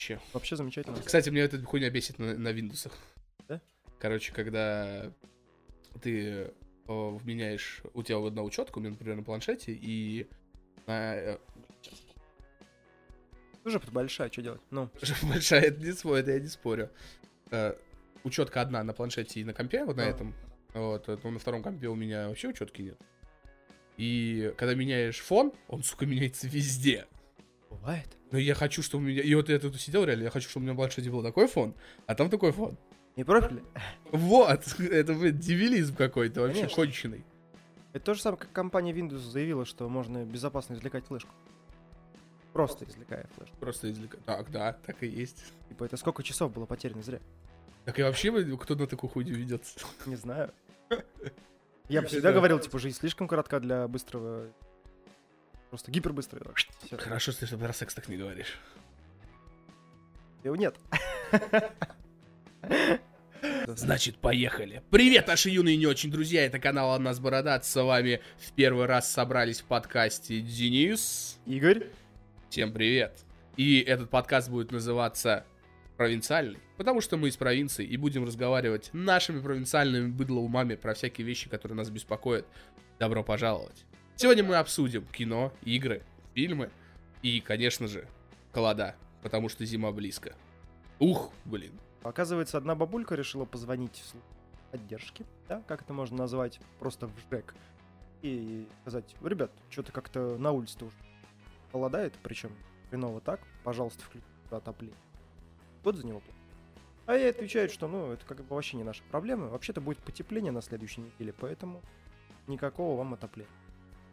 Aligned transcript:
Че? 0.00 0.18
Вообще 0.32 0.56
замечательно. 0.56 0.96
Кстати, 1.02 1.28
мне 1.28 1.42
эта 1.42 1.62
хуйня 1.62 1.90
бесит 1.90 2.18
на, 2.18 2.34
на 2.34 2.48
Windows. 2.54 2.90
Да? 3.48 3.60
Короче, 3.98 4.32
когда 4.32 5.12
ты 6.00 6.22
э, 6.26 6.50
вменяешь, 6.86 7.82
у 7.92 8.02
тебя 8.02 8.16
одна 8.26 8.42
учетка, 8.42 8.78
у 8.78 8.80
меня, 8.80 8.92
например, 8.92 9.16
на 9.16 9.22
планшете, 9.22 9.72
и 9.72 10.26
на... 10.86 11.14
э, 11.16 11.38
Уже 13.62 13.78
большая, 13.92 14.30
что 14.32 14.40
делать? 14.40 14.62
Ну, 14.70 14.88
Большая, 15.22 15.64
это 15.64 15.80
не 15.84 15.92
свой, 15.92 16.20
это 16.20 16.30
я 16.32 16.40
не 16.40 16.46
спорю. 16.48 16.88
Э, 17.50 17.74
учетка 18.24 18.62
одна 18.62 18.82
на 18.82 18.94
планшете 18.94 19.40
и 19.40 19.44
на 19.44 19.52
компе, 19.52 19.84
вот 19.84 19.98
на 19.98 20.04
А. 20.04 20.06
этом. 20.06 20.34
Вот, 20.72 21.10
э, 21.10 21.18
но 21.22 21.30
на 21.30 21.38
втором 21.38 21.62
компе 21.62 21.88
у 21.88 21.94
меня 21.94 22.28
вообще 22.28 22.48
учетки 22.48 22.80
нет. 22.80 22.98
И 23.98 24.54
когда 24.56 24.74
меняешь 24.74 25.18
фон, 25.20 25.52
он, 25.68 25.82
сука, 25.82 26.06
меняется 26.06 26.48
везде. 26.48 27.06
бывает. 27.68 28.08
Но 28.30 28.38
я 28.38 28.54
хочу, 28.54 28.82
чтобы 28.82 29.04
у 29.04 29.06
меня... 29.08 29.22
И 29.22 29.34
вот 29.34 29.48
я 29.48 29.58
тут 29.58 29.80
сидел 29.80 30.04
реально, 30.04 30.24
я 30.24 30.30
хочу, 30.30 30.48
чтобы 30.48 30.64
у 30.64 30.66
меня 30.66 30.76
планшете 30.76 31.10
был 31.10 31.22
такой 31.22 31.48
фон, 31.48 31.74
а 32.06 32.14
там 32.14 32.30
такой 32.30 32.52
фон. 32.52 32.76
Не 33.16 33.24
профили? 33.24 33.62
Вот! 34.12 34.60
Это, 34.78 35.14
блин, 35.14 35.38
дебилизм 35.38 35.96
какой-то, 35.96 36.42
вообще 36.42 36.60
Конечно. 36.60 36.76
конченый. 36.76 37.24
Это 37.92 38.04
то 38.04 38.14
же 38.14 38.22
самое, 38.22 38.40
как 38.40 38.52
компания 38.52 38.92
Windows 38.92 39.18
заявила, 39.18 39.64
что 39.64 39.88
можно 39.88 40.24
безопасно 40.24 40.74
извлекать 40.74 41.04
флешку. 41.06 41.30
Просто 42.52 42.84
извлекая 42.84 43.28
флешку. 43.36 43.56
Просто 43.56 43.90
извлека... 43.90 44.18
Так, 44.26 44.50
да, 44.50 44.72
так 44.84 45.02
и 45.02 45.06
есть. 45.06 45.44
Типа, 45.68 45.84
это 45.84 45.96
сколько 45.96 46.22
часов 46.22 46.52
было 46.52 46.66
потеряно 46.66 47.02
зря? 47.02 47.20
Так 47.84 47.98
и 47.98 48.02
вообще, 48.02 48.30
кто 48.56 48.74
на 48.74 48.86
такую 48.86 49.10
хуйню 49.10 49.34
ведется? 49.34 49.80
Не 50.06 50.16
знаю. 50.16 50.52
Я 51.88 52.02
бы 52.02 52.08
всегда 52.08 52.32
говорил, 52.32 52.58
типа, 52.60 52.78
жизнь 52.78 52.96
слишком 52.96 53.26
коротка 53.26 53.58
для 53.58 53.88
быстрого... 53.88 54.52
Просто 55.70 55.90
гипербыстрого. 55.92 56.52
Всё. 56.54 56.98
Хорошо, 56.98 57.30
что 57.30 57.46
ты 57.46 57.56
про 57.56 57.72
секс 57.72 57.94
так 57.94 58.08
не 58.08 58.16
говоришь. 58.16 58.58
Его 60.42 60.56
нет. 60.56 60.74
Значит, 63.66 64.16
поехали. 64.18 64.82
Привет, 64.90 65.28
наши 65.28 65.48
юные 65.48 65.76
и 65.76 65.78
не 65.78 65.86
очень 65.86 66.10
друзья. 66.10 66.44
Это 66.44 66.58
канал 66.58 66.90
Анна 66.90 67.14
с 67.14 67.20
Бородат. 67.20 67.64
С 67.64 67.80
вами 67.80 68.20
в 68.38 68.52
первый 68.52 68.86
раз 68.86 69.08
собрались 69.10 69.60
в 69.60 69.66
подкасте 69.66 70.40
Денис. 70.40 71.38
Игорь? 71.46 71.86
Всем 72.48 72.72
привет. 72.72 73.24
И 73.56 73.80
этот 73.80 74.10
подкаст 74.10 74.50
будет 74.50 74.72
называться 74.72 75.46
провинциальный, 75.96 76.58
потому 76.78 77.00
что 77.00 77.16
мы 77.16 77.28
из 77.28 77.36
провинции 77.36 77.86
и 77.86 77.96
будем 77.96 78.24
разговаривать 78.24 78.90
нашими 78.92 79.40
провинциальными 79.40 80.10
быдлоумами 80.10 80.74
про 80.74 80.94
всякие 80.94 81.26
вещи, 81.26 81.48
которые 81.48 81.76
нас 81.76 81.90
беспокоят. 81.90 82.46
Добро 82.98 83.22
пожаловать. 83.22 83.84
Сегодня 84.20 84.44
мы 84.44 84.56
обсудим 84.56 85.06
кино, 85.06 85.50
игры, 85.62 86.02
фильмы 86.34 86.68
и, 87.22 87.40
конечно 87.40 87.88
же, 87.88 88.06
холода, 88.52 88.94
потому 89.22 89.48
что 89.48 89.64
зима 89.64 89.92
близко. 89.92 90.34
Ух, 90.98 91.32
блин. 91.46 91.72
Оказывается, 92.02 92.58
одна 92.58 92.74
бабулька 92.74 93.14
решила 93.14 93.46
позвонить 93.46 94.04
в 94.12 94.72
поддержки, 94.72 95.24
да, 95.48 95.62
как 95.66 95.80
это 95.80 95.94
можно 95.94 96.18
назвать, 96.18 96.60
просто 96.78 97.06
в 97.06 97.12
ЖЭК, 97.30 97.54
и 98.20 98.68
сказать, 98.82 99.16
ребят, 99.22 99.52
что-то 99.70 99.90
как-то 99.90 100.36
на 100.36 100.52
улице-то 100.52 100.84
уже 100.84 100.96
холодает, 101.72 102.12
причем 102.22 102.52
хреново 102.90 103.22
так, 103.22 103.40
пожалуйста, 103.64 104.04
включите 104.04 104.28
отопление. 104.50 104.98
Вот 105.82 105.96
за 105.96 106.06
него. 106.06 106.20
А 107.06 107.14
ей 107.14 107.30
отвечают, 107.30 107.72
что, 107.72 107.88
ну, 107.88 108.12
это 108.12 108.26
как 108.26 108.44
бы 108.44 108.54
вообще 108.54 108.76
не 108.76 108.84
наша 108.84 109.02
проблема, 109.10 109.46
вообще-то 109.46 109.80
будет 109.80 109.96
потепление 110.00 110.52
на 110.52 110.60
следующей 110.60 111.00
неделе, 111.00 111.32
поэтому 111.32 111.80
никакого 112.46 112.98
вам 112.98 113.14
отопления. 113.14 113.50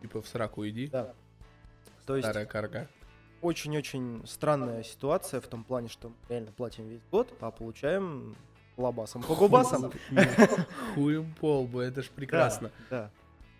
Типа 0.02 0.22
в 0.22 0.28
сраку 0.28 0.68
иди, 0.68 0.88
Да. 0.88 1.14
То 2.06 2.16
есть 2.16 2.28
старая 2.28 2.46
карга. 2.46 2.88
очень-очень 3.42 4.26
странная 4.26 4.84
ситуация 4.84 5.42
в 5.42 5.48
том 5.48 5.64
плане, 5.64 5.90
что 5.90 6.10
мы 6.10 6.16
реально 6.30 6.52
платим 6.52 6.88
весь 6.88 7.02
год, 7.12 7.34
а 7.42 7.52
получаем 7.52 8.36
лабасом 8.78 9.24
по 9.24 9.36
губасам. 9.36 9.92
Хуем 10.96 11.34
полбу, 11.40 11.80
это 11.80 12.02
ж 12.04 12.10
прекрасно. 12.10 12.72
Да. 12.90 13.12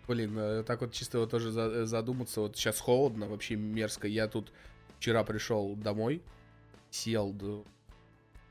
Блин, 0.06 0.38
э, 0.38 0.62
так 0.62 0.80
вот 0.80 0.92
чисто 0.92 1.18
вот 1.18 1.30
тоже 1.30 1.50
за- 1.50 1.84
задуматься, 1.84 2.40
вот 2.40 2.56
сейчас 2.56 2.80
холодно, 2.80 3.26
вообще 3.26 3.56
мерзко. 3.56 4.08
Я 4.08 4.26
тут 4.28 4.52
вчера 4.96 5.22
пришел 5.24 5.74
домой, 5.76 6.22
сел 6.90 7.34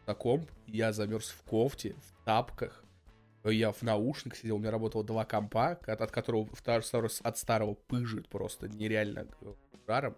на 0.05 0.13
комп, 0.13 0.49
я 0.67 0.93
замерз 0.93 1.29
в 1.29 1.41
кофте, 1.43 1.95
в 1.95 2.25
тапках, 2.25 2.83
э, 2.83 2.86
я 3.51 3.71
в 3.71 3.81
наушниках 3.81 4.39
сидел, 4.39 4.55
у 4.57 4.59
меня 4.59 4.71
работало 4.71 5.03
два 5.03 5.25
компа, 5.25 5.79
от, 5.85 6.01
от 6.01 6.11
которого 6.11 6.45
втор- 6.45 6.81
второй 6.81 7.09
от 7.21 7.37
старого 7.37 7.73
пыжит 7.73 8.27
просто 8.29 8.67
нереально 8.67 9.27
жаром, 9.87 10.15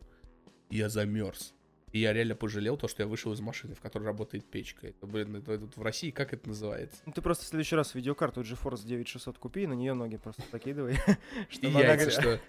и 0.69 0.77
я 0.77 0.89
замерз. 0.89 1.53
И 1.91 1.99
я 1.99 2.13
реально 2.13 2.35
пожалел 2.35 2.77
то, 2.77 2.87
что 2.87 3.01
я 3.01 3.07
вышел 3.07 3.33
из 3.33 3.39
машины, 3.39 3.73
в 3.73 3.81
которой 3.81 4.03
работает 4.03 4.45
печка. 4.45 4.87
Это, 4.87 5.07
блин, 5.07 5.37
это, 5.37 5.53
это 5.53 5.67
в 5.75 5.81
России 5.81 6.11
как 6.11 6.33
это 6.33 6.47
называется? 6.47 7.01
Ну 7.05 7.11
ты 7.11 7.21
просто 7.21 7.45
в 7.45 7.47
следующий 7.47 7.75
раз 7.75 7.95
видеокарту 7.95 8.41
GeForce 8.41 8.85
9600 8.85 9.37
купи, 9.39 9.63
и 9.63 9.67
на 9.67 9.73
нее 9.73 9.93
ноги 9.93 10.17
просто 10.17 10.43
закидывай. 10.51 10.97
И 11.61 11.67
яйца, 11.67 12.11
что... 12.11 12.39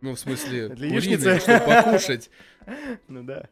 Ну, 0.00 0.14
в 0.14 0.18
смысле, 0.18 0.68
куриные, 0.76 1.40
чтобы 1.40 1.58
покушать. 1.60 2.30
Ну 3.08 3.22
да. 3.22 3.48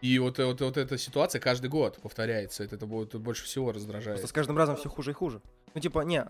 И 0.00 0.18
вот, 0.18 0.38
вот, 0.38 0.60
вот 0.60 0.76
эта 0.76 0.96
ситуация 0.96 1.40
каждый 1.40 1.68
год 1.68 1.98
повторяется. 2.00 2.64
Это, 2.64 2.76
это 2.76 2.86
будет 2.86 3.14
больше 3.16 3.44
всего 3.44 3.66
Просто 3.66 3.80
раздражает. 3.80 4.26
с 4.26 4.32
каждым 4.32 4.56
разом 4.56 4.76
все 4.76 4.88
хуже 4.88 5.10
и 5.10 5.14
хуже. 5.14 5.42
Ну 5.74 5.80
типа, 5.80 6.00
не, 6.00 6.24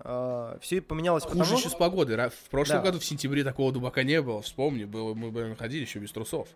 все 0.61 0.83
поменялось 0.83 1.23
Хуже 1.25 1.39
потому... 1.39 1.59
еще 1.59 1.69
с 1.71 1.75
погодой. 1.75 2.17
В 2.29 2.51
прошлом 2.51 2.79
Да. 2.79 2.83
году 2.83 2.99
в 2.99 3.05
сентябре 3.05 3.45
такого 3.45 3.73
дубака 3.73 4.03
не 4.03 4.21
было. 4.21 4.43
Вспомни, 4.43 4.85
было, 4.85 5.15
мы 5.15 5.31
бы 5.31 5.55
ходили 5.59 5.83
еще 5.83 5.99
без 6.01 6.11
трусов. 6.13 6.49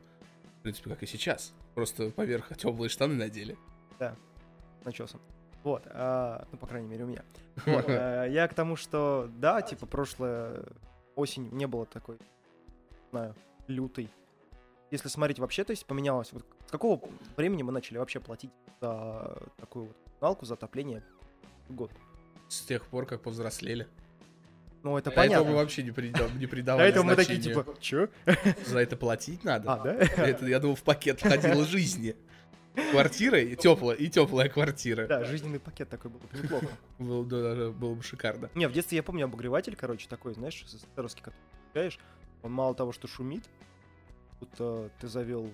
В 0.58 0.62
принципе, 0.62 0.90
как 0.90 1.02
и 1.02 1.06
сейчас. 1.06 1.52
Просто 1.74 2.10
поверх 2.10 2.48
теплые 2.58 2.88
штаны 2.88 3.14
надели. 3.14 3.56
начесом. 4.84 5.20
Вот, 5.62 5.82
а, 5.86 6.46
ну, 6.52 6.58
по 6.58 6.66
крайней 6.66 6.88
мере, 6.88 7.04
у 7.04 7.06
меня. 7.06 7.22
Вот, 7.64 7.84
а, 7.88 8.26
я 8.26 8.46
к 8.48 8.54
тому, 8.54 8.76
что, 8.76 9.30
да, 9.38 9.62
типа, 9.62 9.86
прошлая 9.86 10.62
осень 11.16 11.48
не 11.52 11.66
было 11.66 11.86
такой, 11.86 12.16
не 12.16 13.10
знаю, 13.10 13.34
лютой. 13.66 14.10
Если 14.90 15.08
смотреть 15.08 15.38
вообще, 15.38 15.64
то 15.64 15.70
есть 15.70 15.86
поменялось, 15.86 16.32
вот 16.32 16.44
с 16.66 16.70
какого 16.70 17.00
времени 17.36 17.62
мы 17.62 17.72
начали 17.72 17.98
вообще 17.98 18.20
платить 18.20 18.50
за 18.80 19.38
такую 19.56 19.86
вот 19.86 19.96
коммуналку, 20.18 20.46
за 20.46 20.54
отопление 20.54 21.02
год? 21.68 21.90
С 22.48 22.60
тех 22.62 22.86
пор, 22.86 23.06
как 23.06 23.22
повзрослели. 23.22 23.86
Ну, 24.82 24.98
это 24.98 25.10
До 25.10 25.22
этого 25.22 25.24
мы 25.24 25.28
понятно. 25.44 25.56
вообще 25.56 25.82
не, 25.82 25.92
придал- 25.92 26.28
не 26.36 26.44
До 26.44 26.50
придавали 26.50 26.88
этого 26.88 27.04
мы 27.04 27.16
такие, 27.16 27.40
типа, 27.40 27.64
чё? 27.80 28.08
За 28.66 28.80
это 28.80 28.96
платить 28.96 29.42
надо. 29.42 29.72
А, 29.72 29.78
да? 29.78 29.94
Это, 30.16 30.46
я 30.46 30.58
думал, 30.60 30.76
в 30.76 30.82
пакет 30.82 31.20
входила 31.20 31.64
жизни. 31.64 32.14
Квартира 32.90 33.40
и 33.40 33.54
теплая, 33.56 33.96
и 33.96 34.08
теплая 34.10 34.48
квартира. 34.50 35.06
Да, 35.06 35.24
жизненный 35.24 35.60
пакет 35.60 35.88
такой 35.88 36.10
был 36.10 36.18
бы 36.20 36.26
неплохо. 36.38 36.66
Было, 36.98 37.22
бы- 37.22 37.30
да, 37.30 37.70
было 37.70 37.94
бы 37.94 38.02
шикарно. 38.02 38.50
Не, 38.54 38.68
в 38.68 38.72
детстве 38.72 38.96
я 38.96 39.02
помню 39.02 39.24
обогреватель, 39.24 39.74
короче, 39.74 40.06
такой, 40.08 40.34
знаешь, 40.34 40.62
старовский, 40.66 41.22
который 41.22 41.36
включаешь, 41.70 41.98
он 42.42 42.52
мало 42.52 42.74
того, 42.74 42.92
что 42.92 43.06
шумит, 43.08 43.44
будто 44.40 44.90
ты 45.00 45.06
завел 45.08 45.48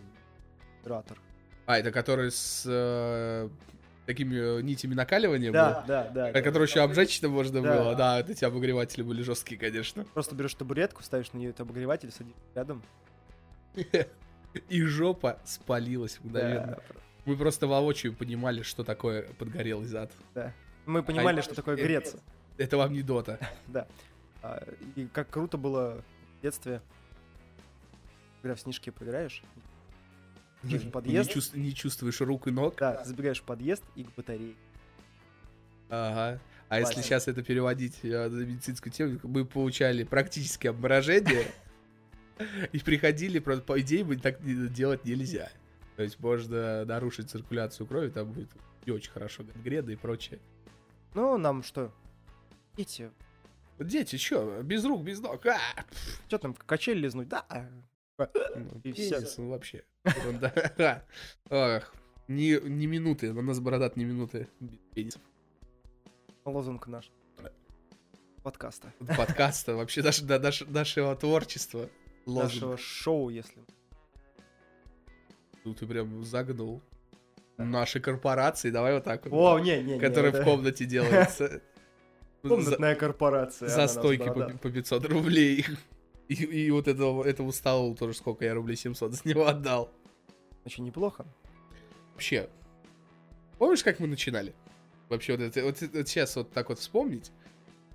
генератор. 0.85 1.19
А, 1.67 1.79
это 1.79 1.93
который 1.93 2.31
с 2.31 2.65
э, 2.67 3.49
такими 4.07 4.59
э, 4.59 4.63
нитями 4.63 4.95
накаливания 4.95 5.53
Да, 5.53 5.81
был? 5.81 5.87
да, 5.87 6.09
да. 6.09 6.33
Да. 6.33 6.43
который 6.43 6.67
еще 6.67 6.81
обжечь-то 6.81 7.29
можно 7.29 7.63
Да. 7.63 7.77
было. 7.79 7.95
Да, 7.95 8.17
вот 8.19 8.31
эти 8.31 8.45
обогреватели 8.45 9.03
были 9.03 9.23
жесткие, 9.23 9.59
конечно. 9.59 10.05
Просто 10.15 10.35
берешь 10.35 10.55
табуретку, 10.55 11.03
ставишь 11.03 11.33
на 11.33 11.39
нее 11.39 11.51
этот 11.51 11.61
обогреватель, 11.63 12.11
садишься 12.11 12.41
рядом. 12.55 12.83
И 14.69 14.83
жопа 14.83 15.39
спалилась 15.45 16.19
мгновенно. 16.23 16.77
Да, 16.89 16.97
Мы 17.25 17.37
просто 17.37 17.69
воочию 17.69 18.15
понимали, 18.15 18.63
что 18.63 18.83
такое 18.83 19.23
подгорелый 19.39 19.87
зад. 19.87 20.11
да. 20.35 20.53
Мы 20.87 21.03
понимали, 21.05 21.39
А, 21.39 21.43
что 21.43 21.55
такое 21.55 21.77
греться. 21.77 22.19
Это 22.59 22.77
вам 22.79 22.93
не 22.93 23.03
дота. 23.03 23.39
Да. 23.69 23.87
А, 24.43 24.67
И 24.97 25.07
как 25.07 25.29
круто 25.31 25.57
было 25.57 26.03
в 26.39 26.43
детстве, 26.43 26.81
когда 28.43 28.57
в 28.57 28.61
снежки 28.61 28.91
поиграешь, 28.91 29.45
Не, 30.63 30.79
в 30.79 30.91
подъезд? 30.91 31.29
не 31.29 31.35
чувс- 31.41 31.51
не 31.57 31.75
чувствуешь 31.75 32.21
рук 32.21 32.47
и 32.47 32.51
ног. 32.51 32.77
да, 32.79 33.03
забегаешь 33.05 33.41
в 33.41 33.45
подъезд 33.45 33.83
и 33.97 34.05
к 34.05 34.15
батарее. 34.17 34.55
Ага. 35.89 36.41
А 36.69 36.79
если 36.79 36.95
Классно. 36.95 37.03
сейчас 37.03 37.29
это 37.29 37.43
переводить 37.43 37.99
э, 38.05 38.29
на 38.29 38.43
медицинскую 38.45 38.93
тему, 38.93 39.19
мы 39.25 39.45
получали 39.45 40.05
практически 40.05 40.69
обморожение 40.69 41.47
и 42.73 42.79
приходили, 42.79 43.41
просто 43.41 43.65
по 43.65 43.81
идее, 43.81 44.05
мы 44.05 44.17
так 44.17 44.41
делать 44.73 45.05
нельзя. 45.05 45.51
То 45.97 46.05
есть 46.05 46.21
можно 46.21 46.85
нарушить 46.85 47.29
циркуляцию 47.29 47.87
крови, 47.89 48.11
там 48.11 48.31
будет 48.33 48.51
не 48.87 48.93
очень 48.93 49.11
хорошо 49.11 49.43
гангрена 49.43 49.91
и 49.91 49.97
прочее. 49.97 50.39
Ну, 51.15 51.37
нам 51.39 51.63
что? 51.65 51.93
Дети, 52.77 53.11
Дети, 53.81 54.17
чё, 54.17 54.63
без 54.63 54.85
рук, 54.85 55.03
без 55.03 55.21
ног, 55.21 55.45
а! 55.47 55.59
что 56.29 56.39
там, 56.39 56.55
качель 56.55 56.99
лизнуть? 56.99 57.29
Да. 57.29 57.45
Пенис, 58.83 59.39
ну, 59.39 59.51
вообще. 59.51 59.85
Ах, 61.51 61.95
ни, 62.29 62.69
ни 62.69 62.87
минуты, 62.87 63.33
на 63.33 63.43
нас 63.43 63.61
бородат 63.61 63.97
ни 63.97 64.05
минуты. 64.05 64.49
Лозунг 66.45 66.87
наш. 66.87 67.11
Подкаста. 68.43 68.93
Подкаста, 69.17 69.77
вообще 69.77 70.03
даже 70.03 70.25
да, 70.25 70.39
наш- 70.39 70.67
нашего 70.67 71.15
творчества. 71.15 71.91
Нашего 72.27 72.77
шоу, 72.77 73.29
если. 73.29 73.63
Ну, 75.65 75.75
ты 75.75 75.87
прям 75.87 76.25
загнул. 76.25 76.83
Наши 77.59 78.01
корпорации, 78.01 78.71
давай 78.71 78.95
вот 78.95 79.05
так 79.05 79.27
вот. 79.27 79.33
О, 79.33 79.59
не, 79.59 79.83
не, 79.83 79.95
не. 79.95 80.01
Которая 80.01 80.33
в 80.33 80.45
комнате 80.45 80.87
делается. 80.87 81.49
За- 81.49 81.61
Комнатная 82.49 82.95
корпорация. 82.95 83.69
За 83.69 83.87
стойки 83.87 84.25
по 84.63 84.71
500 84.71 85.05
рублей. 85.07 85.67
И, 86.31 86.45
и 86.45 86.71
вот 86.71 86.87
этого, 86.87 87.25
этому 87.25 87.51
столу 87.51 87.97
тоже 87.97 88.15
сколько 88.15 88.45
я 88.45 88.55
рублей 88.55 88.77
700 88.77 89.13
за 89.13 89.29
него 89.29 89.49
отдал. 89.49 89.91
Очень 90.65 90.85
неплохо. 90.85 91.27
Вообще, 92.13 92.49
помнишь, 93.59 93.83
как 93.83 93.99
мы 93.99 94.07
начинали? 94.07 94.55
Вообще, 95.09 95.37
вот, 95.37 95.43
это, 95.43 95.65
вот, 95.65 95.79
сейчас 96.09 96.37
вот 96.37 96.53
так 96.53 96.69
вот 96.69 96.79
вспомнить, 96.79 97.33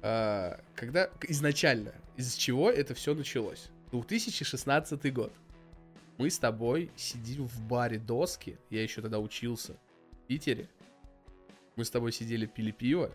а, 0.02 0.60
когда 0.76 1.10
изначально, 1.30 1.96
из 2.18 2.34
чего 2.36 2.70
это 2.70 2.94
все 2.94 3.16
началось? 3.16 3.70
2016 3.92 5.14
год. 5.14 5.32
Мы 6.18 6.30
с 6.30 6.38
тобой 6.38 6.92
сидим 6.98 7.48
в 7.48 7.62
баре 7.62 8.00
доски, 8.00 8.58
я 8.70 8.84
еще 8.84 9.02
тогда 9.02 9.20
учился 9.20 9.78
в 10.12 10.28
Питере. 10.28 10.68
Мы 11.78 11.86
с 11.86 11.90
тобой 11.90 12.12
сидели, 12.12 12.48
пили 12.48 12.72
пиво, 12.72 13.12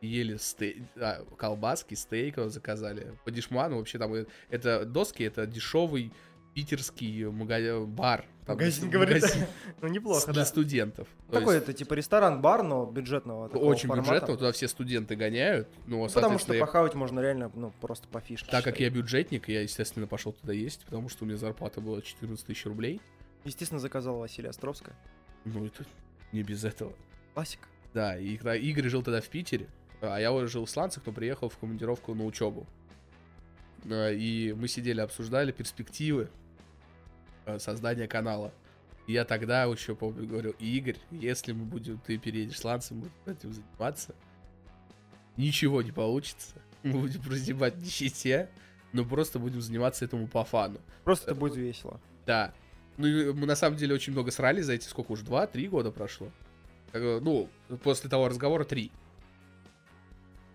ели 0.00 0.36
стей... 0.36 0.82
а, 0.96 1.24
колбаски, 1.36 1.94
стейк 1.94 2.36
заказали. 2.46 3.14
По 3.24 3.30
дешману 3.30 3.78
вообще 3.78 3.98
там 3.98 4.12
э, 4.14 4.26
это 4.50 4.84
доски, 4.84 5.22
это 5.24 5.46
дешевый 5.46 6.12
питерский 6.54 7.24
мага- 7.26 7.84
бар. 7.84 8.24
Там 8.46 8.56
Магазин, 8.56 8.88
говорит. 8.88 9.22
магазин 9.22 9.46
Ну, 9.82 9.88
неплохо, 9.88 10.26
для 10.32 10.42
да. 10.42 10.46
студентов. 10.46 11.08
То 11.28 11.40
Такой 11.40 11.56
есть 11.56 11.64
это 11.68 11.72
типа 11.76 11.94
ресторан-бар, 11.94 12.62
но 12.62 12.86
бюджетного 12.86 13.48
очень 13.48 13.88
формата. 13.88 14.10
бюджетно, 14.12 14.36
туда 14.36 14.52
все 14.52 14.68
студенты 14.68 15.16
гоняют. 15.16 15.68
Ну, 15.86 16.02
Ну, 16.04 16.08
Потому 16.08 16.38
что 16.38 16.54
я- 16.54 16.60
похавать 16.60 16.94
можно 16.94 17.20
реально, 17.20 17.50
ну, 17.54 17.72
просто 17.80 18.06
по 18.08 18.20
фишке. 18.20 18.50
так 18.50 18.64
как 18.64 18.74
считай. 18.76 18.86
я 18.88 18.90
бюджетник, 18.94 19.48
я, 19.48 19.62
естественно, 19.62 20.06
пошел 20.06 20.32
туда 20.32 20.52
есть, 20.52 20.84
потому 20.84 21.08
что 21.08 21.24
у 21.24 21.26
меня 21.26 21.36
зарплата 21.36 21.80
была 21.80 22.00
14 22.00 22.46
тысяч 22.46 22.64
рублей. 22.64 23.00
Естественно, 23.44 23.80
заказал 23.80 24.18
Василия 24.18 24.50
Островская. 24.50 24.94
Ну, 25.44 25.66
это 25.66 25.84
не 26.32 26.42
без 26.42 26.64
этого. 26.64 26.92
Классика. 27.34 27.66
Да, 27.92 28.16
и 28.18 28.36
когда 28.36 28.54
Игорь 28.56 28.88
жил 28.88 29.02
тогда 29.02 29.20
в 29.20 29.28
Питере, 29.28 29.66
а 30.00 30.18
я 30.18 30.32
уже 30.32 30.48
жил 30.48 30.64
в 30.64 30.70
Сланцах, 30.70 31.04
но 31.06 31.12
приехал 31.12 31.48
в 31.48 31.56
командировку 31.58 32.14
на 32.14 32.24
учебу. 32.24 32.66
А, 33.90 34.10
И 34.10 34.52
мы 34.52 34.68
сидели, 34.68 35.00
обсуждали 35.00 35.52
перспективы 35.52 36.28
э, 37.46 37.58
создания 37.58 38.06
канала. 38.08 38.52
И 39.06 39.12
Я 39.12 39.24
тогда 39.24 39.64
еще 39.64 39.94
помню, 39.94 40.26
говорил, 40.26 40.54
Игорь, 40.58 40.96
если 41.10 41.52
мы 41.52 41.64
будем, 41.64 41.98
ты 41.98 42.18
переедешь 42.18 42.62
мы 42.64 42.96
будем 43.02 43.12
этим 43.26 43.52
заниматься, 43.52 44.14
ничего 45.36 45.82
не 45.82 45.92
получится. 45.92 46.56
Мы 46.82 47.00
будем 47.00 47.22
прозябать 47.22 47.74
в 47.74 47.82
нищете, 47.82 48.48
но 48.92 49.04
просто 49.04 49.38
будем 49.38 49.60
заниматься 49.60 50.04
этому 50.04 50.26
по 50.28 50.44
фану. 50.44 50.80
Просто 51.04 51.30
это 51.30 51.40
будет 51.40 51.56
весело. 51.56 52.00
Да. 52.26 52.52
Ну, 52.96 53.06
и 53.06 53.32
мы 53.32 53.46
на 53.46 53.56
самом 53.56 53.76
деле 53.76 53.94
очень 53.94 54.12
много 54.12 54.30
срали 54.30 54.60
за 54.60 54.72
эти, 54.72 54.86
сколько 54.86 55.12
уже, 55.12 55.24
два-три 55.24 55.68
года 55.68 55.90
прошло. 55.90 56.30
Э, 56.92 57.20
Ну, 57.22 57.48
после 57.82 58.08
того 58.10 58.28
разговора 58.28 58.64
три. 58.64 58.90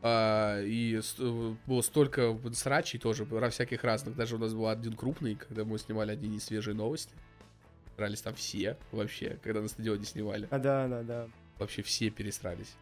А, 0.03 0.62
и 0.62 1.00
э, 1.00 1.56
было 1.68 1.81
столько 1.81 2.38
срачей 2.53 3.00
тоже, 3.00 3.25
всяких 3.51 3.83
разных. 3.83 4.15
Даже 4.15 4.36
у 4.36 4.39
нас 4.39 4.53
был 4.53 4.68
один 4.68 4.94
крупный, 4.95 5.36
когда 5.36 5.63
мы 5.63 5.77
снимали 5.77 6.12
одни 6.12 6.27
несвежие 6.27 6.74
новости. 6.75 7.13
Срались 7.95 8.21
там 8.21 8.33
все 8.33 8.77
вообще, 8.92 9.38
когда 9.44 9.62
на 9.62 9.68
стадионе 9.68 10.06
снимали. 10.06 10.48
А, 10.50 10.57
да, 10.57 10.88
да, 10.88 11.03
да. 11.03 11.27
Вообще 11.59 11.83
все 11.83 12.09
пересрались. 12.09 12.74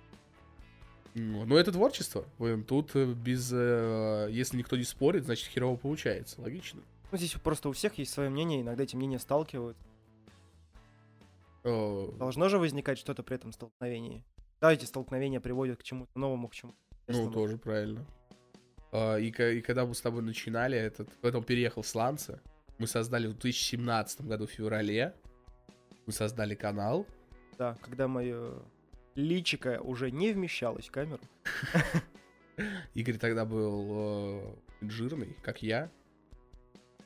Но 1.13 1.57
это 1.57 1.71
творчество. 1.71 2.24
Тут 2.68 2.92
э, 2.95 3.06
без... 3.06 3.51
э, 3.51 4.30
Если 4.31 4.57
никто 4.57 4.77
не 4.77 4.83
спорит, 4.83 5.25
значит 5.25 5.50
херово 5.50 5.75
получается. 5.75 6.39
Логично. 6.39 6.81
Ну, 7.12 7.18
здесь 7.18 7.33
просто 7.33 7.68
у 7.68 7.72
всех 7.74 7.98
есть 7.98 8.13
свое 8.13 8.30
мнение, 8.30 8.62
иногда 8.62 8.83
эти 8.83 8.95
мнения 8.95 9.19
сталкивают. 9.19 9.75
Должно 11.63 12.48
же 12.48 12.60
возникать 12.60 12.98
что-то 12.98 13.24
при 13.24 13.36
этом 13.36 13.51
столкновении. 13.51 14.24
Да, 14.62 14.72
эти 14.72 14.86
столкновения 14.86 15.39
приводят 15.39 15.80
к 15.80 15.83
чему-то 15.83 16.18
новому, 16.18 16.48
к 16.48 16.54
чему-то 16.54 16.77
Ну, 17.10 17.16
интересному. 17.16 17.34
тоже 17.34 17.58
правильно. 17.58 18.06
А, 18.92 19.18
и, 19.18 19.28
и 19.28 19.62
когда 19.62 19.86
мы 19.86 19.96
с 19.96 20.02
тобой 20.02 20.22
начинали, 20.22 20.78
этот, 20.78 21.10
потом 21.22 21.44
переехал 21.44 21.82
в 21.82 21.88
Сланцы, 21.88 22.40
мы 22.78 22.88
создали 22.88 23.28
в 23.28 23.32
2017 23.32 24.22
году 24.22 24.46
в 24.46 24.52
феврале, 24.52 25.14
мы 26.06 26.14
создали 26.14 26.56
канал. 26.56 27.06
Да, 27.58 27.76
когда 27.82 28.08
мое 28.08 28.54
личико 29.16 29.82
уже 29.82 30.12
не 30.12 30.32
вмещалось 30.32 30.88
в 30.88 30.92
камеру. 30.92 31.22
Игорь 32.94 33.18
тогда 33.18 33.46
был 33.46 33.88
э, 33.90 34.56
жирный, 34.82 35.36
как 35.42 35.62
я. 35.62 35.90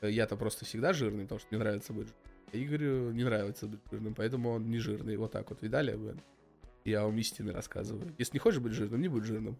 Э, 0.00 0.10
Я-то 0.10 0.36
просто 0.36 0.64
всегда 0.64 0.92
жирный, 0.92 1.24
потому 1.24 1.38
что 1.38 1.48
мне 1.50 1.58
нравится 1.58 1.92
быть 1.92 2.08
жирным. 2.08 2.24
А 2.52 2.56
Игорю 2.56 3.10
не 3.10 3.24
нравится 3.24 3.66
быть 3.66 3.80
жирным, 3.90 4.14
поэтому 4.14 4.50
он 4.50 4.70
не 4.70 4.78
жирный. 4.78 5.16
Вот 5.16 5.32
так 5.32 5.50
вот, 5.50 5.62
видали? 5.62 5.98
Я 6.84 7.04
вам 7.04 7.16
истины 7.18 7.52
рассказываю. 7.52 8.14
Если 8.18 8.34
не 8.34 8.38
хочешь 8.38 8.60
быть 8.60 8.72
жирным, 8.72 9.00
не 9.00 9.08
будь 9.08 9.24
жирным. 9.24 9.56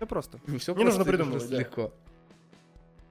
Ну, 0.00 0.06
просто. 0.06 0.38
Все 0.58 0.74
Не 0.74 0.84
нужно 0.84 1.04
придумывать, 1.04 1.48
да. 1.48 1.58
легко. 1.58 1.92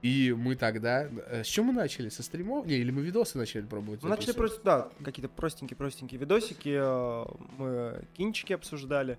И 0.02 0.32
мы 0.36 0.56
тогда... 0.56 1.08
э, 1.28 1.44
С 1.44 1.46
чем 1.46 1.66
мы 1.66 1.72
начали? 1.74 2.08
Со 2.08 2.22
стримов? 2.22 2.66
Не, 2.66 2.76
или 2.76 2.90
мы 2.90 3.02
видосы 3.02 3.36
начали 3.36 3.62
пробовать? 3.66 4.02
Мы 4.02 4.08
начали 4.08 4.32
просто, 4.32 4.60
да, 4.64 4.88
какие-то 5.04 5.28
простенькие-простенькие 5.28 6.18
видосики, 6.18 6.74
э, 6.80 7.24
мы 7.58 8.02
кинчики 8.14 8.54
обсуждали, 8.54 9.18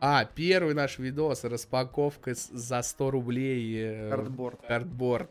А, 0.00 0.24
первый 0.24 0.74
наш 0.74 0.98
видос, 0.98 1.44
распаковка 1.44 2.34
за 2.34 2.82
100 2.82 3.10
рублей 3.12 3.76
э, 3.78 4.10
картборд, 4.10 4.60
картборд 4.66 5.30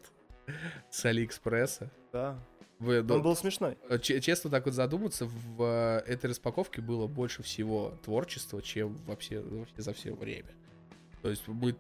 с 0.90 1.04
Алиэкспресса. 1.06 1.90
да. 2.14 2.38
Вы, 2.80 3.00
Он 3.00 3.22
был 3.22 3.36
смешной. 3.38 3.78
че- 4.02 4.20
честно 4.20 4.50
так 4.50 4.66
вот 4.66 4.74
задуматься, 4.74 5.26
в 5.28 6.02
этой 6.06 6.28
распаковке 6.30 6.82
было 6.82 7.08
больше 7.08 7.42
всего 7.42 7.94
творчества, 8.04 8.62
чем 8.62 8.98
вообще, 9.08 9.40
вообще 9.40 9.74
за 9.82 9.94
все 9.94 10.14
время. 10.14 10.50
То 11.26 11.32
есть 11.32 11.48
мы, 11.48 11.76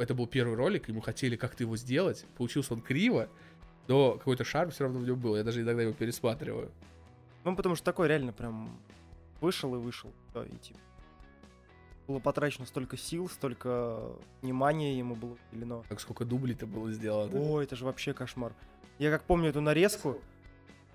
это 0.00 0.14
был 0.14 0.28
первый 0.28 0.54
ролик, 0.54 0.88
и 0.88 0.92
мы 0.92 1.02
хотели 1.02 1.34
как-то 1.34 1.64
его 1.64 1.76
сделать. 1.76 2.24
Получился 2.36 2.72
он 2.72 2.80
криво, 2.80 3.28
но 3.88 4.12
какой-то 4.12 4.44
шарм 4.44 4.70
все 4.70 4.84
равно 4.84 5.00
в 5.00 5.02
нем 5.02 5.18
был. 5.18 5.34
Я 5.34 5.42
даже 5.42 5.62
иногда 5.62 5.82
его 5.82 5.92
пересматриваю. 5.92 6.70
Ну, 7.42 7.56
потому 7.56 7.74
что 7.74 7.84
такой 7.84 8.06
реально 8.06 8.32
прям 8.32 8.70
вышел 9.40 9.74
и 9.74 9.78
вышел. 9.78 10.12
Да, 10.32 10.44
и 10.44 10.56
типа 10.58 10.78
было 12.06 12.20
потрачено 12.20 12.64
столько 12.64 12.96
сил, 12.96 13.28
столько 13.28 14.02
внимания 14.40 14.96
ему 14.96 15.16
было 15.16 15.36
уделено. 15.50 15.82
Как 15.88 15.98
сколько 15.98 16.24
дублей-то 16.24 16.68
было 16.68 16.92
сделано. 16.92 17.36
О, 17.36 17.60
это 17.60 17.74
же 17.74 17.84
вообще 17.84 18.14
кошмар. 18.14 18.52
Я 19.00 19.10
как 19.10 19.24
помню 19.24 19.48
эту 19.48 19.60
нарезку. 19.60 20.16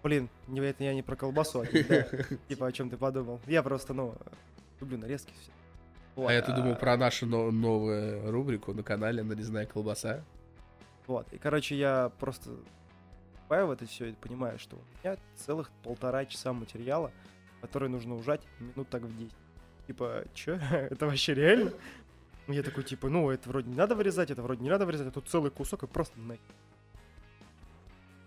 Блин, 0.01 0.29
не, 0.47 0.61
это 0.61 0.81
я 0.85 0.93
не 0.93 1.03
про 1.03 1.17
колбасу, 1.17 1.59
а 1.59 1.65
типа 2.47 2.67
о 2.67 2.71
чем 2.71 2.89
ты 2.89 2.95
подумал. 2.95 3.41
Я 3.47 3.61
просто, 3.61 3.93
ну, 3.93 4.15
люблю 4.79 4.97
нарезки 4.97 5.33
все. 5.41 5.51
А 6.15 6.31
я-то 6.31 6.53
думал 6.53 6.75
про 6.75 6.97
нашу 6.97 7.25
но- 7.25 7.51
новую 7.51 8.31
рубрику 8.31 8.73
на 8.73 8.83
канале 8.83 9.23
«Нарезная 9.23 9.65
колбаса». 9.65 10.23
Вот, 11.07 11.31
и, 11.33 11.37
короче, 11.37 11.75
я 11.75 12.11
просто 12.19 12.51
вступаю 13.33 13.67
в 13.67 13.71
это 13.71 13.85
все 13.85 14.07
и 14.07 14.13
понимаю, 14.13 14.59
что 14.59 14.77
у 14.77 15.07
меня 15.07 15.17
целых 15.35 15.71
полтора 15.83 16.25
часа 16.25 16.53
материала, 16.53 17.11
который 17.61 17.89
нужно 17.89 18.15
ужать 18.15 18.41
минут 18.59 18.87
так 18.89 19.01
в 19.01 19.17
10. 19.17 19.33
Типа, 19.87 20.23
чё? 20.33 20.59
это 20.71 21.05
вообще 21.05 21.33
реально? 21.33 21.73
Я 22.47 22.63
такой, 22.63 22.83
типа, 22.83 23.09
ну, 23.09 23.29
это 23.29 23.49
вроде 23.49 23.69
не 23.69 23.75
надо 23.75 23.95
вырезать, 23.95 24.31
это 24.31 24.41
вроде 24.41 24.63
не 24.63 24.69
надо 24.69 24.85
вырезать, 24.85 25.07
а 25.07 25.11
тут 25.11 25.27
целый 25.27 25.51
кусок 25.51 25.83
и 25.83 25.87
просто 25.87 26.19
на... 26.19 26.37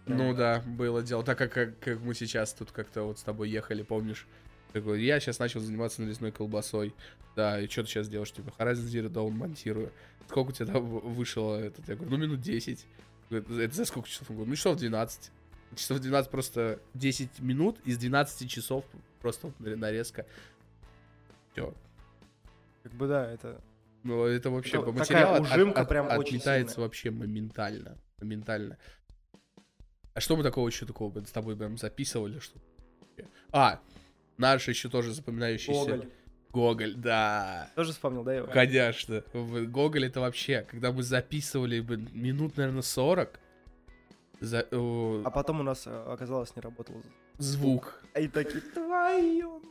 Ну 0.06 0.34
да, 0.34 0.62
было 0.66 1.02
дело. 1.02 1.24
Так 1.24 1.38
как, 1.38 1.52
как 1.52 2.00
мы 2.00 2.14
сейчас 2.14 2.52
тут 2.52 2.70
как-то 2.72 3.04
вот 3.04 3.18
с 3.18 3.22
тобой 3.22 3.48
ехали, 3.48 3.82
помнишь? 3.82 4.26
Такой, 4.74 5.04
я 5.04 5.20
сейчас 5.20 5.38
начал 5.38 5.60
заниматься 5.60 6.02
нарезной 6.02 6.32
колбасой. 6.32 6.92
Да, 7.36 7.60
и 7.60 7.68
что 7.68 7.84
ты 7.84 7.90
сейчас 7.90 8.08
делаешь? 8.08 8.32
Типа, 8.32 8.52
Horizon 8.58 8.84
Zero 8.86 9.08
Dawn 9.08 9.30
монтирую. 9.30 9.92
Сколько 10.28 10.48
у 10.50 10.52
тебя 10.52 10.66
там 10.66 10.84
вышло 10.84 11.54
этот? 11.60 11.88
Я 11.88 11.94
говорю, 11.94 12.10
ну 12.10 12.16
минут 12.16 12.40
10. 12.40 12.84
Говорит, 13.30 13.50
Это 13.50 13.74
за 13.74 13.84
сколько 13.84 14.08
часов? 14.08 14.28
Я 14.30 14.34
говорю, 14.34 14.50
ну 14.50 14.56
часов 14.56 14.76
12. 14.76 15.30
Часов 15.76 16.00
12 16.00 16.30
просто 16.30 16.80
10 16.94 17.38
минут 17.38 17.78
из 17.84 17.98
12 17.98 18.50
часов 18.50 18.84
просто 19.20 19.52
нарезка. 19.60 20.26
Все. 21.52 21.72
Как 22.82 22.92
бы, 22.94 23.06
да, 23.06 23.30
это... 23.30 23.60
Ну, 24.02 24.24
это 24.24 24.50
вообще 24.50 24.76
Это 24.78 24.80
по 24.80 24.92
такая 24.92 24.98
материалу 25.26 25.34
от- 25.36 25.52
ужимка 25.52 25.80
от- 25.82 25.88
прям 25.88 26.06
очень 26.18 26.36
отметается 26.38 26.74
сильная. 26.74 26.86
вообще 26.88 27.10
моментально. 27.12 27.96
Моментально. 28.20 28.76
А 30.14 30.20
что 30.20 30.36
мы 30.36 30.42
такого 30.42 30.66
еще 30.68 30.84
такого 30.84 31.24
с 31.24 31.30
тобой 31.30 31.56
прям 31.56 31.78
записывали? 31.78 32.38
Что? 32.40 32.58
А, 33.52 33.80
наш 34.36 34.68
еще 34.68 34.88
тоже 34.88 35.12
запоминающийся. 35.12 35.90
Гоголь. 35.90 36.08
Гоголь, 36.50 36.94
да. 36.94 37.70
Тоже 37.74 37.92
вспомнил, 37.92 38.22
да, 38.22 38.34
его? 38.34 38.46
Конечно. 38.46 39.22
Гоголь 39.32 40.06
это 40.06 40.20
вообще, 40.20 40.64
когда 40.70 40.92
мы 40.92 41.02
записывали 41.02 41.80
минут, 42.12 42.56
наверное, 42.56 42.82
40, 42.82 43.40
за, 44.40 44.66
о, 44.72 45.22
А 45.24 45.30
потом 45.30 45.60
у 45.60 45.62
нас, 45.62 45.86
э, 45.86 46.04
оказалось, 46.06 46.54
не 46.54 46.62
работал 46.62 46.96
звук. 47.38 48.02
И 48.18 48.28
такие, 48.28 48.60
твою... 48.60 49.62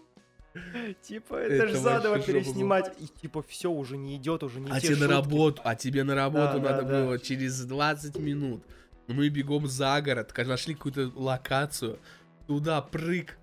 Типа, 1.02 1.36
это, 1.36 1.56
Это 1.56 1.68
же 1.68 1.78
заново 1.78 2.20
переснимать. 2.20 2.94
И 3.00 3.08
типа, 3.08 3.42
все 3.42 3.72
уже 3.72 3.98
не 3.98 4.18
идет, 4.18 4.44
уже 4.44 4.60
не 4.60 4.70
А 4.70 4.80
те 4.80 4.88
тебе 4.88 4.98
на 4.98 5.02
шутки. 5.08 5.14
работу, 5.14 5.62
а 5.66 5.76
тебе 5.76 6.04
на 6.04 6.16
работу 6.16 6.60
Да, 6.60 6.70
надо 6.70 6.84
да, 6.84 6.90
да. 6.90 7.06
было 7.06 7.20
через 7.20 7.64
20 7.66 8.18
минут. 8.18 8.64
Мы 9.08 9.30
бегом 9.30 9.68
за 9.68 10.00
город, 10.02 10.32
нашли 10.38 10.76
какую-то 10.76 11.12
локацию, 11.16 12.00
туда 12.48 12.82
прыг, 12.82 13.38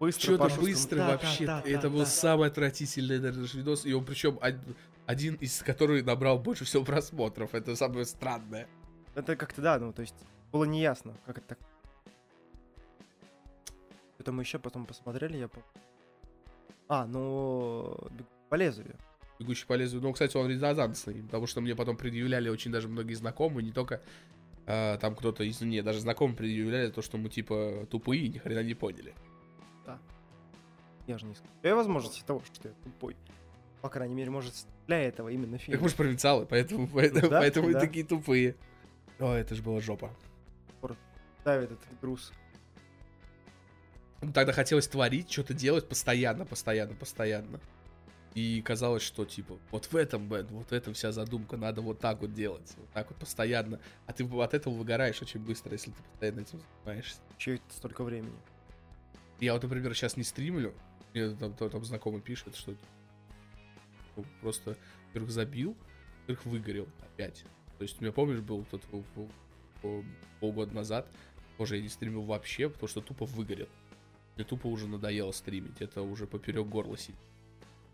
Быстро 0.00 0.34
Что-то 0.34 0.60
быстро 0.60 0.96
Да, 0.96 1.08
вообще. 1.08 1.44
да, 1.44 1.60
да, 1.62 1.70
это 1.70 1.82
да, 1.82 1.90
был 1.90 1.98
да. 1.98 2.06
самый 2.06 2.48
отвратительный 2.48 3.18
наверное, 3.18 3.46
видос. 3.52 3.84
И 3.84 3.92
он 3.92 4.02
причем 4.06 4.40
один 5.04 5.34
из 5.34 5.62
которых 5.62 6.06
набрал 6.06 6.38
больше 6.38 6.64
всего 6.64 6.84
просмотров. 6.84 7.54
Это 7.54 7.76
самое 7.76 8.06
странное. 8.06 8.66
Это 9.14 9.36
как-то, 9.36 9.60
да, 9.60 9.78
ну, 9.78 9.92
то 9.92 10.00
есть 10.00 10.14
было 10.52 10.64
неясно, 10.64 11.14
как 11.26 11.38
это 11.38 11.48
так. 11.48 11.58
Что-то 14.14 14.32
мы 14.32 14.42
еще 14.42 14.58
потом 14.58 14.86
посмотрели, 14.86 15.36
я 15.36 15.48
помню. 15.48 15.66
А, 16.88 17.06
ну, 17.06 17.94
«Бегущий 18.10 18.26
по 18.48 18.54
лезвию. 18.54 18.96
Бегущий 19.38 19.66
по 19.66 19.74
лезвию. 19.74 20.02
Ну, 20.02 20.12
кстати, 20.14 20.34
он 20.36 20.48
резонансный, 20.48 21.22
потому 21.22 21.46
что 21.46 21.60
мне 21.60 21.76
потом 21.76 21.98
предъявляли 21.98 22.48
очень 22.48 22.72
даже 22.72 22.88
многие 22.88 23.14
знакомые, 23.14 23.66
не 23.66 23.72
только 23.72 24.00
а, 24.66 24.96
там 24.96 25.14
кто-то 25.14 25.44
из... 25.44 25.60
Не, 25.60 25.82
даже 25.82 26.00
знакомые 26.00 26.36
предъявляли 26.36 26.90
то, 26.90 27.02
что 27.02 27.18
мы, 27.18 27.28
типа, 27.28 27.86
тупые 27.90 28.22
и 28.22 28.28
ни 28.30 28.38
хрена 28.38 28.62
не 28.62 28.74
поняли. 28.74 29.14
Я 31.10 31.18
же 31.18 31.26
не 31.26 31.32
исключаю 31.32 31.74
возможности 31.74 32.22
того, 32.24 32.40
что 32.52 32.68
я 32.68 32.74
тупой. 32.84 33.16
По 33.80 33.88
крайней 33.88 34.14
мере, 34.14 34.30
может, 34.30 34.54
для 34.86 35.00
этого 35.02 35.28
именно 35.28 35.58
фильм. 35.58 35.72
Как 35.76 35.82
мы 35.82 35.88
же 35.88 35.96
провинциалы, 35.96 36.46
поэтому, 36.46 36.86
поэтому, 36.86 37.28
Да, 37.28 37.40
поэтому 37.40 37.70
и 37.70 37.72
да. 37.72 37.80
такие 37.80 38.04
тупые. 38.06 38.54
О, 39.18 39.32
это 39.34 39.56
же 39.56 39.62
была 39.62 39.80
жопа. 39.80 40.14
Давит 41.44 41.72
этот 41.72 42.00
груз. 42.00 42.32
Ну, 44.20 44.32
Тогда 44.32 44.52
хотелось 44.52 44.86
творить, 44.86 45.28
что-то 45.32 45.52
делать 45.52 45.88
постоянно, 45.88 46.46
постоянно, 46.46 46.94
постоянно. 46.94 47.58
И 48.34 48.62
казалось, 48.62 49.02
что 49.02 49.24
типа 49.24 49.58
вот 49.72 49.86
в 49.86 49.96
этом, 49.96 50.28
Бен, 50.28 50.46
вот 50.50 50.68
в 50.70 50.72
этом 50.72 50.94
вся 50.94 51.10
задумка, 51.10 51.56
надо 51.56 51.80
вот 51.80 51.98
так 51.98 52.20
вот 52.20 52.32
делать, 52.34 52.72
вот 52.76 52.88
так 52.90 53.08
вот 53.10 53.18
постоянно. 53.18 53.80
А 54.06 54.12
ты 54.12 54.24
от 54.24 54.54
этого 54.54 54.74
выгораешь 54.74 55.20
очень 55.22 55.40
быстро, 55.40 55.72
если 55.72 55.90
ты 55.90 56.02
постоянно 56.12 56.40
этим 56.42 56.60
занимаешься. 56.84 57.18
Че 57.36 57.54
это 57.56 57.64
столько 57.70 58.04
времени? 58.04 58.38
Я 59.40 59.54
вот, 59.54 59.62
например, 59.62 59.94
сейчас 59.94 60.18
не 60.18 60.22
стримлю, 60.22 60.74
мне 61.12 61.30
там, 61.30 61.54
там, 61.54 61.70
там 61.70 61.84
знакомый 61.84 62.20
пишет, 62.20 62.54
что 62.56 62.74
ну, 64.16 64.24
просто, 64.40 64.76
во-первых, 65.08 65.30
забил, 65.30 65.76
во-вторых, 66.18 66.46
выгорел 66.46 66.88
опять. 67.00 67.44
То 67.78 67.82
есть 67.82 67.98
у 67.98 68.02
меня, 68.02 68.12
помнишь, 68.12 68.40
был 68.40 68.64
тот 68.70 68.82
пол- 68.82 69.04
пол- 69.14 69.30
пол- 69.82 70.04
полгода 70.40 70.74
назад, 70.74 71.10
тоже 71.58 71.76
я 71.76 71.82
не 71.82 71.88
стримил 71.88 72.22
вообще, 72.22 72.68
потому 72.68 72.88
что 72.88 73.00
тупо 73.00 73.26
выгорел. 73.26 73.68
Мне 74.36 74.44
тупо 74.44 74.66
уже 74.68 74.86
надоело 74.86 75.32
стримить, 75.32 75.80
это 75.80 76.02
уже 76.02 76.26
поперек 76.26 76.66
горла 76.66 76.96
сидит. 76.96 77.16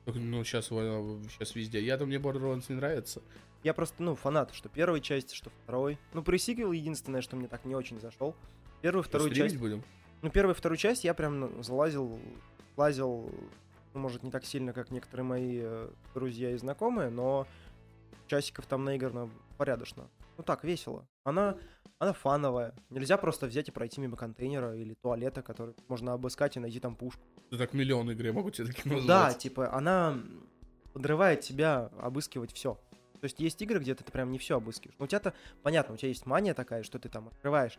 Ну, 0.07 0.45
сейчас, 0.45 0.67
сейчас 0.69 1.57
везде. 1.57 1.85
Я 1.85 1.99
там 1.99 2.07
мне 2.09 2.19
Borderlands 2.19 2.67
не 2.69 2.77
нравится. 2.77 3.23
Я 3.65 3.75
просто, 3.75 4.01
ну, 4.01 4.15
фанат, 4.15 4.55
что 4.55 4.69
первой 4.69 5.01
части, 5.01 5.35
что 5.35 5.51
второй. 5.51 5.99
Ну, 6.15 6.23
пресиквел 6.23 6.71
единственное, 6.71 7.21
что 7.23 7.35
мне 7.35 7.49
так 7.49 7.65
не 7.65 7.75
очень 7.75 7.99
зашел. 7.99 8.37
Первую, 8.83 9.03
вторую 9.03 9.35
часть. 9.35 9.57
будем? 9.59 9.83
Ну, 10.23 10.31
первую 10.31 10.55
вторую 10.55 10.79
часть 10.79 11.03
я 11.03 11.13
прям 11.15 11.41
ну, 11.41 11.63
залазил, 11.63 12.21
лазил, 12.77 13.31
ну, 13.95 14.01
может, 14.01 14.23
не 14.23 14.31
так 14.31 14.45
сильно, 14.45 14.73
как 14.73 14.91
некоторые 14.91 15.25
мои 15.25 15.61
э, 15.63 15.91
друзья 16.15 16.51
и 16.51 16.57
знакомые, 16.57 17.09
но 17.11 17.47
часиков 18.27 18.67
там 18.67 18.85
наиграно 18.85 19.31
порядочно. 19.57 20.09
Ну 20.37 20.45
так, 20.45 20.65
весело. 20.65 21.07
Она, 21.25 21.57
она 21.99 22.13
фановая. 22.13 22.75
Нельзя 22.91 23.17
просто 23.17 23.47
взять 23.47 23.69
и 23.69 23.73
пройти 23.73 24.01
мимо 24.01 24.17
контейнера 24.17 24.77
или 24.77 24.95
туалета, 24.95 25.43
который 25.43 25.75
можно 25.89 26.13
обыскать 26.13 26.57
и 26.57 26.61
найти 26.61 26.79
там 26.81 26.95
пушку. 26.95 27.23
Ну, 27.51 27.59
так 27.59 27.73
миллион 27.73 28.11
игр, 28.11 28.27
я 28.27 28.33
могу 28.33 28.51
тебе 28.51 28.67
такие 28.67 28.83
Ну 28.91 28.97
назвать. 29.01 29.33
да, 29.35 29.39
типа, 29.39 29.73
она 29.73 30.19
подрывает 30.93 31.41
тебя 31.41 31.91
обыскивать 32.01 32.53
все. 32.53 32.75
То 33.21 33.25
есть 33.25 33.41
есть 33.41 33.63
игры, 33.63 33.79
где 33.79 33.95
ты 33.95 34.05
прям 34.05 34.31
не 34.31 34.39
все 34.39 34.57
обыскиваешь. 34.59 34.97
Но 34.99 35.05
у 35.07 35.09
тебя-то, 35.09 35.33
понятно, 35.63 35.95
у 35.95 35.97
тебя 35.97 36.09
есть 36.09 36.27
мания 36.27 36.53
такая, 36.53 36.83
что 36.83 36.99
ты 36.99 37.09
там 37.09 37.29
открываешь 37.29 37.79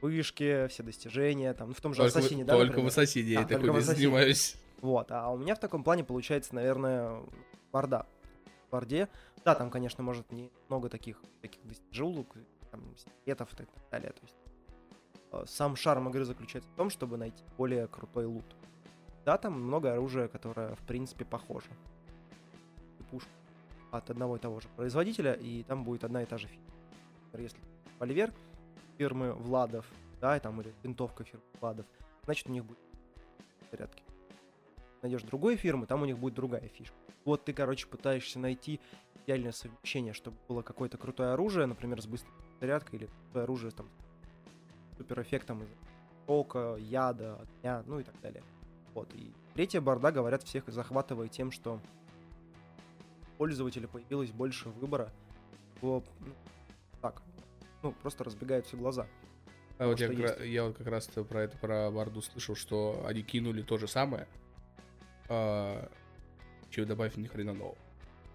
вышки, 0.00 0.66
все 0.68 0.82
достижения, 0.82 1.52
там, 1.54 1.68
ну, 1.68 1.74
в 1.74 1.80
том 1.80 1.94
же 1.94 2.02
Только, 2.02 2.14
в- 2.14 2.16
Ассасине, 2.18 2.44
да, 2.44 2.52
только 2.54 2.64
в 2.64 2.68
например? 2.68 2.88
Ассасине 2.90 3.28
я 3.30 3.38
А, 3.40 3.42
только 3.42 3.54
такой 3.54 3.70
в 3.70 3.76
Ассасине. 3.76 3.96
занимаюсь. 3.96 4.56
Вот, 4.82 5.10
а 5.10 5.30
у 5.30 5.38
меня 5.38 5.54
в 5.54 5.58
таком 5.60 5.82
плане 5.84 6.04
получается, 6.04 6.54
наверное, 6.54 7.22
борда. 7.72 8.06
В 8.66 8.70
борде, 8.70 9.08
да, 9.44 9.54
там, 9.54 9.70
конечно, 9.70 10.02
может 10.04 10.30
не 10.32 10.50
много 10.68 10.88
таких, 10.88 11.20
таких 11.40 11.64
достижулок, 11.66 12.34
там, 12.70 12.82
секретов 12.96 13.52
и 13.54 13.56
так 13.56 13.68
далее. 13.90 14.10
То 14.10 14.20
есть 14.22 14.36
э, 15.32 15.44
сам 15.46 15.76
шарм 15.76 16.08
игры 16.08 16.24
заключается 16.24 16.68
в 16.70 16.74
том, 16.74 16.90
чтобы 16.90 17.16
найти 17.16 17.42
более 17.56 17.86
крутой 17.86 18.26
лут. 18.26 18.44
Да, 19.24 19.38
там 19.38 19.60
много 19.60 19.92
оружия, 19.92 20.28
которое, 20.28 20.74
в 20.74 20.80
принципе, 20.80 21.24
похоже. 21.24 21.68
Пушка 23.10 23.30
от 23.92 24.10
одного 24.10 24.36
и 24.36 24.38
того 24.40 24.60
же 24.60 24.68
производителя, 24.76 25.32
и 25.32 25.62
там 25.62 25.84
будет 25.84 26.04
одна 26.04 26.22
и 26.22 26.26
та 26.26 26.38
же. 26.38 26.48
Например, 27.26 27.50
Если 27.50 27.58
Поливер 27.98 28.32
фирмы 28.98 29.32
Владов, 29.32 29.86
да, 30.20 30.36
и 30.36 30.40
там 30.40 30.60
или 30.60 30.74
винтовка 30.82 31.24
фирмы 31.24 31.44
Владов, 31.60 31.86
значит, 32.24 32.48
у 32.48 32.52
них 32.52 32.64
будет 32.64 32.78
в 33.60 33.70
порядке 33.70 34.02
найдешь 35.06 35.22
другой 35.22 35.56
фирмы, 35.56 35.86
там 35.86 36.02
у 36.02 36.06
них 36.06 36.18
будет 36.18 36.34
другая 36.34 36.68
фишка. 36.68 36.96
Вот 37.24 37.44
ты, 37.44 37.52
короче, 37.52 37.86
пытаешься 37.86 38.38
найти 38.38 38.80
идеальное 39.24 39.52
совмещение, 39.52 40.12
чтобы 40.12 40.36
было 40.48 40.62
какое-то 40.62 40.98
крутое 40.98 41.30
оружие, 41.30 41.66
например, 41.66 42.00
с 42.00 42.06
быстрой 42.06 42.32
зарядкой, 42.60 42.98
или 42.98 43.06
крутое 43.06 43.44
оружие 43.44 43.70
там 43.70 43.88
с 44.92 44.98
суперэффектом 44.98 45.62
из 45.62 45.68
тока, 46.26 46.76
яда, 46.78 47.38
огня, 47.40 47.82
ну 47.86 48.00
и 48.00 48.02
так 48.02 48.20
далее. 48.20 48.42
Вот. 48.94 49.12
И 49.14 49.32
третья 49.54 49.80
борда, 49.80 50.10
говорят, 50.10 50.42
всех 50.42 50.68
захватывает 50.68 51.30
тем, 51.30 51.50
что 51.50 51.80
пользователя 53.38 53.86
появилось 53.86 54.30
больше 54.30 54.68
выбора. 54.70 55.10
Его, 55.82 56.02
ну, 56.20 56.32
так, 57.02 57.22
ну, 57.86 57.92
просто 58.02 58.24
разбегаются 58.24 58.76
глаза. 58.76 59.06
А 59.78 59.86
вот 59.86 60.00
я, 60.00 60.08
как 60.08 60.16
есть. 60.18 60.34
ра- 60.34 60.46
я 60.46 60.64
вот 60.64 60.76
как 60.78 60.86
раз 60.86 61.06
про 61.06 61.42
это 61.42 61.56
про 61.58 61.90
Барду 61.90 62.22
слышал, 62.22 62.54
что 62.56 63.04
они 63.06 63.22
кинули 63.22 63.62
то 63.62 63.76
же 63.78 63.86
самое, 63.86 64.26
а, 65.28 65.88
еще 66.70 66.84
добавив 66.84 67.16
ни 67.16 67.26
хрена 67.26 67.52
нового. 67.52 67.76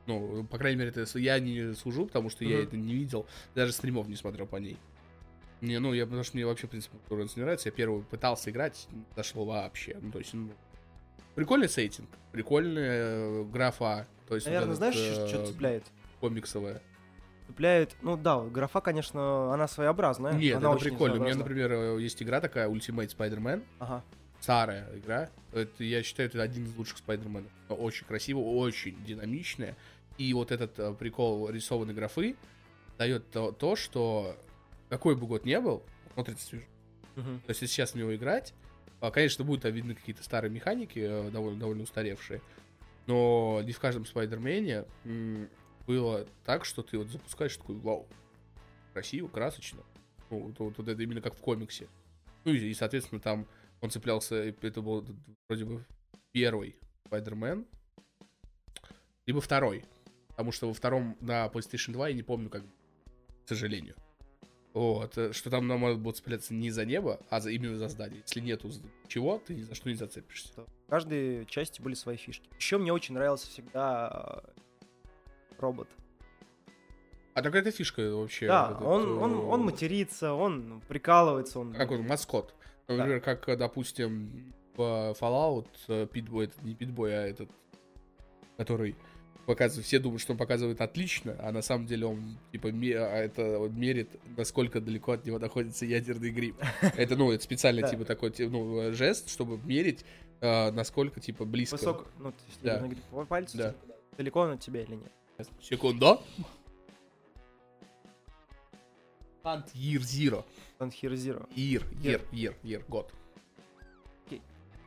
Ну, 0.07 0.43
по 0.45 0.57
крайней 0.57 0.79
мере, 0.79 0.91
это 0.95 1.19
я 1.19 1.39
не 1.39 1.73
служу, 1.73 2.05
потому 2.05 2.29
что 2.29 2.43
я 2.45 2.57
Мгм. 2.57 2.67
это 2.67 2.77
не 2.77 2.93
видел, 2.93 3.25
даже 3.55 3.71
стримов 3.71 4.07
не 4.07 4.15
смотрел 4.15 4.47
по 4.47 4.55
ней. 4.57 4.77
Не, 5.61 5.79
ну, 5.79 5.93
я, 5.93 6.05
потому 6.05 6.23
что 6.23 6.37
мне 6.37 6.45
вообще, 6.45 6.65
в 6.67 6.71
принципе, 6.71 6.97
Borderlands 7.09 7.33
не 7.35 7.43
нравится. 7.43 7.69
Я 7.69 7.73
первый 7.73 8.01
пытался 8.03 8.49
играть, 8.49 8.87
дошло 9.15 9.45
вообще. 9.45 9.97
Ну, 10.01 10.11
то 10.11 10.17
есть, 10.19 10.33
ну, 10.33 10.49
прикольный 11.35 11.69
сеттинг, 11.69 12.09
прикольная 12.31 13.41
э, 13.41 13.43
графа. 13.45 14.07
То 14.27 14.35
есть, 14.35 14.47
вот 14.47 14.53
Наверное, 14.53 14.75
этот, 14.75 14.77
знаешь, 14.77 14.95
что, 14.95 15.27
что 15.27 15.43
э, 15.43 15.45
цепляет? 15.45 15.83
комиксовая. 16.19 16.81
Цепляет, 17.51 17.97
ну 18.01 18.15
да, 18.15 18.39
графа, 18.39 18.79
конечно, 18.79 19.53
она 19.53 19.67
своеобразная. 19.67 20.33
Нет, 20.33 20.55
она 20.55 20.71
это 20.71 20.79
прикольно. 20.79 21.17
У 21.17 21.23
меня, 21.23 21.35
например, 21.35 21.71
э, 21.73 22.01
есть 22.01 22.23
игра 22.23 22.39
такая, 22.39 22.69
Ultimate 22.69 23.13
Spider-Man. 23.13 23.63
Ага. 23.79 24.03
старая 24.39 24.87
игра. 24.95 25.29
Это, 25.51 25.83
я 25.83 26.01
считаю, 26.01 26.29
это 26.29 26.41
один 26.41 26.63
из 26.63 26.75
лучших 26.77 26.99
Спайдерменов. 26.99 27.51
Очень 27.67 28.05
красиво, 28.07 28.39
очень 28.39 29.03
динамичная. 29.03 29.75
И 30.17 30.33
вот 30.33 30.51
этот 30.51 30.79
э, 30.79 30.93
прикол 30.93 31.49
рисованной 31.49 31.93
графы 31.93 32.37
дает 32.97 33.29
то, 33.31 33.51
то, 33.51 33.75
что 33.75 34.37
какой 34.89 35.15
бы 35.17 35.27
год 35.27 35.43
не 35.43 35.59
был, 35.59 35.83
смотрится 36.13 36.47
свежо. 36.47 36.65
Мгм. 37.17 37.41
То 37.41 37.49
есть, 37.49 37.61
если 37.61 37.73
сейчас 37.73 37.91
в 37.91 37.95
него 37.95 38.15
играть, 38.15 38.53
а, 39.01 39.11
конечно, 39.11 39.43
будут 39.43 39.65
видны 39.65 39.93
какие-то 39.93 40.23
старые 40.23 40.51
механики, 40.51 40.99
э, 40.99 41.29
довольно, 41.31 41.59
довольно 41.59 41.83
устаревшие. 41.83 42.41
Но 43.07 43.61
не 43.63 43.73
в 43.73 43.79
каждом 43.79 44.05
Спайдермене 44.05 44.85
было 45.87 46.25
так, 46.45 46.65
что 46.65 46.83
ты 46.83 46.97
вот 46.97 47.07
запускаешь 47.07 47.55
такой, 47.57 47.75
вау, 47.75 48.07
красиво, 48.93 49.27
красочно. 49.27 49.81
Ну, 50.29 50.39
вот, 50.39 50.59
вот- 50.59 50.77
вот 50.77 50.87
это 50.87 51.01
именно 51.01 51.21
как 51.21 51.35
в 51.35 51.41
комиксе. 51.41 51.87
Ну 52.45 52.53
и, 52.53 52.73
соответственно, 52.73 53.19
там 53.21 53.47
он 53.81 53.89
цеплялся, 53.89 54.35
это 54.35 54.81
был 54.81 55.05
вроде 55.47 55.65
бы 55.65 55.85
первый 56.31 56.75
Спайдермен, 57.05 57.65
либо 59.25 59.41
второй. 59.41 59.85
Потому 60.29 60.51
что 60.51 60.67
во 60.67 60.73
втором 60.73 61.17
на 61.19 61.45
PlayStation 61.47 61.91
2 61.91 62.09
я 62.09 62.15
не 62.15 62.23
помню 62.23 62.49
как, 62.49 62.63
к 62.63 63.47
сожалению. 63.49 63.95
Вот, 64.73 65.17
э, 65.17 65.33
что 65.33 65.49
там 65.49 65.67
нам 65.67 65.81
надо 65.81 65.95
было 65.97 66.13
цепляться 66.13 66.53
не 66.53 66.71
за 66.71 66.85
небо, 66.85 67.19
а 67.29 67.41
за, 67.41 67.51
именно 67.51 67.77
за 67.77 67.89
здание. 67.89 68.21
Если 68.25 68.39
нету 68.39 68.71
чего, 69.07 69.37
ты 69.37 69.53
ни 69.53 69.61
за 69.63 69.75
что 69.75 69.89
не 69.89 69.95
зацепишься. 69.95 70.63
В 70.87 70.89
каждой 70.89 71.45
части 71.45 71.81
были 71.81 71.93
свои 71.93 72.15
фишки. 72.15 72.49
Еще 72.55 72.77
мне 72.77 72.93
очень 72.93 73.13
нравился 73.13 73.47
всегда 73.47 74.41
робот. 75.61 75.87
А 77.33 77.41
такая 77.41 77.61
это 77.61 77.71
фишка 77.71 78.01
вообще. 78.13 78.47
да, 78.47 78.71
этот, 78.71 78.81
он, 78.81 79.17
он, 79.17 79.35
он 79.35 79.61
э, 79.61 79.63
матерится, 79.63 80.33
он 80.33 80.81
прикалывается, 80.87 81.59
он... 81.59 81.73
Как 81.73 81.91
он, 81.91 82.01
маскот. 82.05 82.53
Например, 82.87 83.21
как, 83.21 83.47
э, 83.47 83.55
допустим, 83.55 84.53
в 84.75 85.15
Fallout 85.19 85.67
э, 85.87 86.07
Питбой, 86.11 86.45
это 86.45 86.55
не 86.61 86.75
Питбой, 86.75 87.13
а 87.13 87.27
этот, 87.27 87.49
который 88.57 88.97
показывает, 89.45 89.85
все 89.85 89.99
думают, 89.99 90.21
что 90.21 90.33
он 90.33 90.37
показывает 90.37 90.81
отлично, 90.81 91.35
а 91.39 91.51
на 91.51 91.61
самом 91.61 91.85
деле 91.85 92.05
он, 92.05 92.37
типа, 92.51 92.69
а 92.69 93.17
это 93.17 93.59
он 93.59 93.79
мерит, 93.79 94.09
насколько 94.37 94.81
далеко 94.81 95.13
от 95.13 95.25
него 95.25 95.39
находится 95.39 95.85
ядерный 95.85 96.31
гриб. 96.31 96.55
Это, 96.97 97.15
ну, 97.15 97.31
это 97.31 97.43
специально, 97.43 97.81
Да. 97.81 97.87
типа, 97.89 98.05
такой, 98.05 98.33
ну, 98.39 98.81
э, 98.81 98.91
жест, 98.91 99.29
чтобы 99.29 99.57
мерить, 99.57 100.05
э, 100.41 100.71
насколько, 100.71 101.19
типа, 101.19 101.45
близко. 101.45 101.75
Высок, 101.75 102.07
ну, 102.19 102.33
Да. 102.61 102.73
ядерный 102.73 102.89
гриб 102.89 103.03
по 103.09 103.25
пальцу, 103.25 103.57
Да. 103.57 103.69
типа, 103.71 103.95
далеко 104.17 104.39
он 104.41 104.51
от 104.51 104.59
тебя 104.59 104.81
или 104.83 104.95
нет. 104.95 105.11
Секунду. 105.61 106.21
Hunt 109.43 109.73
Year 109.73 110.01
Zero. 110.01 110.45
Он 110.79 110.89
Hero 110.89 111.13
Zero. 111.13 111.49
Year, 111.55 111.83
year, 112.01 112.21
year, 112.31 112.55
year, 112.63 112.83
год. 112.87 113.11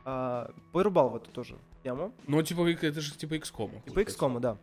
А, 0.05 0.51
Порубал 0.71 1.09
в 1.09 1.15
эту 1.15 1.31
тоже 1.31 1.57
тему. 1.83 2.13
Ну, 2.27 2.41
типа, 2.43 2.69
это 2.69 3.01
же 3.01 3.13
типа 3.13 3.35
XCOM. 3.35 3.81
И 3.85 3.89
по 3.89 3.99
XCOM, 3.99 4.39
да. 4.39 4.57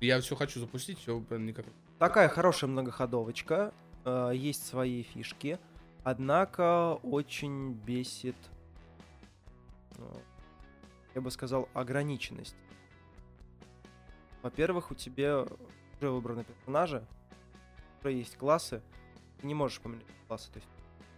Я 0.00 0.20
все 0.20 0.36
хочу 0.36 0.60
запустить, 0.60 0.98
все 0.98 1.18
никак. 1.30 1.66
Такая 1.98 2.28
хорошая 2.28 2.68
многоходовочка, 2.70 3.72
э, 4.04 4.32
есть 4.34 4.66
свои 4.66 5.02
фишки, 5.02 5.58
однако 6.04 6.94
очень 7.02 7.72
бесит, 7.72 8.36
э, 9.96 10.02
я 11.14 11.20
бы 11.22 11.30
сказал, 11.30 11.68
ограниченность. 11.72 12.56
Во-первых, 14.46 14.92
у 14.92 14.94
тебя 14.94 15.44
уже 16.00 16.08
выбраны 16.08 16.44
персонажи, 16.44 17.04
уже 18.00 18.12
есть 18.12 18.36
классы, 18.36 18.80
ты 19.40 19.46
не 19.48 19.54
можешь 19.54 19.80
поменять 19.80 20.06
классы, 20.28 20.52
то 20.52 20.58
есть 20.60 20.68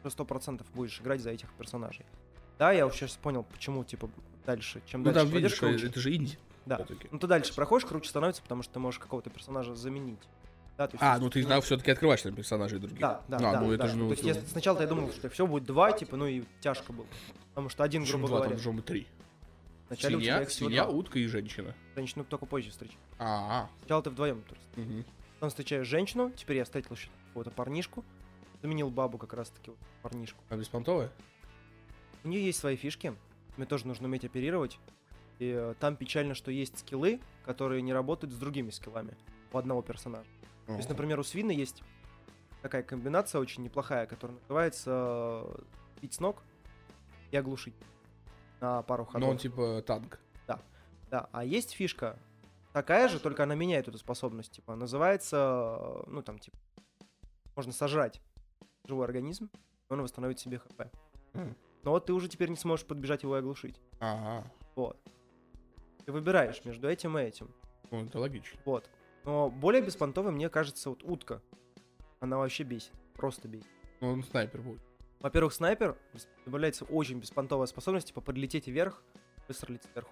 уже 0.03 0.11
сто 0.13 0.25
процентов 0.25 0.67
будешь 0.73 0.99
играть 0.99 1.21
за 1.21 1.29
этих 1.33 1.53
персонажей. 1.53 2.07
Да, 2.59 2.73
я 2.73 2.89
сейчас 2.89 3.19
понял, 3.19 3.43
почему, 3.53 3.85
типа, 3.85 4.09
дальше, 4.47 4.81
чем 4.87 5.03
Ну, 5.03 5.13
дальше 5.13 5.21
там, 5.31 5.37
видишь, 5.37 5.57
круче. 5.57 5.89
это 5.89 6.01
же 6.01 6.17
инди. 6.17 6.39
Да. 6.65 6.87
Ну, 7.11 7.19
ты 7.19 7.27
дальше 7.27 7.55
проходишь, 7.55 7.87
круче 7.87 8.09
становится, 8.09 8.41
потому 8.41 8.63
что 8.63 8.73
ты 8.73 8.79
можешь 8.79 8.99
какого-то 8.99 9.29
персонажа 9.29 9.75
заменить. 9.75 10.27
Да, 10.79 10.87
то 10.87 10.95
есть 10.95 11.03
А, 11.03 11.19
ну 11.19 11.29
ты 11.29 11.43
все-таки 11.61 11.91
открываешь 11.91 12.23
там 12.23 12.35
персонажей 12.35 12.79
других. 12.79 12.99
Да, 12.99 13.21
да, 13.29 13.37
А, 13.37 13.41
да. 13.41 13.61
ну 13.61 13.73
это 13.73 13.83
да. 13.83 13.89
же, 13.91 13.97
ну, 13.99 14.07
То 14.09 14.13
есть 14.13 14.25
я 14.25 14.35
сначала 14.37 14.81
я 14.81 14.87
думал, 14.87 15.11
что 15.11 15.29
все 15.29 15.47
будет 15.47 15.65
два, 15.65 15.93
типа, 15.93 16.17
ну 16.17 16.27
и 16.27 16.45
тяжко 16.61 16.95
было. 16.95 17.07
Потому 17.51 17.69
что 17.69 17.85
один, 17.85 18.05
грубо 18.05 18.29
два, 18.29 18.37
говоря, 18.39 18.53
там 18.55 18.61
же 18.63 18.73
мы 18.73 18.81
три. 18.81 19.07
Вначале 19.89 20.17
у 20.17 20.21
тебя 20.21 20.33
Свинья, 20.35 20.43
их 20.43 20.49
всего 20.49 20.69
свинья, 20.69 20.85
два. 20.85 20.93
утка 20.93 21.19
и 21.19 21.27
женщина. 21.27 21.75
Женщину 21.95 22.25
только 22.25 22.47
позже 22.47 22.71
встречаешь. 22.71 22.99
А, 23.19 23.69
Сначала 23.81 24.03
ты 24.03 24.11
вдвоем. 24.11 24.45
мгм. 24.77 25.05
Потом 25.35 25.49
встречаешь 25.51 25.87
женщину, 25.87 26.31
теперь 26.37 26.57
я 26.59 26.65
встретил 26.65 26.95
еще 26.95 27.09
какого-то 27.29 27.51
парнишку. 27.51 28.05
Заменил 28.63 28.91
бабу 28.91 29.19
как 29.19 29.35
раз-таки 29.35 29.71
вот, 29.71 29.79
парнишку. 30.03 30.43
а 30.49 30.57
беспонтовая? 30.57 31.13
У 32.25 32.29
нее 32.29 32.45
есть 32.45 32.59
свои 32.59 32.77
фишки. 32.77 33.15
Мне 33.57 33.67
тоже 33.67 33.87
нужно 33.87 34.09
уметь 34.09 34.25
оперировать. 34.25 34.79
И 35.39 35.53
э, 35.57 35.75
там 35.79 35.95
печально, 35.95 36.35
что 36.35 36.51
есть 36.51 36.79
скиллы, 36.81 37.21
которые 37.45 37.83
не 37.83 37.93
работают 37.93 38.33
с 38.35 38.37
другими 38.37 38.71
скиллами 38.71 39.17
у 39.53 39.59
одного 39.59 39.83
персонажа. 39.83 40.29
То 40.67 40.75
есть, 40.77 40.89
например, 40.89 41.19
у 41.21 41.23
Свина 41.23 41.53
есть 41.53 41.83
такая 42.61 42.83
комбинация 42.83 43.41
очень 43.41 43.63
неплохая, 43.63 44.07
которая 44.07 44.37
называется 44.41 44.91
э, 45.45 45.59
бить 46.03 46.15
с 46.15 46.21
ног 46.21 46.43
и 47.31 47.37
оглушить 47.37 47.75
на 48.61 48.83
пару 48.83 49.05
ходов. 49.05 49.21
Но 49.21 49.31
он 49.31 49.39
типа 49.39 49.83
танк. 49.87 50.21
Да, 51.11 51.29
а 51.33 51.43
есть 51.43 51.73
фишка 51.73 52.19
такая 52.75 53.09
же, 53.09 53.19
только 53.19 53.45
она 53.45 53.55
меняет 53.55 53.89
эту 53.89 53.97
способность. 53.97 54.53
Типа, 54.53 54.75
называется, 54.75 56.03
ну 56.07 56.23
там, 56.23 56.39
типа, 56.39 56.59
можно 57.57 57.73
сожрать 57.73 58.21
живой 58.85 59.07
организм, 59.07 59.51
и 59.89 59.93
он 59.93 60.03
восстановит 60.03 60.39
себе 60.39 60.59
хп. 60.59 60.83
Но 61.33 61.93
вот 61.93 62.07
ты 62.07 62.13
уже 62.13 62.29
теперь 62.29 62.51
не 62.51 62.57
сможешь 62.57 62.85
подбежать 62.85 63.23
его 63.23 63.37
и 63.37 63.39
оглушить. 63.39 63.81
Ага. 64.01 64.53
Вот. 64.77 65.01
Ты 66.05 66.13
выбираешь 66.13 66.63
между 66.65 66.89
этим 66.89 67.17
и 67.17 67.23
этим. 67.23 67.55
Ну, 67.91 68.05
это 68.05 68.19
логично. 68.19 68.61
Вот. 68.67 68.91
Но 69.25 69.49
более 69.49 69.81
беспонтовой, 69.81 70.33
мне 70.33 70.51
кажется, 70.51 70.91
вот 70.91 71.03
утка. 71.05 71.41
Она 72.21 72.37
вообще 72.37 72.65
бесит. 72.65 72.93
Просто 73.15 73.49
бесит. 73.49 73.69
Ну, 74.01 74.13
он 74.13 74.23
снайпер 74.23 74.61
будет. 74.61 74.83
Во-первых, 75.21 75.53
снайпер 75.53 75.97
добавляется 76.45 76.85
очень 76.85 77.19
беспонтовая 77.19 77.67
способность, 77.67 78.09
типа 78.09 78.21
подлететь 78.21 78.69
вверх, 78.69 79.03
выстрелить 79.49 79.83
сверху. 79.93 80.11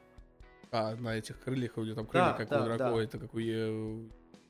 А, 0.72 0.96
на 0.96 1.16
этих 1.16 1.38
крыльях 1.40 1.76
у 1.76 1.84
него 1.84 1.94
там 1.94 2.06
крылья, 2.06 2.26
Да, 2.26 2.32
как 2.34 2.48
да, 2.48 2.60
у 2.60 2.64
дракона. 2.64 2.96
да. 2.96 3.02
Это 3.04 3.18
как 3.20 3.34
у 3.34 3.38
э, 3.38 4.00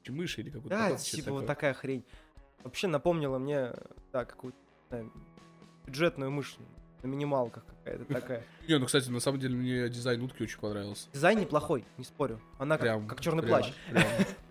мыши 0.09 0.41
или 0.41 0.51
какой-то. 0.51 0.69
Да, 0.77 0.97
типа 0.97 0.99
что-то 1.05 1.33
вот 1.33 1.41
такое. 1.41 1.47
такая 1.55 1.75
хрень. 1.75 2.05
Вообще 2.65 2.87
напомнила 2.89 3.39
мне, 3.39 3.73
да, 4.13 4.25
какую-то 4.25 4.59
знаю, 4.89 5.13
бюджетную 5.85 6.31
мышь 6.31 6.57
на 7.03 7.07
минималках 7.09 7.65
какая-то 7.67 8.05
такая. 8.15 8.43
Не, 8.67 8.79
ну, 8.79 8.87
кстати, 8.87 9.11
на 9.11 9.21
самом 9.21 9.39
деле 9.41 9.55
мне 9.57 9.89
дизайн 9.91 10.23
утки 10.23 10.43
очень 10.43 10.59
понравился. 10.59 11.09
Дизайн 11.13 11.39
неплохой, 11.39 11.85
не 11.99 12.05
спорю. 12.05 12.41
Она 12.59 12.77
как, 12.77 12.83
Прям, 12.83 13.07
как 13.07 13.21
черный 13.21 13.43
прям, 13.43 13.61
плащ. 13.61 13.73
Прям, 13.91 14.05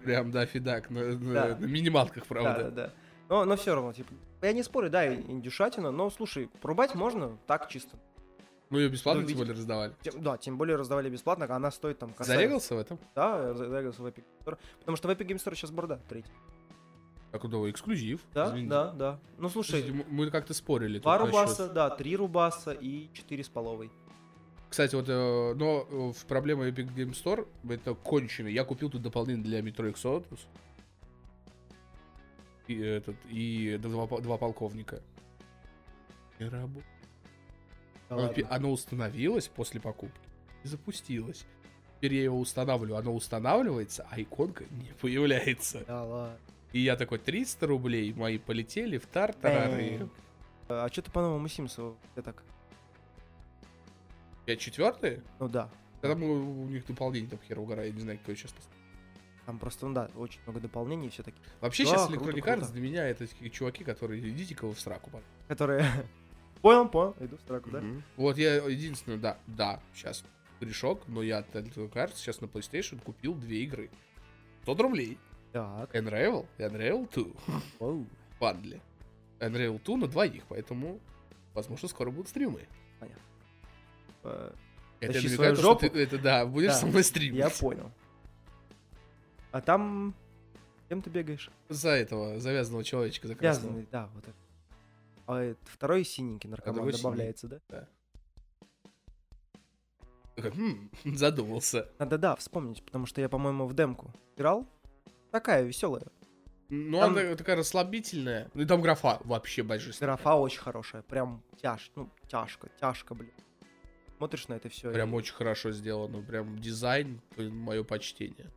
прям, 0.03 0.31
да, 0.31 0.45
фидак. 0.45 0.91
На, 0.91 1.15
Да. 1.33 1.57
на 1.59 1.65
минималках, 1.65 2.23
Да, 2.23 2.27
правда. 2.29 2.63
да, 2.65 2.69
да. 2.69 2.93
Но, 3.29 3.45
но 3.45 3.55
все 3.55 3.73
равно, 3.73 3.91
типа, 3.93 4.13
я 4.41 4.53
не 4.53 4.61
спорю, 4.63 4.89
да, 4.89 5.13
индюшатина, 5.13 5.91
но 5.91 6.09
слушай, 6.09 6.49
порубать 6.61 6.93
можно 6.95 7.37
так 7.47 7.69
чисто. 7.69 7.97
Ну, 8.69 8.79
ее 8.79 8.89
бесплатно 8.89 9.21
Ну, 9.21 9.27
тем 9.27 9.37
более 9.37 9.53
раздавали. 9.53 9.93
Тем- 10.01 10.23
да, 10.23 10.37
тем 10.37 10.57
более 10.57 10.75
раздавали 10.75 11.09
бесплатно, 11.09 11.45
а 11.45 11.55
она 11.55 11.71
стоит 11.71 11.99
там 11.99 12.13
косарь. 12.13 12.37
Зарегался 12.37 12.75
в 12.75 12.79
этом? 12.79 12.99
Да, 13.15 13.53
зарегался 13.53 14.01
в 14.01 14.05
Epic 14.07 14.23
Game 14.23 14.43
Store. 14.45 14.57
Потому 14.79 14.95
что 14.97 15.07
в 15.07 15.11
Epic 15.11 15.27
Game 15.27 15.35
Store 15.37 15.55
сейчас 15.55 15.71
борда 15.71 15.99
третий. 16.09 16.31
Так, 17.31 17.43
ну, 17.43 17.69
эксклюзив. 17.69 18.21
Да, 18.33 18.47
извините. 18.47 18.69
да, 18.69 18.91
да. 18.91 19.19
Ну 19.37 19.49
слушай, 19.49 19.81
Слушайте, 19.81 20.05
мы- 20.09 20.31
как-то 20.31 20.53
спорили. 20.53 20.99
два 20.99 21.17
тут 21.19 21.27
насчет- 21.27 21.41
рубаса, 21.41 21.69
да, 21.69 21.89
три 21.89 22.15
рубаса 22.15 22.71
и 22.71 23.09
четыре 23.13 23.43
с 23.43 23.49
половой. 23.49 23.91
Кстати, 24.69 24.95
вот, 24.95 25.05
э, 25.09 25.53
но 25.55 25.87
э, 25.89 26.11
в 26.13 26.25
проблема 26.25 26.67
Epic 26.67 26.93
Game 26.95 27.11
Store 27.11 27.47
это 27.69 27.93
кончено. 27.93 28.47
Я 28.47 28.63
купил 28.63 28.89
тут 28.89 29.01
дополнение 29.01 29.43
для 29.43 29.59
Metro 29.59 29.91
Exodus. 29.93 30.39
И 32.67 32.77
этот, 32.79 33.15
и 33.29 33.77
два, 33.81 34.07
два 34.19 34.37
полковника. 34.37 35.01
Не 36.39 36.47
работает. 36.49 36.85
Да 38.09 38.15
Оно, 38.17 38.33
оно 38.49 38.71
установилось 38.71 39.47
после 39.47 39.79
покупки 39.79 40.19
и 40.63 40.67
запустилось. 40.67 41.45
Теперь 41.97 42.15
я 42.15 42.23
его 42.23 42.39
устанавливаю, 42.39 42.97
оно 42.99 43.13
устанавливается, 43.15 44.05
а 44.09 44.19
иконка 44.21 44.65
не 44.71 44.91
появляется. 44.99 45.83
Да 45.87 46.03
ладно. 46.03 46.37
И 46.73 46.79
я 46.79 46.97
такой, 46.97 47.19
300 47.19 47.67
рублей 47.67 48.13
мои 48.13 48.37
полетели 48.37 48.97
в 48.97 49.05
тартарары. 49.07 49.97
Бэм. 49.99 50.11
А 50.67 50.89
что 50.91 51.01
ты 51.03 51.11
по 51.11 51.21
новому 51.21 51.47
Симсу? 51.47 51.95
Я 52.15 52.21
так, 52.21 52.43
Я 54.45 54.55
четвертый? 54.57 55.21
ну 55.39 55.47
да. 55.47 55.69
Когда 56.01 56.15
мы, 56.15 56.27
у 56.29 56.67
них 56.67 56.85
дополнение 56.85 57.29
там 57.29 57.39
хер 57.47 57.59
угораю, 57.59 57.87
я 57.89 57.93
не 57.95 58.01
знаю, 58.01 58.19
какое 58.19 58.35
сейчас. 58.35 58.53
Там 59.45 59.59
просто, 59.59 59.87
ну 59.87 59.93
да, 59.93 60.09
очень 60.15 60.39
много 60.45 60.59
дополнений 60.59 61.09
все 61.09 61.21
таки 61.23 61.37
Вообще 61.61 61.83
Да, 61.83 61.89
сейчас 61.89 62.07
круто, 62.07 62.23
Electronic 62.23 62.41
круто. 62.41 62.49
Arts 62.51 62.71
для 62.71 62.81
меня 62.81 63.07
это 63.07 63.27
такие 63.27 63.51
чуваки, 63.51 63.83
которые 63.83 64.27
идите-ка 64.27 64.65
вы 64.65 64.73
в 64.73 64.79
сраку. 64.79 65.09
пожалуйста». 65.11 65.29
которые... 65.47 65.85
Понял, 66.61 66.89
понял, 66.89 67.15
иду 67.19 67.37
в 67.37 67.41
строку, 67.41 67.69
да? 67.69 67.83
Вот 68.17 68.39
я 68.39 68.55
единственное, 68.55 69.19
да, 69.19 69.37
да, 69.45 69.79
сейчас 69.93 70.23
грешок, 70.59 71.03
но 71.07 71.21
я 71.21 71.39
от 71.39 71.55
Electronic 71.55 71.91
Arts 71.91 72.15
сейчас 72.15 72.41
на 72.41 72.45
PlayStation 72.45 72.99
купил 73.03 73.35
две 73.35 73.63
игры. 73.63 73.91
100 74.63 74.75
рублей. 74.75 75.19
Так. 75.51 75.93
Unravel 75.95 76.47
и 76.57 76.61
Unravel 76.63 77.07
2 77.13 77.51
Оу. 77.79 78.03
в 78.03 78.39
бандле. 78.39 78.81
Unravel 79.39 79.79
2 79.83 79.97
на 79.97 80.07
двоих, 80.07 80.43
поэтому, 80.49 80.99
возможно, 81.53 81.87
скоро 81.87 82.09
будут 82.09 82.29
стримы. 82.29 82.67
Э, 84.23 84.51
Это 85.01 85.13
Тащи 85.13 85.29
свою 85.29 85.55
что 85.55 85.75
ты, 85.75 85.87
это 85.87 86.17
да, 86.17 86.45
будешь 86.47 86.71
Да, 86.71 86.77
со 86.79 86.87
мной 86.87 87.03
стримить. 87.03 87.37
Я 87.37 87.49
понял. 87.49 87.91
А 89.55 89.61
там... 89.61 90.13
Кем 90.89 91.01
ты 91.01 91.09
бегаешь? 91.09 91.49
За 91.69 91.91
этого 91.91 92.41
завязанного 92.41 92.83
человечка, 92.83 93.29
за 93.29 93.35
красного. 93.35 93.71
Вязаный, 93.71 93.87
да, 93.89 94.09
вот 94.13 94.27
это. 94.27 94.37
А 95.27 95.39
это 95.39 95.59
второй 95.63 96.03
синенький 96.03 96.49
наркоман 96.49 96.75
другой 96.75 96.91
добавляется, 96.91 97.47
да? 97.47 97.87
Такой, 100.35 100.51
«Хм, 100.51 100.89
задумался. 101.15 101.89
Надо, 101.99 102.17
да, 102.17 102.35
вспомнить, 102.35 102.83
потому 102.83 103.05
что 103.05 103.21
я, 103.21 103.29
по-моему, 103.29 103.65
в 103.65 103.73
демку 103.73 104.11
играл. 104.35 104.67
Такая 105.31 105.63
веселая. 105.63 106.07
Ну, 106.67 106.99
Там- 106.99 107.15
она 107.15 107.35
такая 107.37 107.55
расслабительная. 107.55 108.51
Ну, 108.53 108.63
и 108.63 108.65
там 108.65 108.81
графа 108.81 109.21
вообще 109.23 109.63
божественная. 109.63 110.15
Графа 110.17 110.35
очень 110.35 110.59
хорошая. 110.59 111.01
Прям 111.03 111.41
тяж, 111.61 111.93
ну, 111.95 112.09
тяжко, 112.27 112.67
тяжко, 112.81 113.15
блин. 113.15 113.31
Смотришь 114.17 114.49
на 114.49 114.55
это 114.55 114.67
все. 114.67 114.91
Прям 114.91 115.13
очень 115.13 115.33
хорошо 115.33 115.71
сделано. 115.71 116.21
Прям 116.21 116.59
дизайн, 116.59 117.21
мое 117.37 117.85
почтение. 117.85 118.51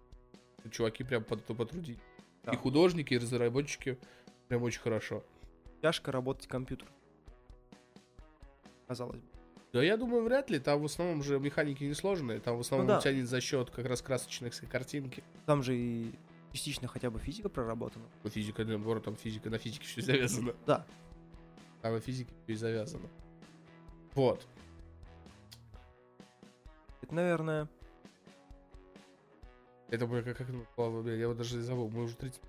Чуваки 0.70 1.04
прям 1.04 1.24
под- 1.24 1.44
потрудились. 1.44 1.98
Да. 2.44 2.52
И 2.52 2.56
художники, 2.56 3.14
и 3.14 3.18
разработчики. 3.18 3.98
Прям 4.48 4.62
очень 4.62 4.80
хорошо. 4.80 5.22
тяжко 5.82 6.10
работать 6.12 6.46
компьютер. 6.48 6.88
Казалось 8.86 9.20
бы. 9.20 9.26
Да 9.72 9.82
я 9.82 9.96
думаю, 9.96 10.22
вряд 10.24 10.50
ли. 10.50 10.58
Там 10.58 10.80
в 10.80 10.84
основном 10.86 11.22
же 11.22 11.38
механики 11.38 11.84
несложные. 11.84 12.40
Там 12.40 12.56
в 12.56 12.60
основном 12.60 12.86
Ну 12.88 12.94
да. 12.94 13.00
тянет 13.00 13.28
за 13.28 13.40
счет 13.40 13.70
как 13.70 13.86
раз 13.86 14.00
красочных 14.02 14.54
картинки. 14.70 15.22
Там 15.46 15.62
же 15.62 15.76
и 15.76 16.14
частично 16.52 16.88
хотя 16.88 17.10
бы 17.10 17.18
физика 17.18 17.48
проработана. 17.50 18.06
Ну, 18.24 18.30
Физика, 18.30 18.64
наоборот, 18.64 19.04
там 19.04 19.16
физика, 19.16 19.50
на 19.50 19.58
физике 19.58 19.84
все 19.86 20.00
завязано. 20.02 20.54
Да. 20.66 20.86
Там 21.82 21.92
на 21.92 22.00
физике 22.00 22.32
все 22.44 22.56
завязано. 22.56 23.08
Вот. 24.14 24.46
Это, 27.02 27.14
наверное, 27.14 27.68
Это 29.88 30.06
было 30.06 30.22
как, 30.22 30.36
как 30.36 30.48
я 30.48 31.14
его 31.14 31.34
даже 31.34 31.60
забыл. 31.62 31.88
Мы 31.90 32.04
уже 32.04 32.14
30... 32.16 32.40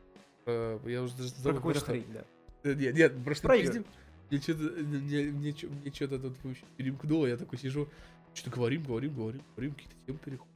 э, 0.45 0.79
Я 0.85 1.01
уже 1.03 1.15
даже 1.15 1.29
про 1.31 1.41
забыл. 1.41 1.55
какую-то 1.57 1.79
просто- 1.85 1.91
хрень, 1.91 2.13
да. 2.13 2.23
Э, 2.63 2.73
Нет, 2.73 2.95
нет, 2.95 3.23
просто 3.23 3.47
Про 3.47 3.57
пиздим. 3.57 3.85
Мне 4.29 4.39
что-то, 4.41 4.61
мне, 4.63 5.23
мне, 5.31 5.55
мне 5.63 5.91
что-то 5.91 6.19
тут 6.19 6.37
вообще 6.43 6.63
перемкнуло, 6.77 7.25
я 7.25 7.37
такой 7.37 7.57
сижу, 7.57 7.87
что-то 8.33 8.55
говорим, 8.55 8.83
говорим, 8.83 9.13
говорим, 9.15 9.41
говорим, 9.55 9.73
какие-то 9.73 9.95
темы 10.05 10.19
переходят. 10.19 10.53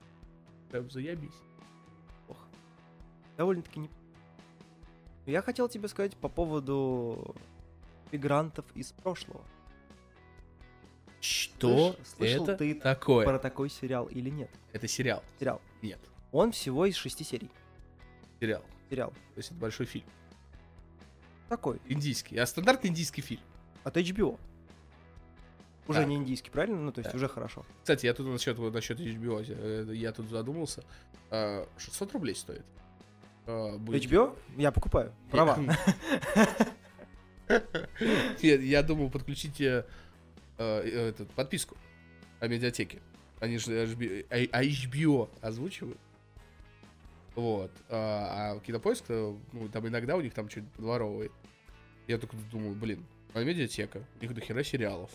Прям 0.69 0.89
заебись. 0.91 1.33
Плохо. 2.27 2.45
Довольно-таки 3.37 3.79
не... 3.79 3.89
Я 5.25 5.41
хотел 5.41 5.69
тебе 5.69 5.87
сказать 5.87 6.15
по 6.17 6.27
поводу 6.29 7.35
мигрантов 8.11 8.65
из 8.75 8.91
прошлого. 8.91 9.41
Что 11.21 11.93
Слышал- 11.93 12.05
слышал 12.17 12.43
это 12.43 12.57
ты 12.57 12.75
такое? 12.75 13.25
Про 13.25 13.39
такой 13.39 13.69
сериал 13.69 14.07
или 14.07 14.29
нет? 14.29 14.49
Это 14.73 14.87
сериал. 14.89 15.23
Сериал. 15.39 15.61
Нет, 15.81 15.99
Он 16.33 16.51
всего 16.51 16.85
из 16.85 16.95
шести 16.97 17.23
серий. 17.23 17.49
сериал. 18.41 18.63
Сериал. 18.89 19.11
То 19.11 19.37
есть 19.37 19.51
это 19.51 19.59
большой 19.59 19.85
фильм. 19.85 20.05
Такой. 21.47 21.79
Индийский. 21.87 22.37
А 22.37 22.45
стандартный 22.45 22.89
индийский 22.89 23.21
фильм. 23.21 23.41
От 23.85 23.95
HBO. 23.95 24.37
Уже 25.87 25.99
Так. 25.99 26.07
не 26.07 26.15
индийский, 26.15 26.49
правильно? 26.49 26.77
Ну, 26.77 26.91
то 26.91 26.99
есть 26.99 27.09
Так. 27.11 27.15
уже 27.15 27.27
хорошо. 27.29 27.65
Кстати, 27.81 28.05
я 28.05 28.13
тут 28.13 28.27
насчет, 28.27 28.57
вот, 28.57 28.73
насчет 28.73 28.99
HBO, 28.99 29.43
э, 29.47 29.93
я 29.95 30.11
тут 30.11 30.29
задумался. 30.29 30.83
А, 31.29 31.67
600 31.77 32.11
рублей 32.13 32.35
стоит. 32.35 32.63
А, 33.45 33.77
будет- 33.77 34.03
HBO 34.05 34.35
я 34.57 34.71
покупаю. 34.71 35.13
Права. 35.29 35.57
Нет, 38.41 38.61
я 38.61 38.81
думал 38.83 39.09
подключить 39.09 39.59
э, 39.61 39.85
э, 40.57 41.09
этот, 41.09 41.29
подписку 41.31 41.77
о 42.39 42.47
медиатеке. 42.47 42.99
Они 43.39 43.57
же 43.57 43.71
HBO, 43.85 44.25
а- 44.29 44.63
HBO 44.63 45.29
озвучивают. 45.41 45.99
Вот. 47.35 47.71
А, 47.89 48.53
а 48.55 48.59
кинопоиск, 48.59 49.05
ну, 49.09 49.69
там 49.71 49.87
иногда 49.87 50.15
у 50.15 50.21
них 50.21 50.33
там 50.33 50.49
что-нибудь 50.49 50.73
подворовывает. 50.73 51.31
Я 52.07 52.17
только 52.17 52.35
думал, 52.51 52.73
блин, 52.73 53.05
а 53.33 53.43
медиатека, 53.43 54.05
у 54.19 54.21
них 54.21 54.33
до 54.33 54.41
хера 54.41 54.63
сериалов. 54.63 55.09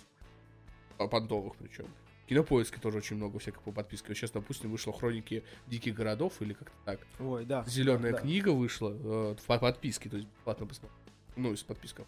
А 0.99 1.07
понтовых 1.07 1.55
причем. 1.57 1.87
В 2.25 2.29
Кинопоиске 2.29 2.79
тоже 2.81 2.99
очень 2.99 3.17
много 3.17 3.39
всяких 3.39 3.63
по 3.63 3.73
подписке. 3.73 4.15
Сейчас, 4.15 4.33
допустим, 4.33 4.71
вышло 4.71 4.93
Хроники 4.93 5.45
Диких 5.67 5.95
Городов 5.95 6.43
или 6.43 6.53
как-то 6.53 6.77
так. 6.85 7.01
Ой, 7.21 7.47
да. 7.47 7.65
Зеленая 7.67 8.13
да. 8.13 8.19
книга 8.19 8.51
вышла 8.51 8.95
э, 8.95 9.37
по 9.47 9.59
подписке, 9.59 10.11
то 10.11 10.17
есть 10.17 10.29
бесплатно 10.29 10.67
посмотреть. 10.67 11.15
Ну, 11.37 11.53
из 11.53 11.63
подписков. 11.63 12.07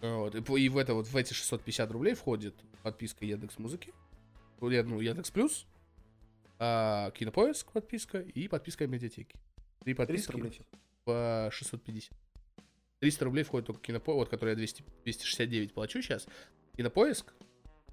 Вот. 0.00 0.34
И, 0.34 0.60
и 0.60 0.68
в 0.68 0.78
это 0.78 0.94
вот 0.94 1.06
в 1.06 1.16
эти 1.16 1.34
650 1.34 1.90
рублей 1.92 2.14
входит 2.14 2.54
подписка 2.82 3.24
Яндекс 3.24 3.58
Музыки, 3.58 3.94
ну 4.60 5.00
Яндекс 5.00 5.30
Плюс, 5.30 5.66
а, 6.64 7.10
Кинопоиск 7.10 7.72
подписка 7.72 8.20
и 8.20 8.46
подписка 8.46 8.86
медиатеки. 8.86 9.36
Три 9.80 9.94
300 9.94 9.96
подписки 9.96 10.30
рублей 10.30 10.50
всё. 10.52 10.62
по 11.04 11.48
650. 11.50 12.16
300 13.00 13.24
рублей 13.24 13.42
входит 13.42 13.66
только 13.66 13.82
Кинопоиск, 13.82 14.16
вот 14.16 14.28
который 14.28 14.50
я 14.50 14.56
200, 14.56 14.84
269 15.02 15.74
плачу 15.74 16.00
сейчас. 16.00 16.28
Кинопоиск 16.76 17.32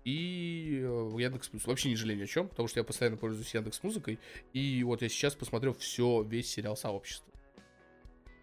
и 0.05 0.81
э, 0.83 1.11
Яндекс 1.17 1.49
Плюс. 1.49 1.65
Вообще 1.65 1.89
не 1.89 1.95
жалею 1.95 2.19
ни 2.19 2.23
о 2.25 2.27
чем, 2.27 2.47
потому 2.47 2.67
что 2.67 2.79
я 2.79 2.83
постоянно 2.83 3.17
пользуюсь 3.17 3.51
Яндекс 3.55 3.81
Музыкой. 3.81 4.19
И 4.53 4.83
вот 4.83 5.01
я 5.01 5.09
сейчас 5.09 5.33
посмотрел 5.33 5.73
все, 5.73 6.21
весь 6.21 6.47
сериал 6.51 6.77
Сообщество. 6.77 7.33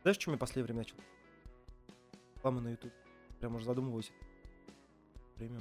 Знаешь, 0.03 0.19
чем 0.19 0.33
я 0.33 0.39
в 0.39 0.41
последнее 0.41 0.65
время 0.65 0.79
начал? 0.81 0.97
Реклама 2.35 2.61
на 2.63 2.71
YouTube. 2.71 2.93
Прям 3.39 3.55
уже 3.55 3.65
задумываюсь. 3.65 4.11
Время. 5.37 5.61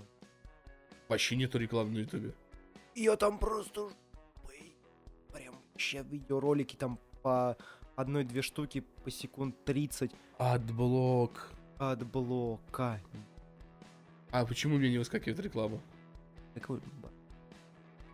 Вообще 1.08 1.36
нету 1.36 1.60
рекламы 1.60 1.91
на 1.91 1.99
Ютубе. 1.99 2.34
Я 2.95 3.15
там 3.15 3.38
просто... 3.38 3.91
вообще 5.75 6.03
видеоролики 6.03 6.75
там 6.77 6.97
по 7.21 7.57
одной-две 7.97 8.41
штуки 8.41 8.79
по 9.03 9.11
секунд 9.11 9.55
30 9.65 10.11
Адблок. 10.38 11.51
от 11.77 12.05
блока. 12.07 13.01
А 14.31 14.45
почему 14.45 14.77
мне 14.77 14.89
не 14.89 14.97
выскакивает 14.97 15.39
реклама? 15.39 15.79
Такой, 16.53 16.77
б- 16.79 17.09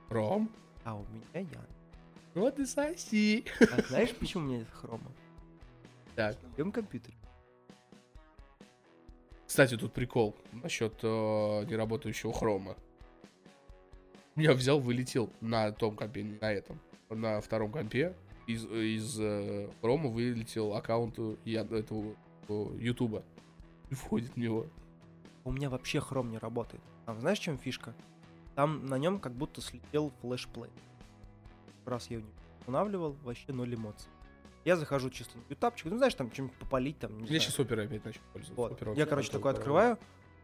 Ром? 0.09 0.49
а 0.83 0.95
у 0.95 1.05
меня 1.05 1.47
я. 1.53 1.65
Ну 2.33 2.49
ты 2.51 2.65
соси. 2.65 3.45
А 3.59 3.81
знаешь, 3.83 4.15
почему 4.15 4.43
у 4.43 4.47
меня 4.47 4.59
нет 4.59 4.69
хрома? 4.71 5.11
Так. 6.15 6.35
На 6.41 6.49
моем 6.49 6.71
компьютере. 6.71 7.15
Кстати, 9.45 9.77
тут 9.77 9.93
прикол 9.93 10.35
насчет 10.51 10.93
э, 11.03 11.07
неработающего 11.65 12.33
хрома. 12.33 12.75
Я 14.35 14.53
взял, 14.53 14.79
вылетел 14.79 15.29
на 15.41 15.71
том 15.73 15.95
компе, 15.95 16.23
на 16.23 16.51
этом, 16.51 16.79
на 17.15 17.41
втором 17.41 17.71
компе. 17.71 18.15
Из, 18.47 18.65
из 18.65 19.19
э, 19.19 19.69
хрома 19.81 20.09
вылетел 20.09 20.73
аккаунт 20.73 21.17
я, 21.45 21.61
этого 21.61 22.15
Ютуба. 22.49 23.23
И 23.89 23.95
входит 23.95 24.31
в 24.31 24.37
него. 24.37 24.65
У 25.43 25.51
меня 25.51 25.69
вообще 25.69 25.99
хром 25.99 26.31
не 26.31 26.37
работает. 26.37 26.81
А 27.05 27.13
знаешь, 27.15 27.39
чем 27.39 27.57
фишка? 27.57 27.93
Там 28.55 28.85
на 28.85 28.97
нем 28.97 29.19
как 29.19 29.33
будто 29.33 29.61
слетел 29.61 30.11
флешплей. 30.21 30.69
Раз 31.85 32.09
я 32.09 32.17
его 32.17 32.27
не 32.27 32.59
устанавливал, 32.59 33.15
вообще 33.23 33.51
ноль 33.53 33.73
эмоций. 33.73 34.09
Я 34.65 34.75
захожу 34.75 35.09
чисто 35.09 35.37
на 35.37 35.43
ютапчик, 35.49 35.87
ну 35.89 35.97
знаешь, 35.97 36.13
там 36.13 36.31
что-нибудь 36.31 36.55
попалить, 36.57 36.99
там, 36.99 37.13
не 37.13 37.21
Я 37.21 37.27
знаю. 37.27 37.41
сейчас 37.41 37.59
оперой 37.59 37.85
опять 37.87 38.05
начал 38.05 38.21
пользоваться. 38.31 38.61
Вот. 38.61 38.71
Опера 38.73 38.93
Я, 38.93 39.05
короче, 39.07 39.31
такой 39.31 39.51
открываю, 39.51 39.97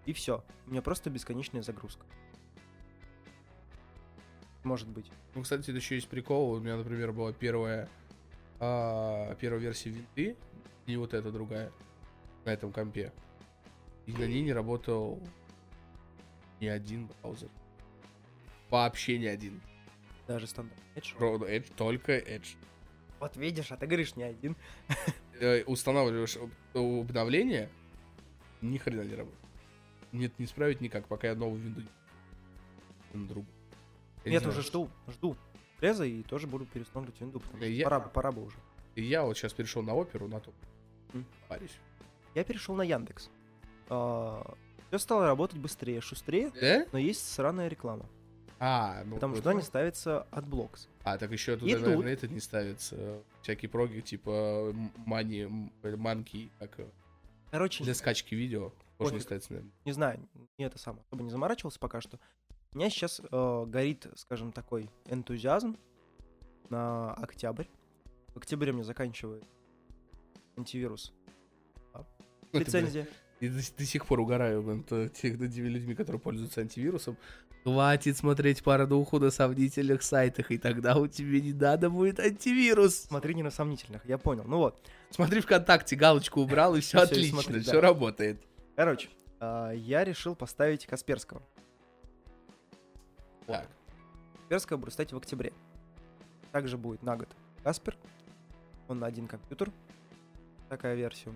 и 0.06 0.14
все. 0.14 0.44
У 0.66 0.72
меня 0.72 0.82
просто 0.82 1.10
бесконечная 1.12 1.62
загрузка. 1.62 2.06
Может 4.68 4.90
быть. 4.90 5.10
Ну, 5.34 5.44
кстати, 5.44 5.62
это 5.62 5.72
еще 5.78 5.96
есть 5.96 6.10
прикол. 6.10 6.52
У 6.52 6.60
меня, 6.60 6.76
например, 6.76 7.14
была 7.14 7.32
первая, 7.32 7.88
а, 8.60 9.34
первая 9.36 9.62
версия 9.62 9.92
винты, 9.92 10.36
и 10.86 10.98
вот 10.98 11.14
эта 11.14 11.32
другая, 11.32 11.72
на 12.44 12.50
этом 12.50 12.74
компе. 12.74 13.14
И 14.08 14.12
на 14.12 14.26
ней 14.26 14.42
не 14.42 14.52
работал 14.52 15.22
ни 16.60 16.68
один 16.68 17.10
браузер. 17.22 17.48
Вообще 18.70 19.18
ни 19.18 19.26
один. 19.26 19.62
Даже 20.28 20.48
стандарт. 20.48 20.78
Edge. 20.96 21.16
Ровно 21.18 21.46
Edge, 21.46 21.72
только 21.78 22.18
Edge. 22.18 22.58
Вот 23.22 23.38
видишь, 23.38 23.72
а 23.72 23.78
ты 23.78 23.88
говоришь 23.88 24.18
не 24.18 24.24
один. 24.24 24.58
Э, 25.40 25.64
устанавливаешь 25.64 26.36
об- 26.36 26.78
обновление, 26.78 27.70
ни 28.62 28.78
хрена 28.78 29.04
не 29.04 29.16
работает. 29.16 29.46
Нет, 30.12 30.38
не 30.40 30.46
справить 30.46 30.82
никак, 30.82 31.08
пока 31.08 31.28
я 31.28 31.36
новую 31.36 31.62
винду 31.62 31.84
на 33.14 33.28
другую. 33.28 33.57
Я 34.28 34.40
не 34.40 34.46
Нет, 34.46 34.48
уже 34.48 34.62
жду, 34.62 34.90
жду. 35.08 35.36
Преза 35.80 36.06
и 36.06 36.24
тоже 36.24 36.48
буду 36.48 36.66
переустанавливать 36.66 37.20
винду, 37.22 37.40
потому 37.40 37.58
что 37.60 37.66
Я- 37.68 37.84
пора, 37.86 38.00
пора 38.00 38.32
бы 38.32 38.44
уже. 38.46 38.58
И 38.96 39.04
я 39.04 39.24
вот 39.24 39.38
сейчас 39.38 39.54
перешел 39.54 39.84
на 39.84 39.94
оперу, 39.94 40.28
на 40.28 40.40
то. 40.40 40.52
М. 41.14 41.26
Парюсь. 41.48 41.78
Я 42.36 42.44
перешел 42.44 42.76
на 42.76 42.82
Яндекс. 42.84 43.30
Все 43.86 44.98
стало 45.00 45.26
работать 45.26 45.60
быстрее, 45.60 46.02
шустрее, 46.02 46.52
Да? 46.60 46.86
но 46.92 46.98
есть 47.00 47.28
сраная 47.32 47.68
реклама. 47.68 48.06
А, 48.60 49.04
ну 49.06 49.16
Потому 49.16 49.34
вот. 49.36 49.42
что 49.42 49.50
они 49.52 49.62
ставятся 49.62 50.24
от 50.32 50.48
блокс. 50.48 50.88
А, 51.04 51.18
так 51.20 51.32
еще 51.32 51.58
тут, 51.58 51.70
И 51.70 51.74
наверное, 51.76 51.96
тут- 51.98 52.06
этот 52.06 52.32
не 52.32 52.40
ставится. 52.40 53.22
Всякие 53.44 53.70
проги, 53.70 54.00
типа 54.02 54.74
мани, 55.06 55.72
манки, 55.84 56.50
как 56.58 56.80
э, 56.80 56.88
Короче, 57.52 57.84
для 57.84 57.94
скачки 57.94 58.34
видео. 58.34 58.72
Можно 58.98 59.20
ставить, 59.20 59.48
наверное. 59.52 59.72
не 59.86 59.92
знаю, 59.92 60.28
не 60.58 60.66
это 60.66 60.80
самое, 60.80 61.04
особо 61.08 61.24
не 61.24 61.30
заморачивался 61.30 61.80
пока 61.80 62.02
что. 62.02 62.20
У 62.74 62.78
меня 62.78 62.90
сейчас 62.90 63.22
э, 63.32 63.66
горит, 63.68 64.08
скажем, 64.16 64.52
такой 64.52 64.90
энтузиазм 65.06 65.78
на 66.70 67.14
октябрь. 67.14 67.66
В 68.34 68.38
октябре 68.38 68.72
мне 68.72 68.84
заканчивает 68.84 69.44
антивирус. 70.58 71.14
Ну, 71.94 72.00
это, 72.62 72.72
блин, 72.72 72.86
Лицензия. 72.86 73.08
И 73.40 73.50
до, 73.50 73.56
до 73.78 73.86
сих 73.86 74.06
пор 74.06 74.20
угораю 74.20 74.62
над 74.62 74.92
э, 74.92 75.10
тех- 75.10 75.38
теми 75.38 75.68
людьми, 75.70 75.96
которые 75.96 76.20
пользуются 76.20 76.62
антивирусом. 76.62 77.18
Хватит 77.64 78.16
смотреть 78.16 78.64
порнуху 78.64 79.20
на 79.20 79.30
сомнительных 79.30 80.02
сайтах, 80.02 80.52
и 80.52 80.58
тогда 80.58 80.96
у 80.96 81.08
тебя 81.08 81.42
не 81.42 81.54
надо 81.54 81.90
будет 81.90 82.20
антивирус. 82.20 82.96
Смотри 82.96 83.36
не 83.36 83.44
на 83.44 83.52
сомнительных, 83.52 84.06
я 84.06 84.18
понял. 84.18 84.44
Ну 84.46 84.58
вот, 84.60 84.82
Смотри 85.10 85.42
ВКонтакте, 85.42 85.96
галочку 85.96 86.42
убрал, 86.42 86.76
и 86.76 86.80
все 86.80 87.00
отлично, 87.00 87.42
все 87.42 87.74
да. 87.74 87.82
работает. 87.82 88.42
короче, 88.76 89.10
э, 89.40 89.74
я 89.76 90.04
решил 90.06 90.36
поставить 90.36 90.86
Касперского. 90.86 91.42
Так, 93.48 93.68
Касперского 94.42 94.78
буду 94.78 94.92
ставить 94.92 95.14
в 95.14 95.18
октябре. 95.18 95.54
Также 96.52 96.78
будет 96.78 97.02
на 97.04 97.18
год 97.18 97.30
Каспер. 97.64 97.98
Он 98.88 99.00
на 99.00 99.08
один 99.08 99.28
компьютер. 99.28 99.72
Такая 100.70 100.96
версия. 100.96 101.34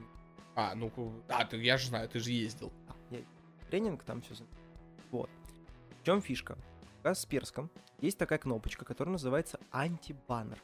а, 0.55 0.75
ну, 0.75 0.91
а, 1.29 1.45
ты, 1.45 1.57
я 1.57 1.77
же 1.77 1.87
знаю, 1.87 2.07
ты 2.09 2.19
же 2.19 2.31
ездил. 2.31 2.71
А, 2.87 2.93
я- 3.09 3.23
тренинг, 3.69 4.03
там 4.03 4.21
все. 4.21 4.35
Вот. 5.09 5.29
В 6.01 6.05
чем 6.05 6.21
фишка? 6.21 6.57
В 6.99 7.03
Касперском 7.03 7.69
есть 7.99 8.17
такая 8.17 8.39
кнопочка, 8.39 8.85
которая 8.85 9.13
называется 9.13 9.59
антибаннер, 9.71 10.61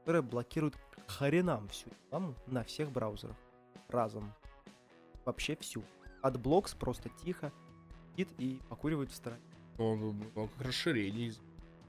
которая 0.00 0.22
блокирует 0.22 0.76
хренам 1.06 1.68
всю 1.68 1.90
рекламу 1.90 2.34
на 2.46 2.64
всех 2.64 2.90
браузерах. 2.90 3.36
Разом. 3.88 4.32
Вообще 5.24 5.54
всю. 5.56 5.82
От 6.22 6.40
блокс 6.40 6.74
просто 6.74 7.08
тихо 7.22 7.52
сидит 8.12 8.28
и 8.38 8.60
покуривает 8.68 9.10
в 9.10 9.14
стороне. 9.14 9.42
Он, 9.82 10.22
он 10.34 10.48
как 10.48 10.66
расширение. 10.66 11.28
из- 11.28 11.40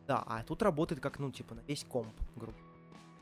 Да, 0.08 0.23
а 0.25 0.43
тут 0.43 0.62
работает 0.62 1.01
как, 1.01 1.19
ну, 1.19 1.32
типа, 1.32 1.56
на 1.56 1.62
весь 1.62 1.84
комп, 1.86 2.13
грубо. 2.36 2.58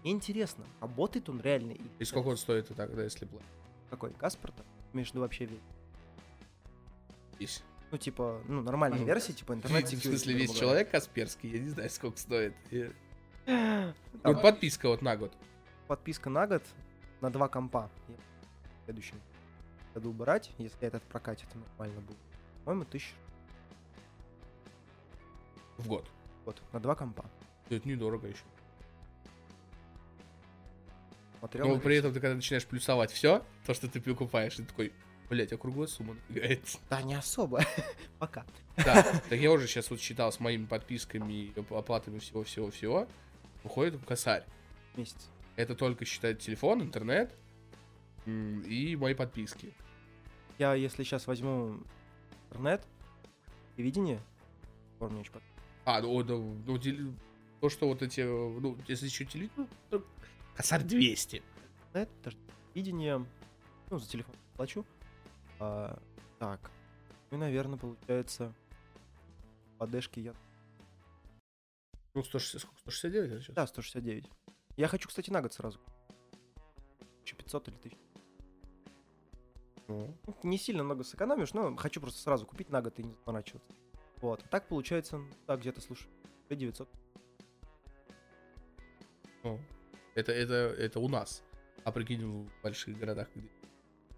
Мне 0.03 0.13
интересно, 0.13 0.63
работает 0.79 1.29
он 1.29 1.39
реально? 1.41 1.71
И 1.73 1.81
И 1.99 2.05
сколько 2.05 2.27
он 2.29 2.37
стоит 2.37 2.67
тогда, 2.69 3.03
если 3.03 3.25
платить? 3.25 3.47
Какой? 3.89 4.11
Каспер-то? 4.13 4.63
Между 4.93 5.19
вообще 5.19 5.45
весь. 5.45 5.59
Весь. 7.39 7.63
Ну, 7.91 7.97
типа, 7.97 8.41
ну, 8.47 8.61
нормальная 8.61 8.99
Ну, 8.99 9.05
версия, 9.05 9.33
типа, 9.33 9.53
В 9.53 9.57
интернет 9.57 9.87
смысле, 9.89 10.33
весь 10.33 10.53
человек 10.57 10.89
Касперский, 10.91 11.49
я 11.49 11.59
не 11.59 11.69
знаю, 11.69 11.89
сколько 11.89 12.17
стоит. 12.17 12.53
Я- 12.71 13.93
Вот 14.23 14.41
подписка 14.41 14.87
вот 14.87 15.01
на 15.01 15.17
год. 15.17 15.33
подписка 15.87 16.29
на 16.29 16.47
год 16.47 16.63
на 17.19 17.29
два 17.29 17.47
компа. 17.49 17.89
Я 18.07 18.15
в 18.15 18.85
следующем 18.85 19.19
году 19.93 20.11
брать, 20.13 20.51
если 20.57 20.79
этот 20.87 21.03
прокатит, 21.03 21.47
нормально 21.53 21.99
будет. 22.01 22.17
По-моему, 22.63 22.85
тысяч 22.85 23.13
В 25.81 25.87
год. 25.87 26.09
Вот, 26.45 26.61
на 26.73 26.79
два 26.79 26.95
компа. 26.95 27.25
Это 27.69 27.87
недорого 27.87 28.27
еще. 28.27 28.43
Смотрел 31.39 31.67
Но 31.67 31.79
при 31.79 31.95
этом 31.97 32.13
ты 32.13 32.19
когда 32.19 32.35
начинаешь 32.35 32.65
плюсовать 32.67 33.11
все, 33.11 33.43
то, 33.65 33.73
что 33.73 33.87
ты 33.87 33.99
покупаешь, 33.99 34.55
ты 34.55 34.63
такой, 34.63 34.93
блять, 35.29 35.51
а 35.51 35.57
круглая 35.57 35.87
сумма 35.87 36.15
набегает. 36.29 36.61
Да, 36.89 37.01
не 37.01 37.15
особо. 37.15 37.63
Пока. 38.19 38.45
Да, 38.77 39.01
так 39.27 39.39
я 39.39 39.51
уже 39.51 39.67
сейчас 39.67 39.89
вот 39.89 39.99
считал 39.99 40.31
с 40.31 40.39
моими 40.39 40.65
подписками 40.65 41.51
оплатами 41.75 42.19
всего-всего-всего. 42.19 43.07
Выходит 43.63 43.99
косарь. 44.05 44.45
Месяц. 44.95 45.29
Это 45.55 45.75
только 45.75 46.05
считает 46.05 46.39
телефон, 46.39 46.81
интернет 46.83 47.33
и 48.25 48.95
мои 48.99 49.15
подписки. 49.15 49.73
Я, 50.59 50.75
если 50.75 51.03
сейчас 51.03 51.25
возьму 51.25 51.77
интернет, 52.49 52.85
телевидение, 53.75 54.21
помню 54.99 55.21
очень 55.21 55.31
под- 55.31 55.43
А, 55.85 56.01
ну, 56.01 56.23
да, 56.23 56.35
ну, 56.35 56.77
тел- 56.77 57.13
то, 57.59 57.69
что 57.69 57.87
вот 57.87 58.01
эти, 58.01 58.21
ну, 58.21 58.77
если 58.87 59.05
еще 59.05 59.25
телевизор, 59.25 59.67
то 59.89 60.03
косарь 60.55 60.83
200. 60.83 61.41
интернет, 61.87 62.09
даже 62.23 62.37
телевидение, 62.73 63.25
ну, 63.89 63.99
за 63.99 64.07
телефон 64.07 64.35
плачу. 64.55 64.85
А, 65.59 65.99
так, 66.39 66.71
ну, 67.31 67.37
наверное, 67.37 67.77
получается, 67.77 68.53
подешки 69.77 70.19
я... 70.19 70.33
Ну, 72.13 72.23
160, 72.23 72.61
сколько? 72.61 72.79
169 72.81 73.31
это 73.31 73.41
сейчас? 73.41 73.55
Да, 73.55 73.67
169. 73.67 74.29
Я 74.77 74.87
хочу, 74.87 75.07
кстати, 75.07 75.29
на 75.29 75.41
год 75.41 75.53
сразу. 75.53 75.79
1500 77.23 77.67
или 77.69 77.75
1000. 77.77 77.97
Ну, 79.87 80.17
Ну, 80.27 80.37
Не 80.43 80.57
сильно 80.57 80.83
много 80.83 81.03
сэкономишь, 81.03 81.53
но 81.53 81.75
хочу 81.75 82.01
просто 82.01 82.19
сразу 82.21 82.45
купить 82.45 82.69
на 82.69 82.81
год 82.81 82.97
и 82.99 83.03
не 83.03 83.13
заморачиваться. 83.25 83.71
Вот. 84.21 84.43
А 84.43 84.47
так 84.47 84.67
получается, 84.67 85.19
так 85.47 85.59
где-то, 85.61 85.81
слушай, 85.81 86.07
900. 86.49 86.87
ну, 89.43 89.59
это, 90.15 90.31
это, 90.31 90.53
это 90.53 90.99
у 90.99 91.07
нас. 91.07 91.43
А 91.83 91.91
прикинь, 91.91 92.23
в 92.45 92.61
больших 92.61 92.97
городах, 92.99 93.27
где 93.35 93.49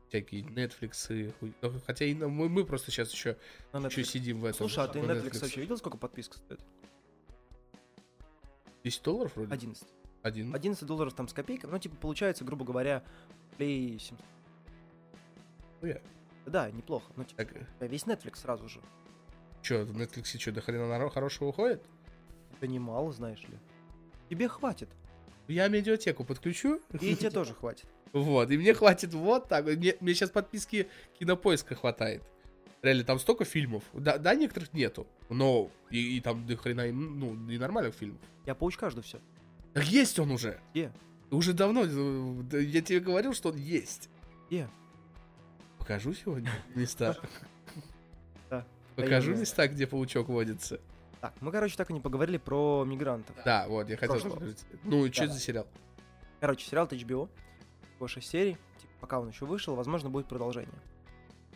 всякие 0.10 0.42
Netflix, 0.44 1.34
хуй- 1.40 1.54
ну, 1.62 1.80
хотя 1.86 2.06
и 2.06 2.14
на- 2.14 2.28
мы, 2.28 2.50
мы 2.50 2.66
просто 2.66 2.92
сейчас 2.92 3.12
еще, 3.14 3.38
еще 3.72 4.02
Netflix. 4.02 4.04
сидим 4.04 4.40
в 4.42 4.46
этом. 4.46 4.58
Слушай, 4.68 4.84
а 4.84 4.88
ты 4.88 5.00
в 5.00 5.06
Netflix 5.06 5.40
вообще 5.40 5.62
видел, 5.62 5.78
сколько 5.78 5.98
подписка 5.98 6.38
стоит? 6.38 6.60
10 8.84 9.02
долларов 9.04 9.36
вроде? 9.36 9.54
11. 9.54 9.88
Один. 10.24 10.54
11 10.54 10.86
долларов 10.86 11.14
там 11.14 11.28
с 11.28 11.34
копейками. 11.34 11.72
Ну, 11.72 11.80
типа, 11.80 11.96
получается, 11.96 12.44
грубо 12.44 12.66
говоря, 12.66 13.04
Play 13.58 13.98
700. 14.00 14.26
Ну, 15.82 15.88
я- 15.88 16.02
Да, 16.46 16.70
неплохо. 16.72 17.12
Ну, 17.16 17.24
типа, 17.24 17.46
Так, 17.46 17.54
тебя 17.54 17.88
весь 17.88 18.04
Netflix 18.04 18.36
сразу 18.38 18.68
же. 18.68 18.82
Что, 19.64 19.86
в 19.86 19.98
Netflix 19.98 20.40
что, 20.40 20.52
до 20.52 20.62
хрена 20.62 21.10
хорошего 21.10 21.48
выходит? 21.48 21.82
Это 22.58 22.68
немало, 22.68 23.12
знаешь 23.12 23.42
ли. 23.42 23.58
Тебе 24.30 24.48
хватит. 24.48 24.90
Я 25.48 25.68
медиатеку 25.68 26.24
подключу. 26.24 26.80
И 27.02 27.16
тебе 27.16 27.30
тоже 27.30 27.54
хватит. 27.54 27.88
Вот, 28.14 28.52
и 28.52 28.58
мне 28.58 28.74
хватит 28.74 29.14
вот 29.14 29.48
так. 29.48 29.66
Мне, 29.66 29.96
мне 30.00 30.14
сейчас 30.14 30.30
подписки 30.30 30.88
кинопоиска 31.20 31.76
хватает. 31.76 32.22
Реально, 32.84 33.04
там 33.06 33.18
столько 33.18 33.46
фильмов. 33.46 33.84
Да, 33.94 34.18
да 34.18 34.36
некоторых 34.36 34.74
нету. 34.74 35.08
Но 35.30 35.72
и, 35.90 36.18
и 36.18 36.22
там 36.22 36.46
до 36.46 36.56
хрена, 36.58 36.92
ну, 36.92 37.50
и 37.50 37.58
нормальных 37.58 37.96
фильмов. 37.96 38.20
Я 38.46 38.56
паучка 38.56 38.90
жду 38.90 39.02
все. 39.02 39.20
Так 39.74 39.86
есть 39.86 40.20
он 40.20 40.32
уже. 40.32 40.60
Где? 40.72 40.92
Уже 41.32 41.54
давно. 41.54 41.84
э, 41.86 42.42
да, 42.44 42.60
Я 42.60 42.82
тебе 42.82 43.00
говорил, 43.00 43.34
что 43.34 43.50
он 43.50 43.56
есть. 43.56 44.10
Где? 44.48 44.70
Покажу 45.80 46.14
сегодня 46.14 46.52
места. 46.76 47.18
Покажу 48.96 49.36
места, 49.36 49.68
где 49.68 49.88
паучок 49.88 50.28
водится. 50.28 50.80
Так, 51.22 51.34
мы, 51.40 51.52
короче, 51.52 51.78
так 51.78 51.90
и 51.90 51.94
не 51.94 52.02
поговорили 52.02 52.38
про 52.38 52.84
мигрантов. 52.86 53.36
Да, 53.46 53.66
вот, 53.68 53.90
я 53.90 53.96
хотел 53.98 54.20
сказать. 54.20 54.66
Ну, 54.84 55.06
что 55.08 55.20
Да. 55.22 55.26
это 55.26 55.34
за 55.34 55.40
сериал? 55.40 55.68
Короче, 56.42 56.66
сериал 56.68 56.86
HBO. 56.88 57.30
Всего 57.96 58.08
6 58.08 58.30
серий. 58.30 58.58
Типа, 58.78 58.94
пока 59.02 59.20
он 59.22 59.30
еще 59.30 59.46
вышел, 59.46 59.76
возможно, 59.76 60.10
будет 60.10 60.28
продолжение. 60.28 60.74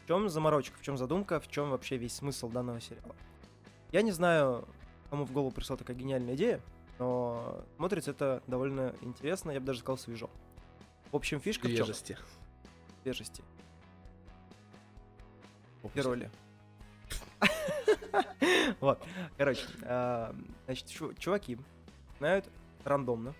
В 0.03 0.07
чем 0.07 0.29
заморочка, 0.29 0.77
в 0.77 0.81
чем 0.81 0.97
задумка, 0.97 1.41
в 1.41 1.49
чем 1.49 1.69
вообще 1.69 1.97
весь 1.97 2.15
смысл 2.15 2.47
данного 2.49 2.79
сериала? 2.79 3.13
Я 3.91 4.01
не 4.03 4.11
знаю, 4.11 4.65
кому 5.09 5.25
в 5.25 5.31
голову 5.33 5.51
пришла 5.51 5.75
такая 5.75 5.97
гениальная 5.97 6.35
идея, 6.35 6.61
но 6.97 7.65
смотрится 7.75 8.11
это 8.11 8.41
довольно 8.47 8.95
интересно, 9.01 9.51
я 9.51 9.59
бы 9.59 9.65
даже 9.65 9.79
сказал, 9.79 9.97
свежо. 9.97 10.29
В 11.11 11.15
общем, 11.17 11.41
фишка 11.41 11.67
в 11.67 11.75
чем? 11.75 11.85
Свежести. 11.85 12.17
Свежести. 13.03 13.43
Героли. 15.93 16.29
Вот, 18.79 19.03
короче, 19.37 19.61
а, 19.83 20.35
значит, 20.65 20.87
чу- 20.87 21.13
чуваки 21.15 21.57
начинают 22.13 22.45
рандомно 22.83 23.33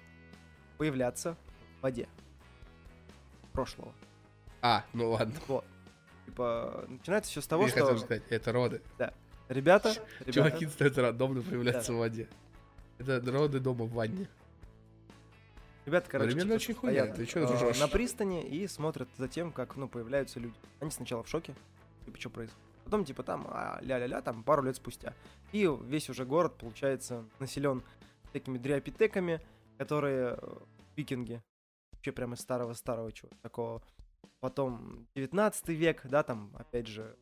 появляться 0.78 1.36
в 1.80 1.84
воде 1.84 2.08
прошлого. 3.54 3.94
А, 4.62 4.84
ну 4.94 5.12
ладно. 5.12 5.34
Типа, 6.26 6.86
начинается 6.88 7.32
все 7.32 7.42
с 7.42 7.48
того, 7.48 7.64
Я 7.64 7.70
хотел 7.70 7.88
что 7.96 8.06
сказать, 8.06 8.24
это 8.30 8.52
роды. 8.52 8.82
ребята, 8.98 9.14
ребята, 9.50 10.32
Чуваки 10.32 10.66
начинают 10.66 10.98
рандомно 10.98 11.42
появляться 11.42 11.92
Да. 11.92 11.94
в 11.94 11.98
воде. 12.00 12.28
Это 13.00 13.32
роды 13.32 13.60
дома 13.60 13.86
в 13.86 13.92
ванне. 13.94 14.28
ребята, 15.86 16.10
короче, 16.10 16.32
Современно 16.32 16.60
типа, 16.60 16.64
очень 16.72 16.74
хуйня, 16.76 17.02
стоят, 17.04 17.16
ты 17.16 17.26
чё 17.26 17.46
ржёшь? 17.46 17.80
на 17.80 17.88
пристани 17.88 18.46
и 18.46 18.68
смотрят 18.68 19.08
за 19.18 19.28
тем, 19.28 19.52
как, 19.52 19.76
ну, 19.78 19.88
появляются 19.88 20.40
люди. 20.40 20.56
Они 20.82 20.92
сначала 20.92 21.24
в 21.24 21.30
шоке, 21.30 21.56
типа, 22.06 22.20
что 22.20 22.30
происходит. 22.30 22.67
Потом, 22.88 23.04
типа, 23.04 23.22
там, 23.22 23.46
а, 23.50 23.80
ля-ля-ля, 23.82 24.22
там, 24.22 24.46
пару 24.46 24.64
лет 24.64 24.78
спустя. 24.78 25.14
И 25.52 25.70
весь 25.84 26.10
уже 26.10 26.24
город, 26.24 26.58
получается, 26.58 27.26
населен 27.38 27.84
такими 28.32 28.58
дриопитеками, 28.58 29.42
которые 29.78 30.38
э, 30.40 30.58
викинги. 30.96 31.44
Вообще 31.92 32.14
прямо 32.14 32.36
из 32.36 32.40
старого-старого 32.40 33.12
чего 33.12 33.30
такого. 33.42 33.84
Потом 34.40 35.06
19 35.16 35.68
век, 35.68 36.04
да, 36.06 36.24
там, 36.24 36.56
опять 36.58 36.88
же, 36.88 37.18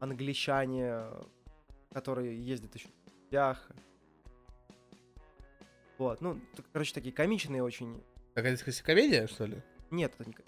англичане, 0.00 1.04
которые 1.92 2.36
ездят 2.44 2.74
еще 2.74 2.88
в 2.88 3.32
лях. 3.32 3.70
Вот, 5.98 6.20
ну, 6.20 6.40
короче, 6.72 6.94
такие 6.94 7.14
комичные 7.14 7.62
очень. 7.62 8.02
Какая-то 8.34 8.82
комедия, 8.82 9.28
что 9.28 9.46
ли? 9.46 9.62
Нет, 9.92 10.14
это 10.18 10.28
не 10.28 10.32
ко- 10.32 10.42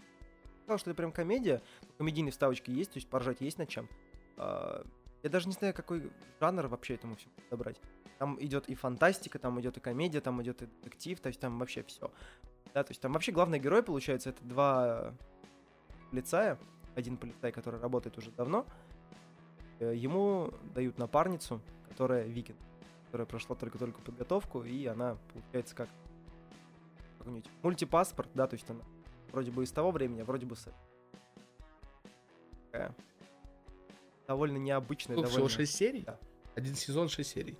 сказал, 0.72 0.78
что 0.78 0.90
это 0.90 0.96
прям 0.96 1.12
комедия. 1.12 1.60
Комедийные 1.98 2.32
вставочки 2.32 2.70
есть, 2.70 2.92
то 2.92 2.96
есть 2.96 3.08
поржать 3.08 3.40
есть 3.40 3.58
над 3.58 3.68
чем. 3.68 3.88
А, 4.36 4.84
Я 5.22 5.30
даже 5.30 5.46
не 5.46 5.52
знаю, 5.52 5.74
какой 5.74 6.10
жанр 6.40 6.66
вообще 6.66 6.94
этому 6.94 7.16
всему 7.16 7.32
добрать. 7.50 7.80
Там 8.18 8.42
идет 8.42 8.68
и 8.68 8.74
фантастика, 8.74 9.38
там 9.38 9.60
идет 9.60 9.76
и 9.76 9.80
комедия, 9.80 10.20
там 10.20 10.40
идет 10.42 10.62
и 10.62 10.66
детектив, 10.66 11.20
то 11.20 11.28
есть 11.28 11.40
там 11.40 11.58
вообще 11.58 11.82
все. 11.82 12.10
Да, 12.72 12.82
то 12.84 12.90
есть 12.90 13.00
там 13.02 13.12
вообще 13.12 13.32
главный 13.32 13.58
герой, 13.58 13.82
получается, 13.82 14.30
это 14.30 14.42
два 14.44 15.14
полицая. 16.10 16.58
Один 16.94 17.16
полицай, 17.16 17.52
который 17.52 17.80
работает 17.80 18.16
уже 18.18 18.30
давно. 18.30 18.66
Э, 19.78 19.94
Ему 19.94 20.52
дают 20.74 20.98
напарницу, 20.98 21.60
которая 21.88 22.24
викинг, 22.26 22.58
которая 23.06 23.26
прошла 23.26 23.56
только-только 23.56 24.00
подготовку, 24.00 24.62
и 24.62 24.86
она, 24.86 25.16
получается, 25.32 25.74
как 25.74 25.88
какой-нибудь 27.18 27.50
мультипаспорт, 27.62 28.30
да, 28.34 28.46
то 28.46 28.54
есть 28.54 28.68
она 28.68 28.80
вроде 29.32 29.50
бы 29.50 29.64
из 29.64 29.72
того 29.72 29.90
времени, 29.90 30.20
а 30.20 30.24
вроде 30.24 30.46
бы 30.46 30.54
с... 30.56 30.68
Такая 32.70 32.94
довольно 34.26 34.56
необычная, 34.56 35.16
Сколько 35.16 35.28
всего, 35.30 35.48
довольно... 35.48 35.56
6 35.56 35.74
серий? 35.74 36.02
Да. 36.02 36.18
Один 36.54 36.74
сезон, 36.74 37.08
6 37.08 37.28
серий. 37.28 37.56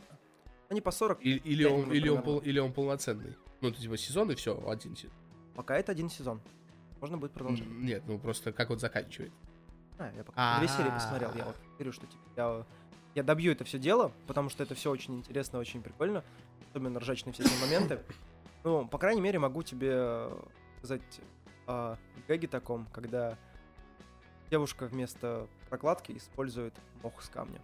Они 0.69 0.81
по 0.81 0.91
40, 0.91 1.23
И- 1.25 1.37
Или, 1.37 1.65
Пять 1.65 1.73
он, 1.73 1.81
минут 1.81 1.95
или, 1.95 2.09
он, 2.09 2.23
пол- 2.23 2.39
или 2.39 2.59
он 2.59 2.73
полноценный. 2.73 3.37
Ну, 3.61 3.69
это 3.69 3.81
типа 3.81 3.97
сезон 3.97 4.31
и 4.31 4.35
все, 4.35 4.59
один 4.69 4.97
сезон. 4.97 5.15
пока 5.55 5.77
это 5.77 5.93
один 5.93 6.09
сезон. 6.09 6.41
Можно 7.01 7.19
будет 7.19 7.33
продолжать. 7.33 7.67
М, 7.67 7.85
Нет, 7.85 8.03
ну 8.07 8.19
просто 8.19 8.53
как 8.53 8.71
он 8.71 8.79
заканчивает. 8.79 9.33
А, 9.99 10.11
я 10.17 10.25
пока 10.25 10.59
две 10.61 10.69
серии 10.69 10.91
посмотрел. 10.91 11.35
Я 11.35 11.45
вот 11.45 11.57
говорю, 11.75 11.93
что 11.93 12.07
типа 12.07 12.23
я, 12.37 12.67
я 13.17 13.23
добью 13.23 13.53
это 13.53 13.65
все 13.65 13.79
дело, 13.79 14.13
потому 14.27 14.49
что 14.49 14.63
это 14.63 14.75
все 14.75 14.91
очень 14.91 15.17
интересно, 15.17 15.59
очень 15.59 15.83
прикольно. 15.83 16.25
Особенно 16.71 17.01
ржачные 17.01 17.33
все 17.35 17.43
эти 17.43 17.61
моменты. 17.61 18.01
Ну, 18.65 18.87
по 18.87 18.97
крайней 18.99 19.21
мере, 19.21 19.39
могу 19.39 19.63
тебе 19.63 19.91
э, 19.95 20.43
сказать 20.79 21.03
о 21.67 21.97
гэге 22.29 22.49
таком, 22.49 22.87
когда 22.87 23.37
девушка 24.51 24.87
вместо 24.87 25.49
прокладки 25.69 26.13
использует 26.13 26.75
мох 27.03 27.23
с 27.23 27.29
камня. 27.29 27.61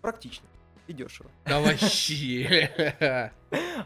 Практично 0.00 0.48
и 0.86 0.92
дешево. 0.92 1.30
Да 1.44 1.60
вообще. 1.60 2.90
А 3.00 3.30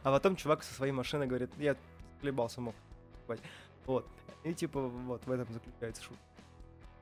потом 0.05 0.37
чувак 0.37 0.63
со 0.63 0.73
своей 0.75 0.93
машины 0.93 1.27
говорит, 1.27 1.51
я 1.59 1.77
хлебался 2.21 2.61
покупать». 2.61 3.41
Вот. 3.85 4.09
И 4.45 4.55
типа 4.55 4.81
вот 4.81 5.27
в 5.27 5.31
этом 5.31 5.53
заключается 5.53 6.03
шутка. 6.03 6.26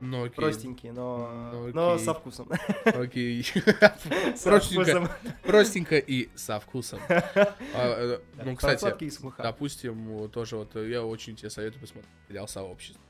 Ну 0.07 0.25
окей. 0.25 0.37
Простенький, 0.37 0.91
но, 0.91 1.51
Ну, 1.53 1.69
но 1.73 1.93
окей. 1.95 2.05
со 2.05 2.15
вкусом. 2.15 2.51
Окей. 2.85 3.47
Простенько. 4.45 5.17
Простенько 5.43 5.99
и 5.99 6.29
со 6.35 6.61
вкусом. 6.61 7.01
А, 7.09 7.57
э, 7.75 8.21
Да, 8.37 8.45
Ну, 8.45 8.55
кстати, 8.57 9.11
допустим, 9.39 10.29
тоже 10.31 10.57
вот 10.57 10.77
э, 10.77 10.91
я 10.91 11.03
очень 11.05 11.37
тебе 11.37 11.51
советую 11.51 11.81
посмотреть 11.81 12.11
сериал 12.29 12.47
«Сообщество». 12.49 13.01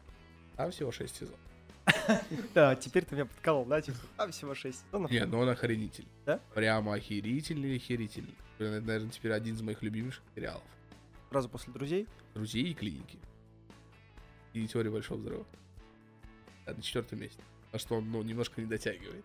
Там 0.56 0.70
всего 0.70 0.92
6 0.92 1.16
сезонов. 1.16 1.40
Да, 2.54 2.76
теперь 2.76 3.04
ты 3.04 3.14
меня 3.14 3.26
подколол, 3.26 3.64
да? 3.64 3.82
Типа, 3.82 3.98
а 4.16 4.30
всего 4.30 4.54
6 4.54 4.84
сезонов. 4.86 5.10
Нет, 5.10 5.28
ну 5.28 5.40
он 5.40 5.48
охренительный. 5.48 6.08
Да? 6.24 6.40
Прямо 6.54 6.94
охерительный, 6.94 7.76
охерительный. 7.76 8.34
Это, 8.58 8.80
наверное, 8.80 9.10
теперь 9.10 9.32
один 9.32 9.56
из 9.56 9.62
моих 9.62 9.82
любимых 9.82 10.22
сериалов. 10.34 10.62
Сразу 11.30 11.48
после 11.48 11.72
друзей. 11.72 12.06
Друзей 12.34 12.70
и 12.70 12.74
клиники. 12.74 13.18
И 14.52 14.66
теория 14.68 14.90
большого 14.90 15.18
взрыва. 15.18 15.44
Да, 16.66 16.74
на 16.74 16.82
четвертом 16.82 17.20
месте. 17.20 17.42
А 17.72 17.78
что 17.78 17.96
он, 17.96 18.10
ну, 18.10 18.22
немножко 18.22 18.60
не 18.60 18.66
дотягивает. 18.66 19.24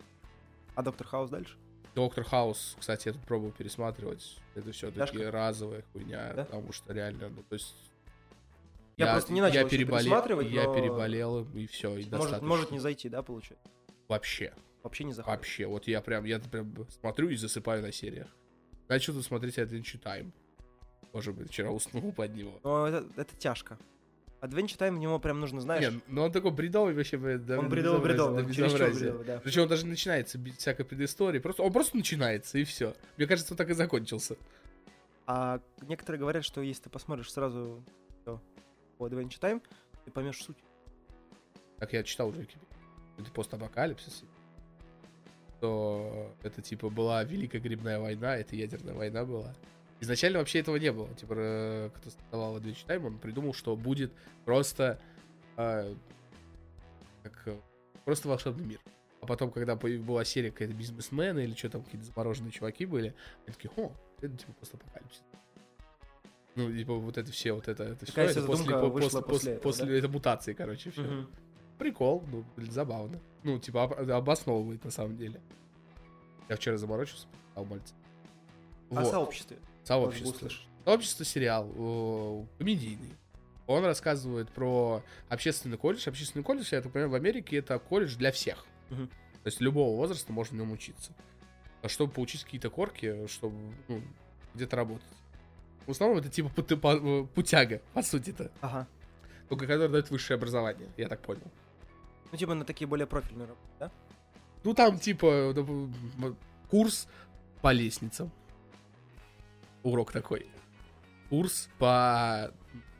А 0.74 0.82
Доктор 0.82 1.06
Хаус 1.06 1.30
дальше? 1.30 1.56
Доктор 1.94 2.24
Хаус, 2.24 2.76
кстати, 2.78 3.08
я 3.08 3.14
тут 3.14 3.22
пробовал 3.22 3.52
пересматривать. 3.52 4.38
Это 4.54 4.70
все-таки 4.72 4.98
Тяжко? 5.18 5.30
разовая 5.30 5.82
хуйня, 5.92 6.32
Да? 6.34 6.44
потому 6.44 6.72
что 6.72 6.92
реально, 6.92 7.28
ну, 7.30 7.42
то 7.42 7.54
есть... 7.54 7.74
Я 8.96 9.12
просто 9.12 9.32
не 9.32 9.40
начал 9.40 9.54
я 9.54 9.60
еще 9.62 9.70
переболел, 9.70 9.98
пересматривать, 10.04 10.50
я 10.50 10.64
но 10.64 10.74
переболел, 10.74 11.44
и 11.54 11.66
все, 11.66 11.90
и 11.92 11.96
Может, 11.96 12.10
достаточно. 12.10 12.46
может 12.46 12.70
не 12.70 12.78
зайти, 12.78 13.08
да, 13.08 13.22
получается? 13.22 13.66
Вообще, 14.08 14.52
Вообще 14.82 15.04
не 15.04 15.12
заходит. 15.12 15.36
вообще. 15.38 15.66
Вот 15.66 15.86
я 15.88 16.00
прям, 16.00 16.24
я 16.24 16.38
прям 16.38 16.74
смотрю 17.00 17.28
и 17.30 17.36
засыпаю 17.36 17.82
на 17.82 17.92
сериях. 17.92 18.28
Начал 18.88 19.14
тут 19.14 19.24
смотреть 19.24 19.58
Adventure 19.58 20.00
Time. 20.02 20.32
Может 21.12 21.34
быть, 21.34 21.48
вчера 21.48 21.70
уснул 21.70 22.12
под 22.16 22.34
него. 22.34 22.60
Но 22.62 22.86
это, 22.86 23.06
это 23.16 23.36
тяжко. 23.36 23.78
Adventure 24.40 24.78
Time 24.78 24.96
в 24.96 24.98
него 24.98 25.18
прям 25.18 25.40
нужно, 25.40 25.60
знаешь... 25.60 25.82
Нет, 25.82 26.02
ну 26.08 26.22
он 26.22 26.32
такой 26.32 26.50
бредовый 26.50 26.94
вообще, 26.94 27.18
да, 27.18 27.58
он 27.58 27.64
до 27.64 27.70
бредовый, 27.70 28.00
бредовый, 28.00 28.44
бредовый, 28.44 29.24
да. 29.24 29.40
Причем 29.44 29.62
он 29.62 29.68
даже 29.68 29.86
начинается 29.86 30.38
без 30.38 30.56
всякой 30.56 30.84
предыстории. 30.84 31.38
Просто, 31.38 31.62
он 31.62 31.72
просто 31.72 31.96
начинается, 31.96 32.58
и 32.58 32.64
все. 32.64 32.94
Мне 33.16 33.26
кажется, 33.26 33.52
он 33.52 33.58
так 33.58 33.68
и 33.68 33.74
закончился. 33.74 34.36
А 35.26 35.60
некоторые 35.82 36.18
говорят, 36.18 36.44
что 36.44 36.62
если 36.62 36.84
ты 36.84 36.90
посмотришь 36.90 37.30
сразу 37.30 37.84
всё 38.22 38.40
по 38.98 39.06
Adventure 39.08 39.40
Time, 39.40 39.62
ты 40.04 40.10
поймешь 40.10 40.42
суть. 40.42 40.58
Как 41.78 41.92
я 41.92 42.02
читал 42.02 42.28
уже. 42.28 42.46
Это 43.18 43.30
постапокалипсис. 43.32 44.24
То 45.60 46.34
это 46.42 46.62
типа 46.62 46.88
была 46.88 47.22
Великая 47.24 47.60
Грибная 47.60 48.00
война, 48.00 48.36
это 48.36 48.56
ядерная 48.56 48.94
война 48.94 49.24
была. 49.26 49.54
Изначально 50.00 50.38
вообще 50.38 50.60
этого 50.60 50.76
не 50.76 50.90
было. 50.92 51.12
Типа, 51.14 51.34
э, 51.36 51.90
кто 51.94 52.10
создавал 52.10 52.56
Adventure 52.58 52.86
Time, 52.86 53.06
он 53.06 53.18
придумал, 53.18 53.52
что 53.52 53.76
будет 53.76 54.12
просто 54.44 54.98
э, 55.56 55.94
как 57.22 57.42
э, 57.46 57.56
просто 58.04 58.28
волшебный 58.28 58.64
мир. 58.64 58.80
А 59.20 59.26
потом, 59.26 59.50
когда 59.50 59.76
была 59.76 60.24
серия 60.24 60.50
какая-то 60.50 60.74
бизнесмены 60.74 61.40
или 61.40 61.54
что 61.54 61.68
там, 61.68 61.82
какие-то 61.82 62.06
замороженные 62.06 62.50
чуваки 62.50 62.86
были, 62.86 63.14
они 63.46 63.54
такие, 63.54 63.70
о, 63.76 63.92
это 64.22 64.34
типа 64.36 64.52
постапокалипсис. 64.54 65.22
Ну, 66.56 66.72
типа, 66.74 66.94
вот 66.94 67.16
это 67.18 67.30
все, 67.30 67.52
вот 67.52 67.68
это, 67.68 67.84
это 67.84 68.06
все, 68.06 68.12
Такая 68.12 68.30
это 68.30 68.40
вся 68.40 68.46
после, 68.46 68.72
по- 68.72 68.90
после, 68.90 69.00
после 69.00 69.20
после, 69.22 69.52
этого, 69.52 69.62
после 69.62 69.84
да? 69.86 69.92
это 69.94 70.08
мутации, 70.08 70.52
короче, 70.54 70.90
все. 70.90 71.02
Мгм. 71.02 71.30
Прикол, 71.78 72.24
ну, 72.30 72.44
блин, 72.56 72.72
забавно. 72.72 73.18
Ну, 73.44 73.58
типа, 73.58 73.84
об- 73.84 74.10
обосновывает 74.10 74.82
на 74.84 74.90
самом 74.90 75.16
деле. 75.16 75.40
Я 76.48 76.56
вчера 76.56 76.76
заморочился, 76.76 77.26
почитал 77.28 77.64
мальца. 77.66 77.94
О 78.90 78.94
Вот, 79.02 79.10
сообществе. 79.10 79.58
Сообщество. 79.84 80.48
Сообщество 80.84 81.24
сериал 81.24 82.46
комедийный. 82.58 83.14
Он 83.66 83.84
рассказывает 83.84 84.50
про 84.50 85.02
общественный 85.28 85.76
колледж. 85.78 86.08
Общественный 86.08 86.42
колледж, 86.42 86.68
я 86.72 86.82
так 86.82 86.92
понимаю, 86.92 87.10
в 87.10 87.14
Америке 87.14 87.56
это 87.58 87.78
колледж 87.78 88.16
для 88.16 88.32
всех. 88.32 88.66
Мгм. 88.88 89.06
То 89.08 89.46
есть 89.46 89.60
любого 89.60 89.96
возраста 89.96 90.32
можно 90.32 90.56
в 90.56 90.60
нем 90.60 90.72
учиться. 90.72 91.12
А 91.82 91.88
чтобы 91.88 92.12
получить 92.12 92.44
какие-то 92.44 92.68
корки, 92.68 93.26
чтобы 93.28 93.56
ну, 93.88 94.02
где-то 94.54 94.76
работать. 94.76 95.06
В 95.86 95.92
основном 95.92 96.18
это 96.18 96.28
типа 96.28 96.48
по- 96.50 97.24
путяга, 97.26 97.80
по 97.94 98.02
сути-то. 98.02 98.50
Ага. 98.60 98.86
Только 99.48 99.66
который 99.66 99.88
дает 99.88 100.10
высшее 100.10 100.36
образование, 100.36 100.88
я 100.96 101.08
так 101.08 101.20
понял. 101.20 101.50
Ну, 102.32 102.38
типа 102.38 102.54
на 102.54 102.64
такие 102.64 102.86
более 102.86 103.06
профильные 103.06 103.46
работы, 103.48 103.68
да? 103.78 103.90
Ну, 104.62 104.74
там, 104.74 104.98
типа, 104.98 105.26
м, 105.56 106.36
курс 106.68 107.08
по 107.62 107.72
лестницам. 107.72 108.30
Урок 109.82 110.12
такой. 110.12 110.46
Курс 111.28 111.68
по... 111.78 112.52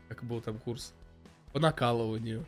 Как 0.08 0.24
был 0.24 0.40
там 0.40 0.58
курс? 0.58 0.94
По 1.52 1.60
накалыванию. 1.60 2.44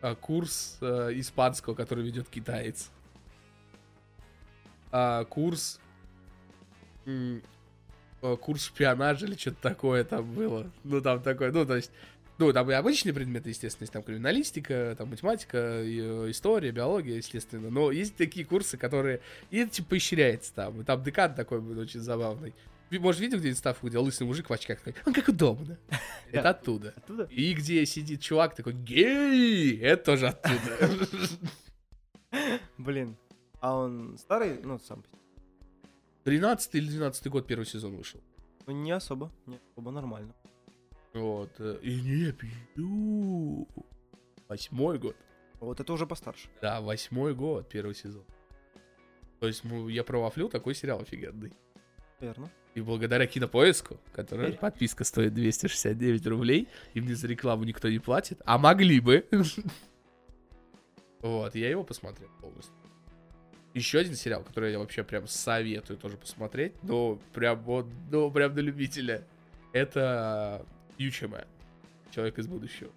А, 0.00 0.14
курс 0.14 0.78
э, 0.80 1.10
испанского, 1.14 1.74
который 1.74 2.04
ведет 2.04 2.28
китаец. 2.28 2.90
А, 4.90 5.24
курс... 5.24 5.80
м, 7.06 7.42
э, 8.22 8.36
курс 8.36 8.64
шпионажа 8.64 9.26
или 9.26 9.36
что-то 9.36 9.62
такое 9.62 10.04
там 10.04 10.32
было. 10.32 10.70
Ну, 10.82 11.00
там 11.00 11.22
такое, 11.22 11.52
ну, 11.52 11.64
то 11.64 11.76
есть... 11.76 11.92
Ну, 12.42 12.52
там 12.52 12.68
и 12.72 12.74
обычные 12.74 13.14
предметы, 13.14 13.50
естественно, 13.50 13.84
есть 13.84 13.92
там 13.92 14.02
криминалистика, 14.02 14.96
там 14.98 15.10
математика, 15.10 15.58
э, 15.58 16.28
история, 16.28 16.72
биология, 16.72 17.18
естественно. 17.18 17.70
Но 17.70 17.92
есть 17.92 18.16
такие 18.16 18.44
курсы, 18.44 18.76
которые... 18.76 19.20
И 19.52 19.58
это 19.58 19.70
типа 19.70 19.90
поощряется 19.90 20.52
там. 20.52 20.80
И 20.80 20.84
там 20.84 21.04
декан 21.04 21.36
такой 21.36 21.60
будет 21.60 21.78
очень 21.78 22.00
забавный. 22.00 22.52
Может, 22.90 23.20
видел 23.20 23.38
где-нибудь 23.38 23.58
ставку, 23.58 23.86
где 23.86 23.98
лысый 23.98 24.26
мужик 24.26 24.50
в 24.50 24.52
очках 24.52 24.80
такой, 24.80 25.00
он 25.06 25.12
как 25.12 25.28
удобно. 25.28 25.78
Это 26.32 26.50
оттуда. 26.50 26.92
Оттуда? 26.96 27.28
И 27.30 27.54
где 27.54 27.86
сидит 27.86 28.20
чувак 28.20 28.56
такой, 28.56 28.72
гей, 28.72 29.78
это 29.78 30.04
тоже 30.04 30.26
оттуда. 30.26 31.08
Блин. 32.76 33.16
А 33.60 33.76
он 33.76 34.18
старый, 34.18 34.58
ну, 34.64 34.80
сам. 34.80 35.02
по 35.02 35.08
себе? 35.08 35.18
13 36.24 36.74
или 36.74 36.88
12 36.88 37.28
год 37.28 37.46
первый 37.46 37.66
сезон 37.66 37.96
вышел. 37.96 38.20
Ну, 38.66 38.72
не 38.72 38.90
особо. 38.90 39.30
Не 39.46 39.60
особо 39.70 39.92
нормально. 39.92 40.34
Вот. 41.14 41.50
э, 41.58 41.78
И 41.82 42.00
не 42.00 42.32
пью. 42.32 43.68
Восьмой 44.48 44.98
год. 44.98 45.16
Вот 45.60 45.80
это 45.80 45.92
уже 45.92 46.06
постарше. 46.06 46.48
Да, 46.60 46.80
восьмой 46.80 47.34
год, 47.34 47.68
первый 47.68 47.94
сезон. 47.94 48.24
То 49.40 49.46
есть 49.46 49.64
ну, 49.64 49.88
я 49.88 50.04
провафлил 50.04 50.48
такой 50.48 50.74
сериал 50.74 51.00
офигенный. 51.00 51.52
Верно. 52.20 52.50
И 52.74 52.80
благодаря 52.80 53.26
кинопоиску, 53.26 53.98
который 54.14 54.46
Теперь? 54.46 54.58
подписка 54.58 55.04
стоит 55.04 55.34
269 55.34 56.26
рублей, 56.26 56.68
и 56.94 57.00
мне 57.00 57.14
за 57.14 57.26
рекламу 57.28 57.64
никто 57.64 57.88
не 57.90 57.98
платит, 57.98 58.40
а 58.44 58.58
могли 58.58 59.00
бы. 59.00 59.26
Вот, 61.20 61.54
я 61.54 61.70
его 61.70 61.84
посмотрел 61.84 62.28
полностью. 62.40 62.74
Еще 63.74 64.00
один 64.00 64.16
сериал, 64.16 64.42
который 64.42 64.72
я 64.72 64.78
вообще 64.80 65.04
прям 65.04 65.28
советую 65.28 65.96
тоже 65.96 66.16
посмотреть, 66.16 66.72
но 66.82 67.18
прям 67.32 67.62
вот, 67.62 67.86
ну 68.10 68.28
прям 68.30 68.54
на 68.54 68.58
любителя. 68.60 69.24
Это 69.72 70.66
Man. 70.98 71.46
Человек 72.10 72.38
из 72.38 72.46
будущего. 72.46 72.90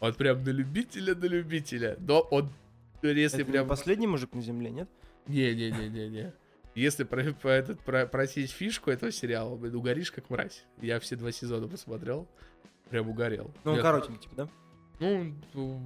Он 0.00 0.14
прям 0.14 0.42
на 0.42 0.50
любителя, 0.50 1.14
на 1.14 1.24
любителя. 1.24 1.96
Но 2.00 2.20
он, 2.20 2.50
если 3.02 3.42
это 3.42 3.50
прям... 3.50 3.68
последний 3.68 4.06
мужик 4.06 4.32
на 4.34 4.42
земле, 4.42 4.70
нет? 4.70 4.88
Не-не-не-не-не. 5.26 6.32
Если 6.74 7.04
про, 7.04 7.32
про 7.32 7.52
этот, 7.52 7.80
про, 7.80 8.06
просить 8.06 8.50
фишку 8.50 8.90
этого 8.90 9.10
сериала, 9.10 9.56
блин, 9.56 9.74
угоришь 9.74 10.12
как 10.12 10.28
мразь. 10.28 10.64
Я 10.82 11.00
все 11.00 11.16
два 11.16 11.32
сезона 11.32 11.68
посмотрел, 11.68 12.28
прям 12.90 13.08
угорел. 13.08 13.50
Ну, 13.64 13.72
он 13.72 13.80
коротенький, 13.80 14.20
типа, 14.20 14.34
да? 14.36 14.48
Ну, 15.00 15.34
ну, 15.54 15.80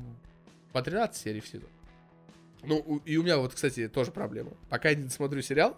по 0.72 0.82
13 0.82 1.16
серий 1.16 1.40
в 1.40 1.46
сезон. 1.46 1.70
Ну, 2.62 3.00
и 3.04 3.16
у 3.16 3.22
меня 3.22 3.38
вот, 3.38 3.54
кстати, 3.54 3.88
тоже 3.88 4.10
проблема. 4.10 4.52
Пока 4.68 4.90
я 4.90 4.96
не 4.96 5.08
смотрю 5.08 5.42
сериал, 5.42 5.76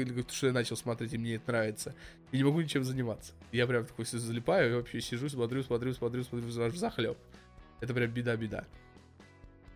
или 0.00 0.22
как- 0.22 0.30
что 0.32 0.48
я 0.48 0.52
начал 0.52 0.76
смотреть, 0.76 1.12
и 1.12 1.18
мне 1.18 1.34
это 1.36 1.50
нравится, 1.52 1.94
я 2.30 2.38
не 2.38 2.44
могу 2.44 2.60
ничем 2.60 2.84
заниматься. 2.84 3.32
Я 3.52 3.66
прям 3.66 3.84
такой 3.84 4.04
залипаю, 4.04 4.70
и 4.72 4.74
вообще 4.76 5.00
сижу, 5.00 5.28
смотрю, 5.28 5.62
смотрю, 5.62 5.92
смотрю, 5.94 6.24
смотрю, 6.24 6.46
в 6.46 6.76
захлеб. 6.76 7.18
Это 7.80 7.94
прям 7.94 8.10
беда-беда. 8.10 8.64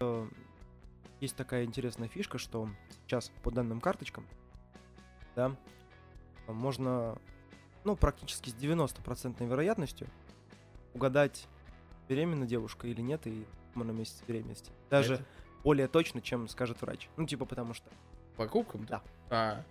Э, 0.01 0.27
Есть 1.21 1.37
такая 1.37 1.65
интересная 1.65 2.09
фишка, 2.09 2.39
что 2.39 2.69
сейчас 3.07 3.31
по 3.43 3.51
данным 3.51 3.81
карточкам, 3.81 4.27
да, 5.35 5.57
можно, 6.47 7.19
ну, 7.85 7.97
практически 7.97 8.51
с 8.51 8.55
90% 8.55 9.47
вероятностью 9.49 10.09
угадать, 10.95 11.47
беременна 12.09 12.47
девушка 12.47 12.87
или 12.87 13.01
нет, 13.01 13.27
и 13.27 13.47
на 13.75 13.91
месяц 13.91 14.23
беременности. 14.27 14.71
Даже 14.91 15.15
Это 15.15 15.25
более 15.63 15.89
точно, 15.89 16.21
чем 16.23 16.49
скажет 16.49 16.81
врач. 16.81 17.09
Ну, 17.17 17.27
типа, 17.27 17.45
потому 17.45 17.75
что... 17.75 17.91
покупкам? 18.37 18.87
Да. 18.87 19.03
А, 19.31 19.65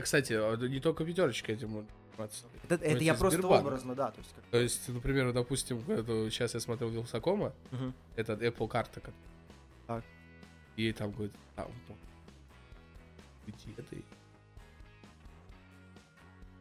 а, 0.00 0.02
кстати, 0.02 0.32
а, 0.32 0.56
не 0.56 0.80
только 0.80 1.04
пятерочка 1.04 1.52
этим 1.52 1.70
может 1.70 1.90
заниматься. 2.16 2.44
Это, 2.68 2.74
это 2.84 3.04
я 3.04 3.14
просто 3.14 3.38
Сбербанк. 3.38 3.66
образно, 3.66 3.94
да, 3.94 4.10
то 4.10 4.18
есть 4.18 4.34
как... 4.34 4.44
То 4.50 4.58
есть, 4.60 4.88
например, 4.88 5.32
допустим, 5.32 5.78
это, 5.88 6.30
сейчас 6.30 6.54
я 6.54 6.60
смотрел 6.60 6.90
Вилсакома, 6.90 7.52
Мгм. 7.70 7.94
это 8.16 8.32
Apple 8.34 8.68
карта. 8.68 9.00
как- 9.00 9.14
Так. 9.86 10.04
И 10.76 10.92
там 10.92 11.10
говорит, 11.12 11.32
а, 11.56 11.64
вот, 11.88 11.96
иди 13.46 13.74
этой. 13.76 14.04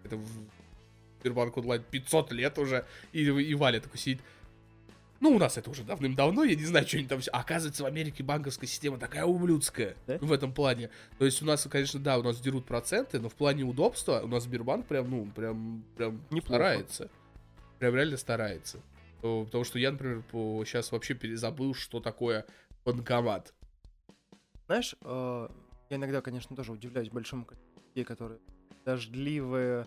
Это 0.03 0.15
в 0.17 0.27
Сбербанк 1.19 1.57
онлайн 1.57 1.83
500 1.89 2.31
лет 2.31 2.57
уже, 2.57 2.85
и, 3.11 3.23
и 3.23 3.53
Валя 3.55 3.79
такой 3.81 3.97
сидит. 3.97 4.21
Ну, 5.21 5.31
у 5.31 5.39
нас 5.39 5.57
это 5.57 5.69
уже 5.69 5.83
давным-давно, 5.83 6.43
я 6.45 6.55
не 6.55 6.63
знаю, 6.65 6.87
что 6.87 6.97
они 6.97 7.05
там 7.07 7.19
все. 7.19 7.29
Оказывается, 7.31 7.83
в 7.83 7.85
Америке 7.85 8.23
банковская 8.23 8.67
система 8.67 8.97
такая 8.97 9.25
ублюдская 9.25 9.95
Да? 10.07 10.17
в 10.19 10.31
этом 10.31 10.53
плане. 10.53 10.89
То 11.17 11.25
есть 11.25 11.41
у 11.41 11.45
нас, 11.45 11.67
конечно, 11.69 11.99
да, 11.99 12.17
у 12.17 12.23
нас 12.23 12.39
дерут 12.39 12.65
проценты, 12.65 13.19
но 13.19 13.27
в 13.27 13.35
плане 13.35 13.63
удобства 13.63 14.21
у 14.23 14.27
нас 14.27 14.43
Сбербанк 14.43 14.85
прям, 14.87 15.09
ну, 15.09 15.25
прям, 15.35 15.83
прям 15.97 16.21
Неплохо. 16.31 16.45
старается. 16.45 17.09
Прям 17.79 17.95
реально 17.95 18.17
старается. 18.17 18.79
Потому 19.21 19.63
что 19.65 19.77
я, 19.79 19.91
например, 19.91 20.23
сейчас 20.65 20.91
вообще 20.93 21.13
перезабыл, 21.13 21.73
что 21.73 21.99
такое 21.99 22.45
банкомат. 22.85 23.53
Знаешь, 24.67 24.95
э, 25.01 25.47
я 25.89 25.97
иногда, 25.97 26.21
конечно, 26.21 26.55
тоже 26.55 26.71
удивляюсь 26.71 27.09
большому 27.09 27.43
количеству 27.43 27.81
людей, 27.89 28.05
которые 28.05 28.39
дождливые 28.85 29.85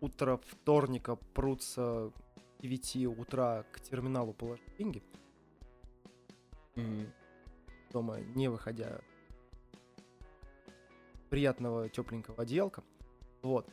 утро 0.00 0.40
вторника 0.46 1.16
прутся 1.16 2.10
9 2.68 3.18
утра 3.18 3.64
к 3.72 3.80
терминалу 3.80 4.32
положить 4.32 4.74
деньги, 4.78 5.02
Мгм. 6.76 7.12
дома 7.92 8.20
не 8.20 8.48
выходя 8.48 9.00
приятного 11.28 11.90
тепленького 11.90 12.42
одеялка. 12.42 12.82
Вот. 13.42 13.68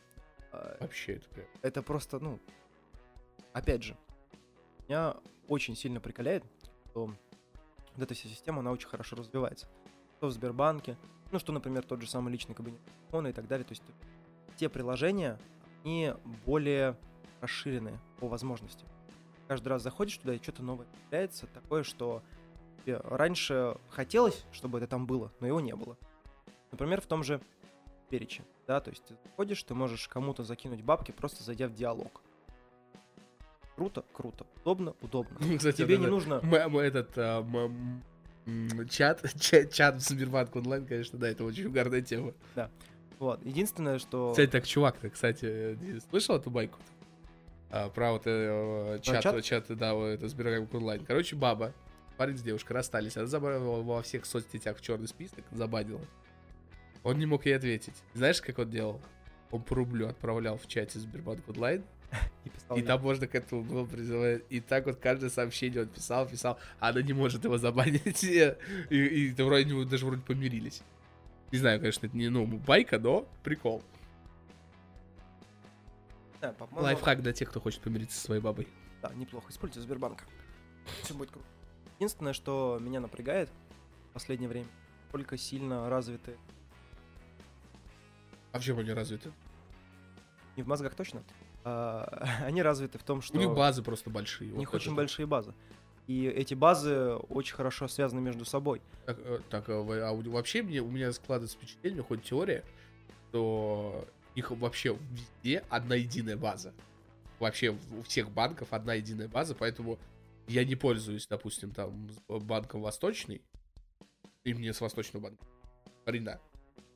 Э, 0.51 0.75
Вообще 0.81 1.13
это 1.13 1.29
прям. 1.29 1.47
это 1.61 1.81
просто, 1.81 2.19
ну, 2.19 2.37
опять 3.53 3.81
же, 3.83 3.95
меня 4.89 5.15
очень 5.47 5.75
сильно 5.77 6.01
прикаляет, 6.01 6.43
что 6.89 7.05
вот 7.95 8.03
эта 8.03 8.13
вся 8.13 8.27
система, 8.27 8.59
она 8.59 8.71
очень 8.73 8.89
хорошо 8.89 9.15
развивается. 9.15 9.69
Что 10.17 10.27
в 10.27 10.31
Сбербанке, 10.31 10.97
ну, 11.31 11.39
что, 11.39 11.53
например, 11.53 11.83
тот 11.85 12.01
же 12.01 12.09
самый 12.09 12.29
личный 12.33 12.55
кабинет 12.55 12.81
телефона 12.83 13.27
и 13.27 13.33
так 13.33 13.47
далее. 13.47 13.63
То 13.65 13.71
есть 13.71 13.83
те 14.57 14.67
приложения, 14.67 15.39
они 15.85 16.13
более 16.45 16.97
расширенные 17.41 17.99
по 18.19 18.27
возможностям. 18.27 18.87
Каждый 19.47 19.69
раз 19.69 19.83
заходишь 19.83 20.17
туда, 20.17 20.33
и 20.35 20.41
что-то 20.41 20.63
новое 20.63 20.85
появляется, 21.09 21.47
такое, 21.47 21.83
что 21.83 22.21
раньше 22.85 23.75
хотелось, 23.89 24.45
чтобы 24.51 24.77
это 24.77 24.87
там 24.87 25.05
было, 25.05 25.31
но 25.39 25.47
его 25.47 25.59
не 25.59 25.75
было. 25.75 25.97
Например, 26.71 27.01
в 27.01 27.05
том 27.05 27.23
же 27.23 27.41
перече, 28.09 28.43
да, 28.67 28.79
то 28.79 28.89
есть 28.91 29.03
ты 29.05 29.15
заходишь, 29.25 29.61
ты 29.63 29.73
можешь 29.73 30.07
кому-то 30.07 30.43
закинуть 30.43 30.81
бабки, 30.81 31.11
просто 31.11 31.43
зайдя 31.43 31.67
в 31.67 31.73
диалог. 31.73 32.21
Круто, 33.75 34.03
круто, 34.13 34.45
удобно, 34.61 34.93
удобно. 35.01 35.37
Кстати, 35.57 35.77
Тебе 35.77 35.95
вот 35.95 35.99
не 36.01 36.05
это- 36.05 36.11
нужно... 36.11 36.33
м- 36.43 36.53
м- 36.53 36.77
этот 36.77 37.17
а, 37.17 37.41
м- 38.45 38.87
чат, 38.89 39.23
чат, 39.39 39.71
чат 39.71 39.95
в 39.95 39.99
Сбербанк 40.01 40.55
онлайн, 40.55 40.85
конечно, 40.85 41.17
да, 41.19 41.27
это 41.29 41.43
очень 41.43 41.65
угарная 41.65 42.01
тема. 42.01 42.33
Вот, 43.19 43.45
единственное, 43.45 43.99
что... 43.99 44.31
Кстати, 44.31 44.49
так 44.49 44.65
чувак-то, 44.65 45.09
кстати, 45.11 45.77
не 45.79 45.99
слышал 45.99 46.35
эту 46.37 46.49
байку? 46.49 46.79
А, 47.71 47.89
про 47.89 48.11
вот 48.11 48.23
э, 48.25 48.99
чат, 49.01 49.23
чат? 49.23 49.43
чат, 49.43 49.65
да, 49.69 49.93
вот 49.93 50.07
это 50.07 50.27
Сбербанк 50.27 50.73
онлайн. 50.73 51.05
Короче, 51.05 51.35
баба, 51.35 51.73
парень 52.17 52.37
с 52.37 52.41
девушкой 52.41 52.73
расстались, 52.73 53.15
она 53.15 53.27
забрала 53.27 53.81
во 53.81 54.01
всех 54.01 54.25
соцсетях 54.25 54.77
в 54.77 54.81
черный 54.81 55.07
список, 55.07 55.45
забанила. 55.51 56.01
Он 57.03 57.17
не 57.17 57.25
мог 57.25 57.45
ей 57.45 57.55
ответить. 57.55 57.95
Знаешь, 58.13 58.41
как 58.41 58.59
он 58.59 58.69
делал? 58.69 59.01
Он 59.51 59.63
по 59.63 59.75
рублю 59.75 60.07
отправлял 60.07 60.57
в 60.57 60.67
чате 60.67 60.99
Сбербанк 60.99 61.47
онлайн, 61.47 61.83
И, 62.45 62.49
писал 62.49 62.77
и 62.77 62.81
там 62.81 63.01
можно 63.01 63.27
к 63.27 63.35
этому 63.35 63.63
было 63.63 63.85
призывать. 63.85 64.43
И 64.49 64.59
так 64.59 64.85
вот 64.85 64.97
каждое 64.97 65.29
сообщение 65.29 65.83
он 65.83 65.87
писал, 65.87 66.27
писал, 66.27 66.59
а 66.79 66.89
она 66.89 67.01
не 67.01 67.13
может 67.13 67.43
его 67.43 67.57
забанить. 67.57 68.23
И, 68.23 68.55
и, 68.89 69.27
и 69.29 69.41
вроде 69.41 69.85
даже 69.85 70.05
вроде 70.05 70.21
помирились. 70.21 70.81
Не 71.51 71.59
знаю, 71.59 71.79
конечно, 71.79 72.05
это 72.05 72.15
не 72.15 72.29
ну, 72.29 72.45
байка, 72.45 72.99
но 72.99 73.27
прикол. 73.43 73.83
Да, 76.41 76.53
по-моему, 76.53 76.81
Лайфхак 76.81 77.21
для 77.21 77.33
тех, 77.33 77.49
кто 77.49 77.59
хочет 77.61 77.81
помириться 77.81 78.17
со 78.17 78.25
своей 78.25 78.41
бабой. 78.41 78.67
Да, 79.01 79.13
неплохо. 79.13 79.51
Используйте 79.51 79.81
Сбербанк. 79.81 80.23
Все 81.03 81.13
будет 81.13 81.31
круто. 81.31 81.45
Единственное, 81.97 82.33
что 82.33 82.79
меня 82.81 82.99
напрягает 82.99 83.49
в 84.09 84.13
последнее 84.13 84.49
время, 84.49 84.67
сколько 85.09 85.37
сильно 85.37 85.89
развиты, 85.89 86.35
А 88.51 88.59
в 88.59 88.63
чем 88.63 88.79
они 88.79 88.91
развиты? 88.91 89.31
не 90.57 90.63
в 90.63 90.67
мозгах 90.67 90.95
точно, 90.95 91.23
а, 91.63 92.25
они 92.43 92.61
развиты 92.61 92.97
в 92.97 93.03
том, 93.03 93.21
что 93.21 93.37
У 93.37 93.39
них 93.39 93.51
базы 93.51 93.81
просто 93.83 94.09
большие. 94.09 94.51
у 94.53 94.57
них 94.57 94.71
вот 94.73 94.81
очень 94.81 94.91
это. 94.91 94.97
большие 94.97 95.25
базы. 95.25 95.53
И 96.07 96.25
эти 96.25 96.55
базы 96.55 97.13
очень 97.29 97.55
хорошо 97.55 97.87
связаны 97.87 98.19
между 98.19 98.43
собой. 98.43 98.81
Так, 99.05 99.17
э, 99.19 99.39
так, 99.49 99.69
а 99.69 99.79
а 99.79 100.13
вообще 100.13 100.61
мне, 100.63 100.81
у 100.81 100.89
меня 100.89 101.13
складывается 101.13 101.55
впечатление, 101.55 102.03
хоть 102.03 102.23
теория, 102.23 102.65
что 103.29 104.05
у 104.33 104.35
них 104.37 104.51
вообще 104.51 104.97
везде 105.11 105.63
одна 105.69 105.95
единая 105.95 106.37
база. 106.37 106.73
Вообще 107.39 107.71
в- 107.71 107.99
у 107.99 108.01
всех 108.03 108.29
банков 108.31 108.67
одна 108.71 108.93
единая 108.93 109.27
база, 109.27 109.55
поэтому 109.55 109.97
я 110.47 110.63
не 110.63 110.75
пользуюсь, 110.75 111.27
допустим, 111.27 111.71
там 111.71 112.09
с 112.09 112.43
банком 112.43 112.81
Восточный, 112.81 113.41
и 114.43 114.53
мне 114.53 114.73
с 114.73 114.81
Восточного 114.81 115.23
банка. 115.23 115.45
Хрена. 116.05 116.39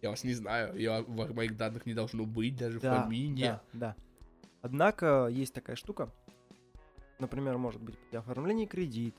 Я 0.01 0.09
вас 0.11 0.23
не 0.23 0.33
знаю, 0.33 0.77
я, 0.79 1.01
в 1.01 1.33
моих 1.33 1.57
данных 1.57 1.85
не 1.85 1.93
должно 1.93 2.25
быть, 2.25 2.55
даже 2.55 2.79
фамилии. 2.79 3.41
да, 3.41 3.61
да. 3.73 3.95
Однако 4.61 5.27
есть 5.31 5.53
такая 5.53 5.75
штука, 5.75 6.11
например, 7.19 7.57
может 7.57 7.81
быть 7.81 7.97
при 7.97 8.17
оформлении 8.17 8.65
кредита, 8.65 9.17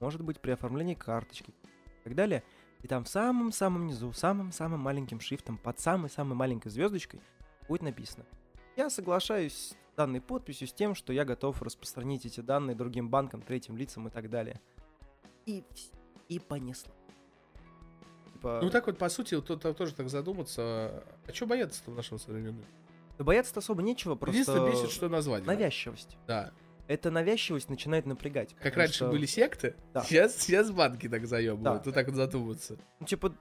может 0.00 0.22
быть 0.22 0.40
при 0.40 0.50
оформлении 0.52 0.94
карточки 0.94 1.50
и 1.50 2.04
так 2.04 2.14
далее. 2.14 2.42
И 2.84 2.86
там 2.86 3.04
в 3.04 3.08
самом-самом 3.08 3.86
низу, 3.86 4.12
самым-самым 4.12 4.78
маленьким 4.78 5.18
шрифтом, 5.18 5.56
под 5.56 5.80
самой-самой 5.80 6.36
маленькой 6.36 6.68
звездочкой 6.68 7.22
будет 7.66 7.80
написано. 7.80 8.26
Я 8.76 8.90
соглашаюсь 8.90 9.54
с 9.54 9.96
данной 9.96 10.20
подписью 10.20 10.68
с 10.68 10.72
тем, 10.74 10.94
что 10.94 11.14
я 11.14 11.24
готов 11.24 11.62
распространить 11.62 12.26
эти 12.26 12.40
данные 12.40 12.76
другим 12.76 13.08
банкам, 13.08 13.40
третьим 13.40 13.78
лицам 13.78 14.08
и 14.08 14.10
так 14.10 14.28
далее. 14.28 14.60
И, 15.46 15.64
и 16.28 16.38
понесло. 16.38 16.92
Типа, 18.34 18.60
Ну 18.62 18.68
так 18.68 18.86
вот, 18.86 18.98
по 18.98 19.08
сути, 19.08 19.40
тут 19.40 19.62
тоже 19.62 19.94
так 19.94 20.10
задуматься, 20.10 21.04
а 21.26 21.32
что 21.32 21.46
бояться-то 21.46 21.90
в 21.90 21.94
нашем 21.94 22.18
современном? 22.18 22.66
да 23.16 23.24
бояться 23.24 23.58
особо 23.58 23.80
нечего, 23.80 24.14
просто 24.14 24.40
Единственное 24.40 24.70
бесит, 24.70 24.90
что 24.90 25.08
название. 25.08 25.46
навязчивость. 25.46 26.18
Да. 26.26 26.52
Эта 26.86 27.10
навязчивость 27.10 27.68
начинает 27.70 28.06
напрягать. 28.06 28.54
Как 28.60 28.76
раньше 28.76 28.94
что, 28.96 29.10
были 29.10 29.26
секты, 29.26 29.74
Да. 29.94 30.02
сейчас, 30.04 30.36
сейчас 30.36 30.70
банки 30.70 31.08
так 31.08 31.26
заебывают. 31.26 31.62
Да. 31.62 31.82
Вот 31.84 31.94
так 31.94 32.06
вот 32.06 32.16
задуматься. 32.16 32.76
ну, 33.00 33.06
типа, 33.06 33.34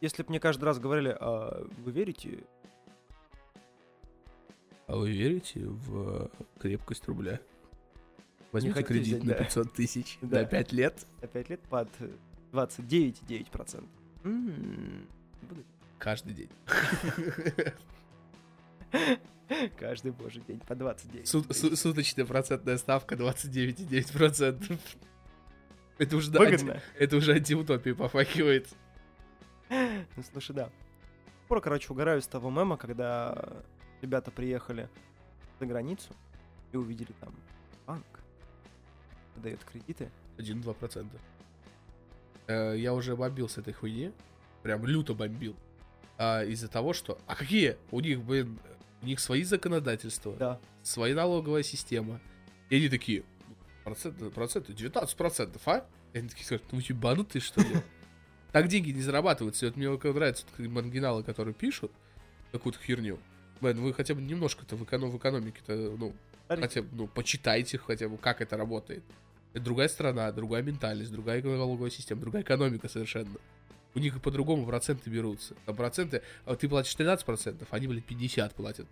если 0.00 0.22
бы 0.22 0.28
мне 0.30 0.40
каждый 0.40 0.64
раз 0.64 0.78
говорили, 0.78 1.16
а 1.18 1.66
вы 1.78 1.90
верите? 1.92 2.44
А 4.86 4.96
вы 4.96 5.10
верите 5.12 5.60
в 5.66 6.30
крепкость 6.58 7.06
рубля? 7.06 7.40
Возьмите 8.52 8.74
хотите 8.74 8.94
кредит 8.94 9.14
взять, 9.18 9.24
на 9.24 9.34
да. 9.34 9.44
500 9.44 9.72
тысяч 9.72 10.18
Да. 10.22 10.40
на 10.40 10.44
5 10.44 10.72
лет. 10.72 11.06
На 11.22 11.28
5 11.28 11.50
лет 11.50 11.60
под 11.70 11.88
29,9%. 12.52 13.84
М, 14.24 15.06
буду 15.42 15.62
Каждый 15.98 16.34
день. 16.34 16.48
Каждый 19.78 20.12
божий 20.12 20.42
день 20.46 20.60
по 20.60 20.74
29. 20.74 21.26
Сут- 21.28 21.52
су- 21.52 21.76
Суточная 21.76 22.24
процентная 22.24 22.78
ставка 22.78 23.14
29,9%. 23.16 24.78
Это 25.98 26.16
уже, 26.16 26.30
Выгодно. 26.30 26.72
анти- 26.74 26.82
это 26.98 27.16
уже 27.16 27.32
антиутопия 27.34 27.94
попахивает. 27.94 28.68
Ну, 29.68 30.22
слушай, 30.32 30.54
да. 30.54 30.70
Скоро, 31.44 31.60
короче, 31.60 31.92
угораю 31.92 32.22
с 32.22 32.26
того 32.26 32.50
мема, 32.50 32.76
когда 32.76 33.36
ребята 34.00 34.30
приехали 34.30 34.88
за 35.58 35.66
границу 35.66 36.10
и 36.72 36.76
увидели 36.76 37.12
там 37.20 37.34
банк, 37.86 38.06
дает 39.36 39.62
кредиты. 39.64 40.10
1-2%. 40.38 41.06
Э, 42.46 42.74
Я 42.78 42.94
уже 42.94 43.14
бомбил 43.16 43.48
с 43.48 43.58
этой 43.58 43.72
хуйни. 43.72 44.12
Прям 44.62 44.86
люто 44.86 45.12
бомбил. 45.14 45.54
А, 46.18 46.44
Из-за 46.44 46.68
того, 46.68 46.92
что... 46.92 47.18
А 47.26 47.34
какие? 47.34 47.76
У 47.90 48.00
них, 48.00 48.22
блин, 48.22 48.58
у 49.02 49.06
них 49.06 49.20
свои 49.20 49.42
законодательства. 49.42 50.34
Да. 50.36 50.60
своя 50.82 51.14
налоговая 51.14 51.62
система. 51.62 52.20
И 52.68 52.76
они 52.76 52.88
такие, 52.88 53.24
проценты, 53.84 54.30
проценты, 54.30 54.72
19%, 54.72 55.60
а? 55.66 55.86
И 56.12 56.18
они 56.18 56.28
такие 56.28 56.44
скажут, 56.44 56.64
ну 56.70 56.78
вы 56.78 56.84
ебанутые, 56.88 57.42
что 57.42 57.60
ли? 57.60 57.68
Так 58.52 58.66
деньги 58.66 58.90
не 58.90 59.00
зарабатываются. 59.00 59.66
И 59.66 59.68
вот 59.68 59.76
мне 59.76 59.88
нравятся 59.88 60.44
маргиналы, 60.58 61.22
которые 61.22 61.54
пишут 61.54 61.92
какую-то 62.50 62.80
херню. 62.80 63.20
Блин, 63.60 63.80
вы 63.80 63.94
хотя 63.94 64.14
бы 64.14 64.22
немножко-то 64.22 64.74
в, 64.74 64.82
эконом, 64.82 65.10
в 65.10 65.18
экономике-то, 65.18 65.94
ну, 65.96 66.12
хотя 66.48 66.82
бы, 66.82 66.88
ну, 66.92 67.06
почитайте 67.06 67.78
хотя 67.78 68.08
бы, 68.08 68.18
как 68.18 68.40
это 68.40 68.56
работает. 68.56 69.04
Это 69.52 69.64
другая 69.64 69.88
страна, 69.88 70.32
другая 70.32 70.62
ментальность, 70.62 71.12
другая 71.12 71.42
налоговая 71.42 71.90
система, 71.90 72.22
другая 72.22 72.42
экономика 72.42 72.88
совершенно. 72.88 73.36
У 73.94 73.98
них 73.98 74.16
и 74.16 74.20
по-другому 74.20 74.66
проценты 74.66 75.10
берутся. 75.10 75.54
Там 75.66 75.74
проценты, 75.76 76.22
а 76.44 76.54
ты 76.56 76.68
платишь 76.68 76.94
13%, 76.96 77.66
они, 77.70 77.86
блин, 77.88 78.02
50 78.06 78.54
платят. 78.54 78.86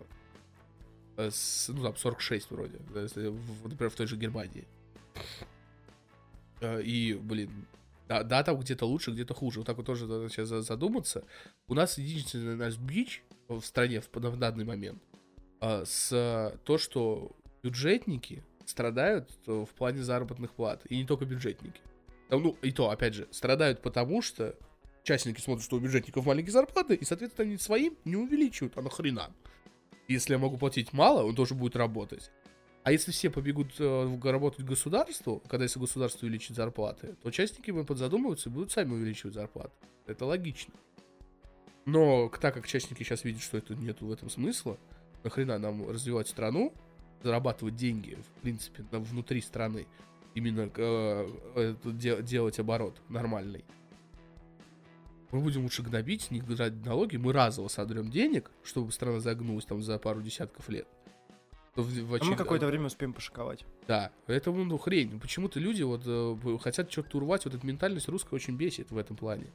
Э, 1.17 1.29
с- 1.31 1.69
ну, 1.69 1.83
там, 1.83 1.95
46 1.95 2.51
вроде, 2.51 2.79
если 2.95 3.27
в- 3.27 3.67
например, 3.69 3.89
в 3.91 3.95
той 3.95 4.07
же 4.07 4.17
Германии. 4.17 4.65
Э, 6.61 6.81
И, 6.81 7.13
блин, 7.13 7.65
да, 8.07 8.23
да, 8.23 8.43
там 8.43 8.57
где-то 8.59 8.85
лучше, 8.85 9.11
где-то 9.11 9.33
хуже. 9.33 9.59
Вот 9.59 9.65
так 9.67 9.77
вот 9.77 9.85
тоже 9.85 10.07
надо 10.07 10.29
сейчас 10.29 10.49
за- 10.49 10.61
задуматься. 10.61 11.23
У 11.67 11.73
нас 11.73 11.97
единственный 11.97 12.55
наш 12.55 12.77
бич 12.77 13.23
в 13.47 13.61
стране 13.61 14.01
в, 14.01 14.09
в 14.13 14.37
данный 14.37 14.65
момент 14.65 15.01
э, 15.61 15.83
с 15.85 16.53
то, 16.65 16.77
что 16.77 17.31
бюджетники 17.63 18.43
страдают 18.65 19.31
в 19.45 19.67
плане 19.67 20.03
заработных 20.03 20.51
плат. 20.51 20.85
И 20.89 20.97
не 20.97 21.05
только 21.05 21.25
бюджетники. 21.25 21.81
Ну, 22.29 22.55
и 22.61 22.71
то, 22.71 22.89
опять 22.91 23.13
же, 23.15 23.27
страдают 23.31 23.81
потому, 23.81 24.21
что 24.21 24.55
частники 25.03 25.41
смотрят, 25.41 25.63
что 25.63 25.77
у 25.77 25.79
бюджетников 25.79 26.25
маленькие 26.25 26.51
зарплаты, 26.51 26.95
и, 26.95 27.05
соответственно, 27.05 27.47
они 27.47 27.57
своим 27.57 27.97
не 28.05 28.15
увеличивают, 28.15 28.77
а 28.77 28.81
нахрена? 28.81 29.31
Если 30.07 30.33
я 30.33 30.39
могу 30.39 30.57
платить 30.57 30.93
мало, 30.93 31.23
он 31.23 31.35
тоже 31.35 31.53
будет 31.53 31.75
работать. 31.75 32.31
А 32.83 32.91
если 32.91 33.11
все 33.11 33.29
побегут 33.29 33.73
э, 33.79 34.19
работать 34.23 34.65
государству, 34.65 35.43
когда 35.47 35.65
если 35.65 35.79
государство 35.79 36.25
увеличит 36.25 36.55
зарплаты, 36.55 37.15
то 37.21 37.27
участники 37.27 37.71
подзадумываются 37.83 38.49
и 38.49 38.51
будут 38.51 38.71
сами 38.71 38.93
увеличивать 38.93 39.35
зарплаты. 39.35 39.73
Это 40.07 40.25
логично. 40.25 40.73
Но 41.85 42.29
так 42.29 42.53
как 42.53 42.67
частники 42.67 43.03
сейчас 43.03 43.23
видят, 43.23 43.41
что 43.41 43.57
это 43.57 43.75
нет 43.75 44.01
в 44.01 44.11
этом 44.11 44.29
смысла, 44.29 44.77
нахрена 45.23 45.59
нам 45.59 45.89
развивать 45.89 46.27
страну, 46.27 46.73
зарабатывать 47.21 47.75
деньги, 47.75 48.17
в 48.37 48.41
принципе, 48.41 48.83
внутри 48.91 49.41
страны, 49.41 49.85
именно 50.35 50.69
э, 50.75 51.29
э, 51.55 51.75
делать 52.21 52.59
оборот 52.59 53.01
нормальный. 53.09 53.65
Мы 55.31 55.41
будем 55.41 55.63
лучше 55.63 55.83
гнобить, 55.83 56.31
не 56.31 56.41
брать 56.41 56.73
налоги, 56.85 57.17
мы 57.17 57.33
разово 57.33 57.67
содрем 57.67 58.09
денег, 58.09 58.49
чтобы 58.63 58.91
страна 58.91 59.19
загнулась 59.19 59.65
там 59.65 59.81
за 59.81 59.99
пару 59.99 60.21
десятков 60.21 60.67
лет. 60.69 60.87
В, 61.75 61.83
в 61.83 62.13
очаг... 62.15 62.27
А 62.27 62.31
мы 62.31 62.35
какое-то 62.35 62.65
время 62.65 62.87
успеем 62.87 63.13
пошиковать. 63.13 63.63
Да, 63.87 64.11
это 64.27 64.51
ну, 64.51 64.77
хрень. 64.77 65.19
Почему-то 65.19 65.59
люди 65.59 65.83
вот 65.83 66.01
э, 66.05 66.57
хотят 66.61 66.91
что-то 66.91 67.17
урвать, 67.17 67.45
вот 67.45 67.53
эта 67.53 67.65
ментальность 67.65 68.07
русская 68.09 68.35
очень 68.35 68.55
бесит 68.55 68.91
в 68.91 68.97
этом 68.97 69.15
плане. 69.15 69.47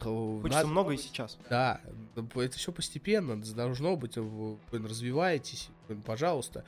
Хочется 0.00 0.48
Надо... 0.48 0.68
много 0.68 0.92
и 0.92 0.96
сейчас. 0.96 1.38
Да, 1.50 1.80
это 2.14 2.56
все 2.56 2.70
постепенно, 2.72 3.36
должно 3.36 3.96
быть, 3.96 4.16
вы 4.16 4.58
развиваетесь, 4.72 5.70
пожалуйста. 6.04 6.64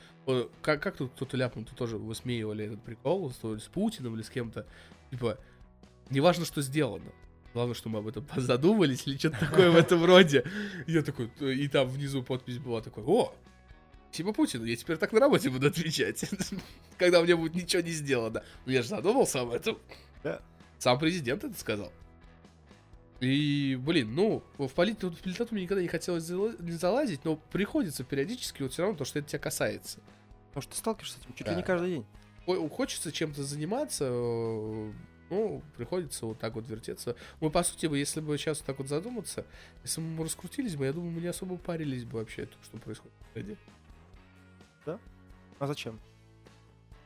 Как, 0.61 0.81
как 0.81 0.97
тут 0.97 1.11
кто-то 1.15 1.37
ляпнул, 1.37 1.65
тут 1.65 1.77
тоже 1.77 1.97
высмеивали 1.97 2.65
этот 2.65 2.83
прикол 2.83 3.31
с 3.31 3.63
Путиным 3.73 4.15
или 4.15 4.21
с 4.21 4.29
кем-то. 4.29 4.65
Типа, 5.11 5.37
неважно, 6.09 6.45
что 6.45 6.61
сделано. 6.61 7.11
Главное, 7.53 7.75
что 7.75 7.89
мы 7.89 7.99
об 7.99 8.07
этом 8.07 8.25
задумались 8.35 9.07
или 9.07 9.17
что-то 9.17 9.39
такое 9.39 9.71
в 9.71 9.75
этом 9.75 10.03
роде. 10.05 10.43
Я 10.87 11.01
такой, 11.01 11.29
и 11.39 11.67
там 11.67 11.87
внизу 11.87 12.23
подпись 12.23 12.59
была 12.59 12.81
такой, 12.81 13.03
о, 13.05 13.33
Типа 14.11 14.33
Путину, 14.33 14.65
я 14.65 14.75
теперь 14.75 14.97
так 14.97 15.13
на 15.13 15.21
работе 15.21 15.49
буду 15.49 15.67
отвечать, 15.67 16.29
когда 16.97 17.21
меня 17.21 17.37
будет 17.37 17.55
ничего 17.55 17.81
не 17.81 17.91
сделано. 17.91 18.43
Ну 18.65 18.71
я 18.71 18.81
же 18.81 18.89
задумался 18.89 19.41
об 19.41 19.51
этом. 19.51 19.77
Да. 20.21 20.41
Сам 20.79 20.99
президент 20.99 21.43
это 21.43 21.57
сказал. 21.57 21.91
И, 23.21 23.77
блин, 23.79 24.15
ну, 24.15 24.43
в 24.57 24.67
политику, 24.69 25.11
в 25.11 25.19
политику 25.19 25.47
мне 25.51 25.63
никогда 25.63 25.81
не 25.81 25.87
хотелось 25.87 26.23
залазить, 26.23 27.23
но 27.23 27.35
приходится 27.35 28.03
периодически 28.03 28.63
вот 28.63 28.73
все 28.73 28.81
равно, 28.81 28.97
то, 28.97 29.05
что 29.05 29.19
это 29.19 29.29
тебя 29.29 29.39
касается. 29.39 29.99
Потому 30.49 30.63
что 30.63 30.71
ты 30.71 30.77
сталкиваешься 30.79 31.17
с 31.17 31.21
этим 31.21 31.33
чуть 31.35 31.45
да. 31.45 31.51
ли 31.51 31.57
не 31.57 31.63
каждый 31.63 31.89
день. 31.91 32.05
Хочется 32.69 33.11
чем-то 33.11 33.43
заниматься, 33.43 34.07
э, 34.09 34.91
ну, 35.31 35.63
приходится 35.77 36.25
вот 36.25 36.37
так 36.37 36.53
вот 36.55 36.67
вертеться. 36.67 37.15
Мы, 37.39 37.49
по 37.49 37.63
сути, 37.63 37.87
бы, 37.87 37.97
если 37.97 38.19
бы 38.19 38.37
сейчас 38.37 38.59
так 38.59 38.77
вот 38.77 38.87
задуматься, 38.87 39.45
если 39.83 40.01
бы 40.01 40.07
мы 40.07 40.25
раскрутились 40.25 40.75
бы, 40.75 40.85
я 40.85 40.93
думаю, 40.93 41.11
мы 41.11 41.21
не 41.21 41.27
особо 41.27 41.57
парились 41.57 42.03
бы 42.03 42.19
вообще, 42.19 42.45
то, 42.45 42.57
что 42.63 42.77
происходит. 42.77 43.57
Да? 44.85 44.99
А 45.57 45.67
зачем? 45.67 45.99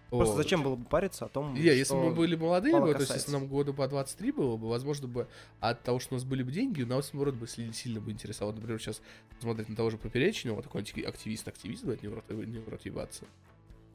Просто 0.10 0.36
зачем 0.36 0.64
было 0.64 0.76
бы 0.76 0.86
париться 0.86 1.26
о 1.26 1.30
том, 1.30 1.54
Не, 1.54 1.62
если 1.62 1.94
бы 1.94 2.06
мы 2.06 2.16
были 2.16 2.36
молодые, 2.36 2.80
бы, 2.80 2.94
то 2.94 3.02
есть 3.02 3.14
если 3.14 3.32
нам 3.32 3.48
года 3.48 3.74
по 3.74 3.88
23 3.88 4.32
было 4.32 4.58
бы, 4.58 4.70
возможно 4.70 5.08
бы 5.08 5.28
от 5.60 5.84
того, 5.84 6.00
что 6.00 6.14
у 6.14 6.18
нас 6.18 6.24
были 6.24 6.44
бы 6.44 6.52
деньги, 6.52 6.84
у 6.84 6.88
нас, 6.88 7.12
наоборот, 7.14 7.36
бы 7.36 7.48
сильно 7.48 8.00
бы 8.00 8.12
интересовало. 8.12 8.54
Например, 8.54 8.80
сейчас 8.80 9.02
смотреть 9.40 9.70
на 9.70 9.76
того 9.76 9.90
же 9.90 9.98
Поперечного, 9.98 10.62
такой 10.62 10.82
активист, 10.82 11.48
активист, 11.48 11.84
будет 11.84 12.02
не 12.02 12.10
в 12.10 12.14
рот, 12.14 12.30
не 12.30 12.60
в 12.60 12.70
рот 12.70 12.86
ебаться. 12.86 13.26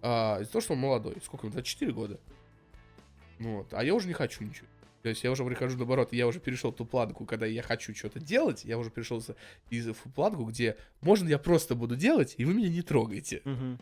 А, 0.02 0.38
из-за 0.40 0.52
того, 0.52 0.62
что 0.62 0.72
он 0.74 0.80
молодой. 0.80 1.16
Сколько 1.24 1.46
ему? 1.46 1.52
24 1.52 1.92
года. 1.92 2.20
Вот. 3.40 3.74
А 3.74 3.82
я 3.82 3.94
уже 3.94 4.06
не 4.06 4.14
хочу 4.14 4.44
ничего. 4.44 4.68
То 5.02 5.08
есть 5.08 5.24
я 5.24 5.30
уже 5.30 5.44
прихожу 5.44 5.78
наоборот, 5.78 6.12
я 6.12 6.26
уже 6.26 6.40
перешел 6.40 6.72
ту 6.72 6.84
планку, 6.84 7.24
когда 7.24 7.46
я 7.46 7.62
хочу 7.62 7.94
что-то 7.94 8.20
делать, 8.20 8.64
я 8.64 8.76
уже 8.78 8.90
перешел 8.90 9.22
из 9.70 9.86
планку, 10.14 10.44
где 10.44 10.76
можно 11.00 11.28
я 11.28 11.38
просто 11.38 11.74
буду 11.74 11.96
делать, 11.96 12.34
и 12.36 12.44
вы 12.44 12.52
меня 12.52 12.68
не 12.68 12.82
трогаете. 12.82 13.40
Угу. 13.46 13.78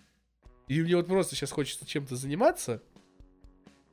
И 0.68 0.82
мне 0.82 0.96
вот 0.96 1.06
просто 1.06 1.34
сейчас 1.34 1.50
хочется 1.50 1.86
чем-то 1.86 2.14
заниматься 2.14 2.82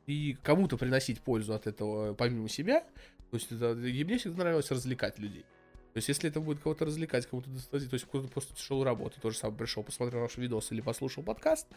и 0.06 0.38
кому-то 0.44 0.78
приносить 0.78 1.20
пользу 1.20 1.54
от 1.54 1.66
этого 1.66 2.14
помимо 2.14 2.48
себя. 2.48 2.82
То 3.32 3.38
есть 3.38 3.52
это, 3.52 3.74
и 3.74 4.04
мне 4.04 4.20
всегда 4.20 4.44
нравилось 4.44 4.70
развлекать 4.70 5.18
людей. 5.18 5.46
То 5.96 6.00
есть, 6.00 6.10
если 6.10 6.30
это 6.30 6.42
будет 6.42 6.60
кого-то 6.60 6.84
развлекать, 6.84 7.26
кому-то 7.26 7.50
доставить, 7.50 7.90
то 7.90 7.94
есть 7.94 8.06
кто-то 8.06 8.28
просто 8.28 8.54
шел 8.62 8.84
работать, 8.84 9.22
тоже 9.22 9.38
сам 9.38 9.56
пришел, 9.56 9.82
посмотрел 9.82 10.24
наш 10.24 10.36
видос 10.36 10.74
или 10.74 10.82
послушал 10.82 11.24
подкаст, 11.24 11.68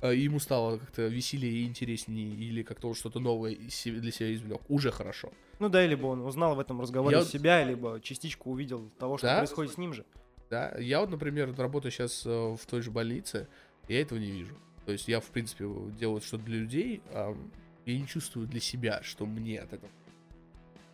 э, 0.00 0.14
и 0.14 0.20
ему 0.20 0.40
стало 0.40 0.78
как-то 0.78 1.02
веселее 1.08 1.52
и 1.52 1.66
интереснее, 1.66 2.26
или 2.26 2.62
как-то 2.62 2.94
что-то 2.94 3.20
новое 3.20 3.54
для 3.54 3.68
себя 3.70 4.34
извлек, 4.34 4.62
уже 4.70 4.90
хорошо. 4.90 5.30
Ну 5.58 5.68
да, 5.68 5.84
либо 5.84 6.06
он 6.06 6.22
узнал 6.22 6.54
в 6.54 6.58
этом 6.58 6.80
разговоре 6.80 7.18
Я... 7.18 7.22
себя, 7.22 7.64
либо 7.64 8.00
частичку 8.00 8.50
увидел 8.50 8.88
того, 8.98 9.18
что 9.18 9.26
да? 9.26 9.36
происходит 9.40 9.74
с 9.74 9.76
ним 9.76 9.92
же. 9.92 10.06
Да, 10.48 10.74
я 10.78 11.00
вот, 11.00 11.10
например, 11.10 11.54
работаю 11.54 11.92
сейчас 11.92 12.24
э, 12.24 12.30
в 12.30 12.64
той 12.64 12.80
же 12.80 12.90
больнице, 12.90 13.46
я 13.88 14.00
этого 14.00 14.18
не 14.18 14.30
вижу. 14.30 14.56
То 14.86 14.92
есть 14.92 15.06
я, 15.06 15.20
в 15.20 15.26
принципе, 15.26 15.66
делаю 16.00 16.22
что-то 16.22 16.44
для 16.44 16.60
людей, 16.60 17.02
а 17.10 17.36
я 17.84 17.98
не 17.98 18.06
чувствую 18.06 18.46
для 18.46 18.60
себя, 18.60 19.02
что 19.02 19.26
мне 19.26 19.60
от 19.60 19.74
этого. 19.74 19.92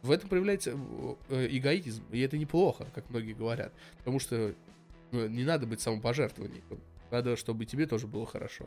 В 0.02 0.10
этом 0.10 0.28
проявляется 0.28 0.76
э, 1.28 1.46
эгоизм, 1.50 2.02
и 2.10 2.20
это 2.20 2.36
неплохо, 2.36 2.86
как 2.94 3.08
многие 3.08 3.34
говорят. 3.34 3.72
Потому 3.98 4.18
что 4.18 4.54
ну, 5.12 5.28
не 5.28 5.44
надо 5.44 5.66
быть 5.66 5.80
самопожертвованием. 5.80 6.64
Надо, 7.10 7.36
чтобы 7.36 7.66
тебе 7.66 7.86
тоже 7.86 8.08
было 8.08 8.26
хорошо. 8.26 8.66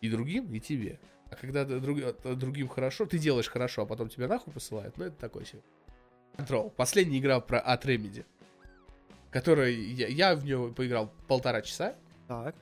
И 0.00 0.10
другим, 0.10 0.52
и 0.52 0.60
тебе. 0.60 1.00
А 1.30 1.36
когда 1.36 1.64
друг, 1.64 1.98
другим 2.36 2.68
хорошо, 2.68 3.06
ты 3.06 3.18
делаешь 3.18 3.48
хорошо, 3.48 3.82
а 3.82 3.86
потом 3.86 4.08
тебя 4.10 4.28
нахуй 4.28 4.52
посылают, 4.52 4.96
ну 4.98 5.06
это 5.06 5.16
такой 5.16 5.46
себе. 5.46 5.62
Control. 6.36 6.70
Последняя 6.70 7.18
игра 7.18 7.40
про 7.40 7.60
от 7.60 7.86
Remedy. 7.86 8.24
Которая 9.30 9.70
я, 9.70 10.08
я 10.08 10.36
в 10.36 10.44
нее 10.44 10.72
поиграл 10.76 11.12
полтора 11.28 11.62
часа. 11.62 11.94
Так. 12.28 12.54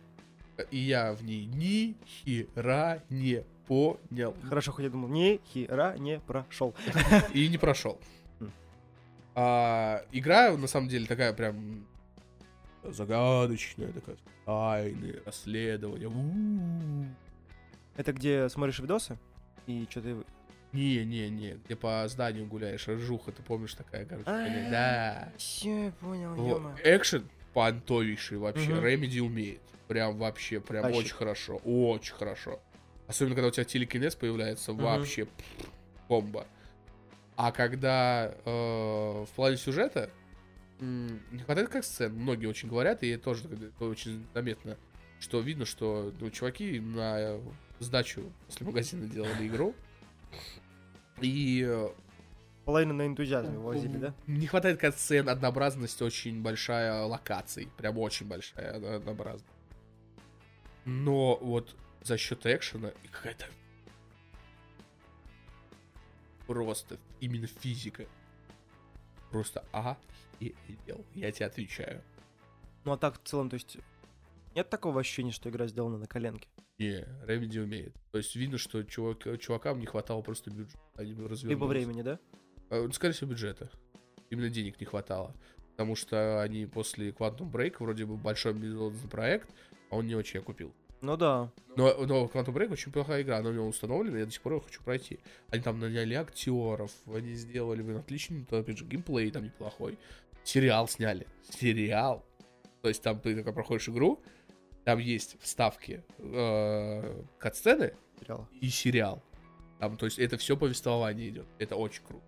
И 0.70 0.78
я 0.78 1.12
в 1.14 1.24
ней 1.24 1.46
ни 1.46 1.96
хера 2.06 3.02
не 3.08 3.44
понял. 3.66 4.34
Хорошо, 4.48 4.72
хоть 4.72 4.84
я 4.84 4.90
думал, 4.90 5.08
ни 5.08 5.40
хера 5.52 5.96
не 5.98 6.20
прошел. 6.20 6.74
И 7.32 7.48
не 7.48 7.58
прошел. 7.58 8.00
А, 9.34 10.04
игра, 10.12 10.56
на 10.56 10.66
самом 10.66 10.88
деле, 10.88 11.06
такая 11.06 11.32
прям 11.32 11.86
загадочная, 12.84 13.92
такая 13.92 14.16
тайны, 14.44 15.20
расследование. 15.24 16.10
Это 17.96 18.12
где 18.12 18.48
смотришь 18.48 18.78
видосы? 18.78 19.18
И 19.66 19.86
что 19.90 20.02
ты... 20.02 20.16
Не, 20.72 21.04
не, 21.04 21.28
не, 21.28 21.52
где 21.64 21.76
по 21.76 22.06
зданию 22.08 22.46
гуляешь, 22.46 22.88
ржуха, 22.88 23.30
ты 23.30 23.42
помнишь 23.42 23.74
такая, 23.74 24.06
короче, 24.06 24.26
а, 24.26 24.70
да. 24.70 25.32
Все, 25.36 25.84
я 25.84 25.90
понял, 25.92 26.72
Экшен 26.82 27.28
понтовейший 27.52 28.38
вообще, 28.38 28.80
Ремеди 28.80 29.20
умеет. 29.20 29.60
Прям 29.88 30.16
вообще, 30.16 30.60
прям 30.60 30.90
очень 30.92 31.14
хорошо. 31.14 31.56
Очень 31.64 32.14
хорошо. 32.14 32.60
Особенно, 33.12 33.34
когда 33.34 33.48
у 33.48 33.50
тебя 33.50 33.64
телекинез 33.64 34.14
появляется, 34.14 34.72
угу. 34.72 34.84
вообще 34.84 35.26
пфф, 35.26 35.70
бомба. 36.08 36.46
А 37.36 37.52
когда 37.52 38.34
э, 38.42 38.50
в 38.50 39.28
плане 39.36 39.58
сюжета 39.58 40.08
не 40.80 41.38
хватает 41.44 41.68
как 41.68 41.84
сцен, 41.84 42.14
многие 42.14 42.46
очень 42.46 42.70
говорят, 42.70 43.02
и 43.02 43.14
тоже 43.18 43.44
это 43.50 43.84
очень 43.84 44.26
заметно, 44.32 44.78
что 45.20 45.40
видно, 45.40 45.66
что 45.66 46.10
ну, 46.20 46.30
чуваки 46.30 46.80
на 46.80 47.38
сдачу 47.80 48.32
после 48.46 48.66
магазина 48.66 49.06
делали 49.06 49.46
игру. 49.46 49.74
И 51.20 51.66
э, 51.68 51.88
Половину 52.64 52.94
на 52.94 53.06
энтузиазме 53.06 53.58
возили, 53.58 53.98
да? 53.98 54.14
Не 54.26 54.46
хватает 54.46 54.80
как 54.80 54.94
сцен, 54.94 55.28
однообразность 55.28 56.00
очень 56.00 56.40
большая 56.40 57.02
локаций. 57.02 57.68
Прям 57.76 57.98
очень 57.98 58.26
большая 58.26 58.96
однообразность. 58.96 59.44
Но 60.86 61.36
вот 61.42 61.76
за 62.04 62.16
счет 62.16 62.46
экшена 62.46 62.88
и 63.02 63.08
какая-то 63.08 63.46
просто 66.46 66.98
именно 67.20 67.46
физика. 67.46 68.06
Просто 69.30 69.64
охерел. 69.72 71.04
Я 71.14 71.32
тебе 71.32 71.46
отвечаю. 71.46 72.02
Ну 72.84 72.92
а 72.92 72.98
так 72.98 73.18
в 73.18 73.26
целом, 73.26 73.48
то 73.48 73.54
есть 73.54 73.78
нет 74.54 74.68
такого 74.68 75.00
ощущения, 75.00 75.30
что 75.30 75.48
игра 75.48 75.66
сделана 75.66 75.96
на 75.96 76.06
коленке? 76.06 76.48
Не, 76.78 77.06
Remedy 77.26 77.58
умеет. 77.58 77.94
То 78.10 78.18
есть 78.18 78.34
видно, 78.36 78.58
что 78.58 78.82
чувак, 78.82 79.40
чувакам 79.40 79.78
не 79.80 79.86
хватало 79.86 80.20
просто 80.20 80.50
бюджета. 80.50 80.78
Они 80.96 81.14
Либо 81.14 81.64
времени, 81.64 82.02
да? 82.02 82.18
А, 82.68 82.86
скорее 82.92 83.14
всего, 83.14 83.30
бюджета. 83.30 83.70
Именно 84.30 84.50
денег 84.50 84.78
не 84.80 84.86
хватало. 84.86 85.34
Потому 85.70 85.94
что 85.96 86.42
они 86.42 86.66
после 86.66 87.10
Quantum 87.10 87.50
Break 87.50 87.76
вроде 87.78 88.04
бы 88.04 88.16
большой 88.16 88.52
международный 88.52 89.08
проект, 89.08 89.48
а 89.90 89.96
он 89.96 90.06
не 90.06 90.14
очень 90.14 90.40
окупил. 90.40 90.74
Ну 91.02 91.16
да. 91.16 91.50
Но, 91.76 92.06
но 92.06 92.26
Quantum 92.26 92.54
Break 92.54 92.72
очень 92.72 92.92
плохая 92.92 93.22
игра, 93.22 93.38
она 93.38 93.50
у 93.50 93.52
него 93.52 93.66
установлена, 93.66 94.18
я 94.18 94.24
до 94.24 94.30
сих 94.30 94.40
пор 94.40 94.54
ее 94.54 94.60
хочу 94.60 94.80
пройти. 94.82 95.18
Они 95.50 95.60
там 95.60 95.80
наняли 95.80 96.14
актеров, 96.14 96.92
они 97.12 97.34
сделали, 97.34 97.82
блин, 97.82 97.98
отличный, 97.98 98.44
то, 98.44 98.58
опять 98.58 98.78
же, 98.78 98.84
геймплей 98.84 99.32
там 99.32 99.44
неплохой. 99.44 99.98
Сериал 100.44 100.86
сняли. 100.86 101.26
Сериал. 101.50 102.24
То 102.82 102.88
есть 102.88 103.02
там 103.02 103.18
ты 103.18 103.34
только 103.34 103.52
проходишь 103.52 103.88
игру, 103.88 104.20
там 104.84 104.98
есть 105.00 105.36
вставки 105.40 106.04
э, 106.18 107.22
катсцены 107.38 107.94
сериал. 108.20 108.48
и 108.60 108.68
сериал. 108.68 109.22
Там, 109.80 109.96
то 109.96 110.06
есть 110.06 110.20
это 110.20 110.36
все 110.36 110.56
повествование 110.56 111.28
идет. 111.30 111.46
Это 111.58 111.74
очень 111.74 112.02
круто. 112.04 112.24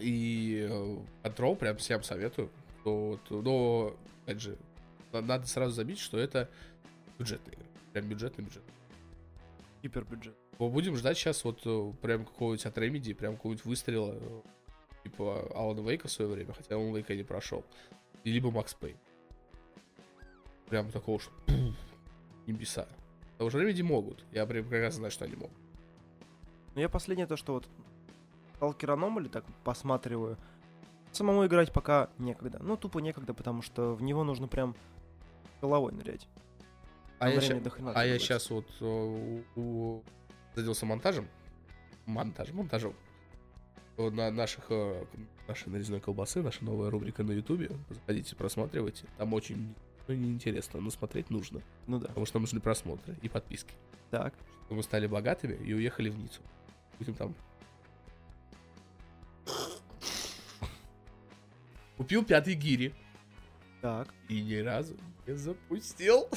И 0.00 0.66
э, 0.68 0.96
Control 1.22 1.54
прям 1.54 1.76
всем 1.76 2.02
советую. 2.02 2.50
То, 2.82 3.20
но, 3.28 3.96
опять 4.24 4.40
же, 4.40 4.58
надо 5.12 5.46
сразу 5.46 5.74
забить, 5.74 5.98
что 5.98 6.18
это 6.18 6.48
Бюджетная 7.18 7.54
игра. 7.54 7.66
Прям 7.92 8.08
бюджетный 8.08 8.44
бюджет. 8.44 8.62
Гипербюджет. 9.82 10.36
Будем 10.58 10.96
ждать 10.96 11.16
сейчас 11.16 11.44
вот 11.44 11.60
э, 11.64 11.92
прям 12.02 12.24
какого-нибудь 12.24 12.66
от 12.66 12.78
Remedy, 12.78 13.14
прям 13.14 13.36
какого-нибудь 13.36 13.64
выстрела, 13.64 14.14
э, 14.14 14.40
типа 15.04 15.48
Алана 15.54 15.80
Вейка 15.80 16.08
в 16.08 16.12
свое 16.12 16.30
время, 16.30 16.52
хотя 16.52 16.74
Алан 16.74 16.94
Вейка 16.94 17.14
не 17.14 17.22
прошел. 17.22 17.64
И 18.24 18.32
либо 18.32 18.50
Макс 18.50 18.74
Пейн. 18.74 18.96
Прям 20.68 20.90
такого, 20.90 21.20
что 21.20 21.32
пуф, 21.46 21.76
небеса. 22.46 22.88
Потому 23.32 23.50
что 23.50 23.60
Remedy 23.60 23.82
могут. 23.82 24.24
Я 24.32 24.46
прям 24.46 24.64
прекрасно 24.68 24.98
знаю, 24.98 25.10
что 25.12 25.24
они 25.24 25.36
могут. 25.36 25.56
Ну, 26.74 26.80
я 26.80 26.88
последнее 26.88 27.26
то, 27.26 27.36
что 27.36 27.54
вот 27.54 27.68
Stalker 28.58 28.96
Anomaly 28.96 29.28
так 29.28 29.44
посматриваю. 29.64 30.36
Самому 31.12 31.46
играть 31.46 31.72
пока 31.72 32.10
некогда. 32.18 32.58
Ну, 32.60 32.76
тупо 32.76 32.98
некогда, 32.98 33.32
потому 33.32 33.62
что 33.62 33.94
в 33.94 34.02
него 34.02 34.24
нужно 34.24 34.48
прям 34.48 34.76
головой 35.60 35.92
нырять. 35.92 36.28
А 37.18 37.30
я, 37.30 37.40
ща- 37.40 37.60
а 37.94 38.04
я 38.06 38.18
сейчас 38.18 38.48
вот 38.50 38.66
э, 38.80 38.84
у- 38.84 39.42
у- 39.56 40.04
занялся 40.54 40.86
монтажем. 40.86 41.28
Монтаж, 42.06 42.50
монтажом. 42.52 42.94
На 43.96 44.30
наших, 44.30 44.66
э, 44.70 45.04
нашей 45.48 45.70
нарезной 45.70 46.00
колбасы, 46.00 46.42
наша 46.42 46.64
новая 46.64 46.90
рубрика 46.90 47.24
на 47.24 47.32
ютубе. 47.32 47.70
Заходите, 47.90 48.36
просматривайте. 48.36 49.06
Там 49.16 49.34
очень 49.34 49.74
ну, 50.06 50.14
неинтересно, 50.14 50.80
но 50.80 50.90
смотреть 50.90 51.30
нужно. 51.30 51.60
Ну 51.86 51.98
да. 51.98 52.08
Потому 52.08 52.24
что 52.26 52.36
нам 52.38 52.42
нужны 52.44 52.60
просмотры 52.60 53.16
и 53.20 53.28
подписки. 53.28 53.74
Так. 54.10 54.32
Чтобы 54.66 54.76
мы 54.76 54.82
стали 54.84 55.06
богатыми 55.06 55.54
и 55.54 55.74
уехали 55.74 56.10
в 56.10 56.18
Ниццу. 56.18 56.40
Будем 56.98 57.14
там. 57.14 57.34
Купил 61.96 62.24
пятый 62.24 62.54
гири. 62.54 62.94
Так. 63.82 64.08
И 64.28 64.40
ни 64.40 64.54
разу 64.56 64.96
не 65.26 65.34
запустил. 65.34 66.28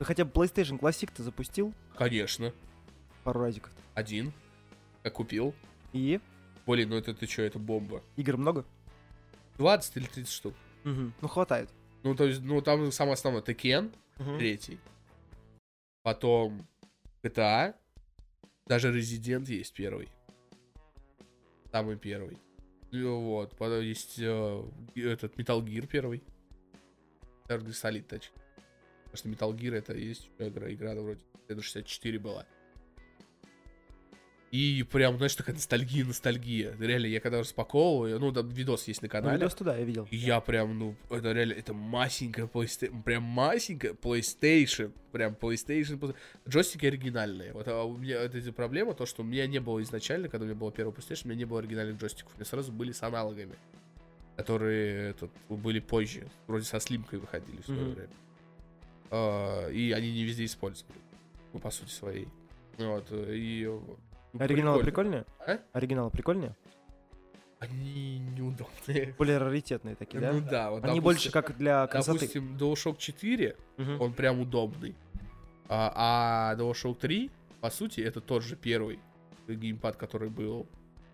Ты 0.00 0.06
хотя 0.06 0.24
бы 0.24 0.30
PlayStation 0.32 0.78
Classic 0.80 1.10
ты 1.14 1.22
запустил 1.22 1.74
Конечно. 1.94 2.54
пару 3.22 3.40
разиков. 3.40 3.70
Один. 3.92 4.32
Я 5.04 5.10
купил. 5.10 5.54
И 5.92 6.18
Блин, 6.66 6.88
ну 6.88 6.96
это 6.96 7.12
ты 7.12 7.26
что, 7.26 7.42
это 7.42 7.58
бомба. 7.58 8.02
игр 8.16 8.38
много? 8.38 8.64
20 9.58 9.96
или 9.98 10.06
30 10.06 10.32
штук. 10.32 10.54
Мгм. 10.84 11.12
Ну, 11.20 11.28
хватает. 11.28 11.68
Ну, 12.02 12.14
то 12.14 12.24
есть, 12.24 12.40
ну, 12.40 12.62
там 12.62 12.90
самое 12.92 13.12
основное, 13.12 13.42
Текен, 13.42 13.92
Мгм. 14.18 14.38
третий. 14.38 14.78
Потом 16.02 16.66
GTA. 17.22 17.74
Даже 18.64 18.96
Resident 18.98 19.44
есть 19.50 19.74
первый. 19.74 20.08
Самый 21.70 21.96
первый. 21.96 22.38
Ну, 22.90 23.20
вот. 23.20 23.54
Потом 23.58 23.82
есть 23.82 24.18
э, 24.18 24.62
этот 24.94 25.34
Metal 25.36 25.62
Gear 25.62 25.86
первый. 25.86 26.22
Metal 27.48 27.60
Gear 27.60 27.74
Solid, 27.74 28.04
точнее. 28.04 28.32
Потому 29.10 29.36
что 29.36 29.46
Metal 29.46 29.56
Gear 29.56 29.74
это 29.76 29.94
есть 29.94 30.30
игра, 30.38 30.72
игра 30.72 30.94
ну, 30.94 31.02
вроде 31.02 31.20
Nintendo 31.48 31.62
64 31.62 32.18
была. 32.18 32.46
И 34.52 34.84
прям, 34.90 35.16
знаешь, 35.16 35.36
такая 35.36 35.54
ностальгия, 35.54 36.04
ностальгия. 36.04 36.74
Реально, 36.80 37.06
я 37.06 37.20
когда 37.20 37.38
распаковываю, 37.38 38.18
ну, 38.18 38.32
там 38.32 38.48
видос 38.48 38.88
есть 38.88 39.00
на 39.00 39.06
Ну, 39.06 39.10
канале. 39.12 39.36
видос 39.38 39.54
туда 39.54 39.76
я 39.76 39.84
видел. 39.84 40.08
Я 40.10 40.40
прям, 40.40 40.76
ну, 40.76 40.96
это 41.08 41.30
реально, 41.30 41.52
это 41.52 41.72
масенькая 41.72 42.46
PlayStation, 42.46 43.00
прям 43.04 43.22
масенькая 43.22 43.92
PlayStation, 43.92 44.92
прям 45.12 45.34
PlayStation. 45.40 46.16
Джойстики 46.48 46.84
оригинальные. 46.84 47.52
Вот 47.52 47.68
а 47.68 47.84
у 47.84 47.96
меня 47.96 48.16
это 48.22 48.38
эта 48.38 48.52
проблема, 48.52 48.94
то, 48.94 49.06
что 49.06 49.22
у 49.22 49.24
меня 49.24 49.46
не 49.46 49.60
было 49.60 49.80
изначально, 49.82 50.28
когда 50.28 50.44
у 50.44 50.48
меня 50.48 50.58
был 50.58 50.72
первый 50.72 50.92
PlayStation, 50.92 51.26
у 51.26 51.28
меня 51.28 51.38
не 51.38 51.44
было 51.44 51.60
оригинальных 51.60 51.98
джойстиков. 52.00 52.32
У 52.34 52.36
меня 52.36 52.44
сразу 52.44 52.72
были 52.72 52.90
с 52.90 53.04
аналогами, 53.04 53.54
которые 54.36 55.10
этот, 55.10 55.30
были 55.48 55.78
позже. 55.78 56.28
Вроде 56.48 56.64
со 56.64 56.80
слимкой 56.80 57.20
выходили 57.20 57.60
в 57.62 57.66
свое 57.66 57.82
Мгм. 57.82 57.92
время. 57.94 58.12
А, 59.10 59.68
и 59.68 59.92
они 59.92 60.12
не 60.12 60.24
везде 60.24 60.44
использовали. 60.44 60.94
Ну, 61.52 61.58
по 61.58 61.70
сути 61.70 61.90
своей. 61.90 62.28
Вот, 62.78 63.06
и... 63.12 63.64
ну, 64.32 64.40
Оригиналы 64.40 64.82
прикольно. 64.82 65.24
прикольные? 65.44 65.60
А? 65.72 65.76
Оригиналы 65.76 66.10
прикольные? 66.10 66.56
Они 67.58 68.20
неудобные. 68.20 69.14
Более 69.18 69.36
раритетные 69.38 69.94
такие, 69.94 70.20
да? 70.20 70.32
Ну 70.32 70.40
да, 70.40 70.70
вот 70.70 70.84
Они 70.84 71.00
допустим- 71.00 71.02
больше 71.02 71.30
как 71.30 71.56
для 71.58 71.86
красоты. 71.88 72.20
Допустим, 72.20 72.56
DualShock 72.56 72.96
4, 72.98 73.56
Мгм. 73.76 74.00
он 74.00 74.12
прям 74.14 74.40
удобный. 74.40 74.94
А, 75.68 76.52
а 76.52 76.56
DualShock 76.56 76.94
3, 76.98 77.30
по 77.60 77.68
сути, 77.70 78.00
это 78.00 78.20
тот 78.22 78.42
же 78.42 78.56
первый 78.56 78.98
геймпад, 79.46 79.96
который 79.96 80.30
был. 80.30 80.66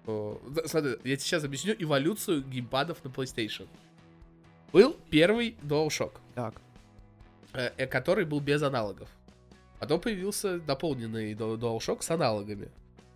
э, 0.06 0.36
Смотри, 0.66 0.90
я 0.90 0.96
тебе 0.98 1.18
сейчас 1.18 1.42
объясню 1.42 1.74
эволюцию 1.78 2.44
геймпадов 2.44 3.02
на 3.04 3.08
PlayStation. 3.08 3.66
Был 4.72 4.96
первый 5.10 5.56
DualShock, 5.62 6.12
Так. 6.36 6.60
Э, 7.56 7.72
э, 7.76 7.86
который 7.86 8.24
был 8.24 8.40
без 8.40 8.62
аналогов. 8.62 9.08
Потом 9.78 10.00
появился 10.00 10.58
дополненный 10.58 11.34
Dual- 11.34 11.58
DualShock 11.58 12.02
с 12.02 12.10
аналогами. 12.10 12.70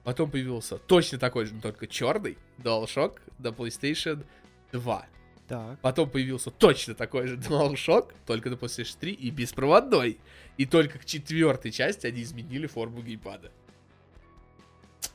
Потом 0.05 0.30
появился 0.30 0.78
точно 0.78 1.18
такой 1.18 1.47
же, 1.47 1.55
но 1.55 1.61
только 1.61 1.86
черный 1.86 2.36
DualShock 2.59 3.18
на 3.38 3.49
PlayStation 3.49 4.24
2. 4.72 5.07
Так. 5.49 5.80
Потом 5.80 6.09
появился 6.09 6.51
точно 6.51 6.95
такой 6.95 7.26
же 7.26 7.36
DualShock, 7.36 8.12
только 8.26 8.51
на 8.51 8.55
PlayStation 8.55 8.97
3 8.99 9.12
и 9.12 9.30
беспроводной. 9.30 10.18
И 10.57 10.66
только 10.66 10.99
к 10.99 11.05
четвертой 11.05 11.70
части 11.70 12.07
они 12.07 12.22
изменили 12.22 12.66
форму 12.66 13.03
геймпада. 13.03 13.51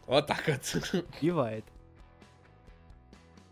Вот 0.07 0.27
так 0.27 0.47
вот. 0.47 1.05
Бивает. 1.21 1.65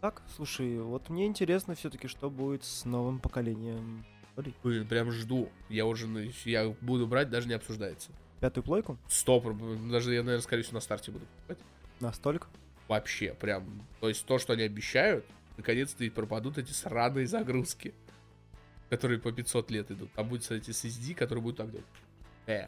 Так, 0.01 0.21
слушай, 0.36 0.80
вот 0.80 1.09
мне 1.09 1.26
интересно 1.28 1.76
все-таки, 1.76 2.07
что 2.07 2.30
будет 2.30 2.63
с 2.63 2.84
новым 2.84 3.19
поколением. 3.19 4.05
Блин, 4.36 4.88
прям 4.88 5.12
жду. 5.12 5.50
Я 5.70 5.86
уже, 5.86 6.08
я 6.46 6.70
буду 6.82 7.08
брать, 7.08 7.30
даже 7.30 7.48
не 7.48 7.54
обсуждается. 7.54 8.12
Пятую 8.40 8.64
плойку? 8.64 8.98
Стоп, 9.08 9.46
даже 9.90 10.14
я, 10.14 10.22
наверное, 10.22 10.42
скорее 10.42 10.64
всего, 10.64 10.76
на 10.76 10.82
старте 10.82 11.12
буду 11.12 11.26
покупать. 11.26 11.60
Настолько? 12.00 12.48
Вообще, 12.88 13.34
прям. 13.34 13.82
То 14.02 14.10
есть 14.10 14.26
то, 14.26 14.40
что 14.40 14.54
они 14.54 14.64
обещают, 14.64 15.26
наконец-то 15.58 16.04
и 16.04 16.10
пропадут 16.10 16.58
эти 16.58 16.72
сраные 16.72 17.28
загрузки, 17.28 17.94
которые 18.90 19.20
по 19.20 19.32
500 19.32 19.72
лет 19.72 19.92
идут. 19.92 20.12
Там 20.14 20.28
будет, 20.28 20.42
кстати, 20.42 20.72
SSD, 20.72 21.14
который 21.16 21.40
будет 21.40 21.58
так 21.58 21.72
делать. 21.72 21.86
Э. 22.48 22.68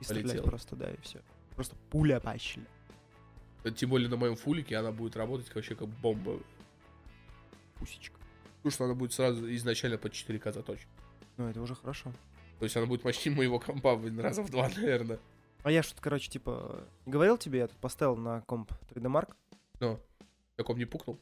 И 0.00 0.04
стрелять 0.04 0.42
просто, 0.42 0.76
да, 0.76 0.90
и 0.90 1.00
все. 1.02 1.20
Просто 1.54 1.74
пуля 1.90 2.20
пащили. 2.20 2.66
Тем 3.76 3.90
более 3.90 4.08
на 4.08 4.16
моем 4.16 4.36
фулике 4.36 4.76
она 4.76 4.92
будет 4.92 5.16
работать 5.16 5.52
вообще 5.54 5.74
как 5.74 5.88
бомба. 5.88 6.40
Пусечка. 7.76 8.16
Потому 8.66 8.74
что 8.74 8.84
она 8.86 8.94
будет 8.94 9.12
сразу 9.12 9.54
изначально 9.54 9.96
под 9.96 10.12
4К 10.12 10.52
заточена. 10.52 10.90
Ну, 11.36 11.48
это 11.48 11.62
уже 11.62 11.76
хорошо. 11.76 12.12
То 12.58 12.64
есть 12.64 12.76
она 12.76 12.86
будет 12.86 13.00
почти 13.02 13.30
моего 13.30 13.60
компа 13.60 13.94
блин, 13.94 14.18
раза 14.18 14.42
в 14.42 14.50
два, 14.50 14.68
наверное. 14.76 15.20
А 15.62 15.70
я 15.70 15.84
что-то, 15.84 16.02
короче, 16.02 16.28
типа, 16.28 16.84
говорил 17.04 17.38
тебе, 17.38 17.60
я 17.60 17.68
тут 17.68 17.76
поставил 17.78 18.16
на 18.16 18.40
комп 18.40 18.72
3D 18.90 19.02
Mark. 19.02 19.34
Но. 19.78 20.00
Таком 20.56 20.78
не 20.78 20.84
пукнул. 20.84 21.20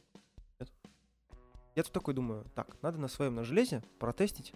Я 1.75 1.83
тут 1.83 1.91
такой 1.91 2.15
думаю, 2.15 2.47
так, 2.55 2.81
надо 2.81 2.97
на 2.97 3.07
своем 3.07 3.35
на 3.35 3.43
железе 3.43 3.83
протестить. 3.99 4.51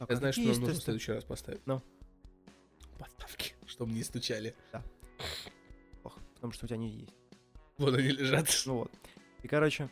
Так, 0.00 0.10
Я 0.10 0.16
а 0.16 0.18
знаю, 0.18 0.32
что 0.32 0.42
нам 0.42 0.60
нужно 0.60 0.74
в 0.74 0.82
следующий 0.82 1.12
раз 1.12 1.22
поставить. 1.22 1.64
Ну. 1.66 1.80
Подставки, 2.98 3.54
чтобы 3.66 3.92
не 3.92 4.02
стучали. 4.02 4.56
Ох, 6.02 6.18
потому 6.34 6.52
что 6.52 6.64
у 6.64 6.68
тебя 6.68 6.78
не 6.78 6.88
есть. 6.88 7.14
Вот 7.78 7.94
они 7.94 8.08
лежат. 8.08 8.48
Ну 8.66 8.74
вот. 8.74 8.90
И, 9.44 9.46
короче, 9.46 9.88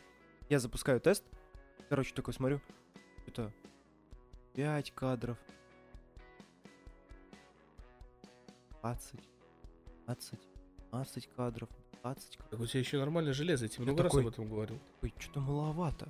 я 0.49 0.59
запускаю 0.59 0.99
тест. 0.99 1.23
Короче, 1.89 2.13
такой 2.13 2.33
смотрю. 2.33 2.61
Это 3.25 3.51
5 4.53 4.91
кадров. 4.91 5.37
20. 8.81 9.19
20. 10.05 10.39
20 10.91 11.27
кадров. 11.35 11.69
20 12.01 12.37
кадров. 12.37 12.49
Так 12.51 12.59
у 12.59 12.65
тебя 12.65 12.79
еще 12.79 12.99
нормальное 12.99 13.33
железо, 13.33 13.65
я 13.65 13.69
тебе 13.69 13.83
много 13.85 14.03
раз 14.03 14.11
такой- 14.11 14.23
об 14.23 14.29
этом 14.29 14.47
говорил. 14.47 14.79
Ой, 15.01 15.13
что-то 15.17 15.41
маловато. 15.41 16.07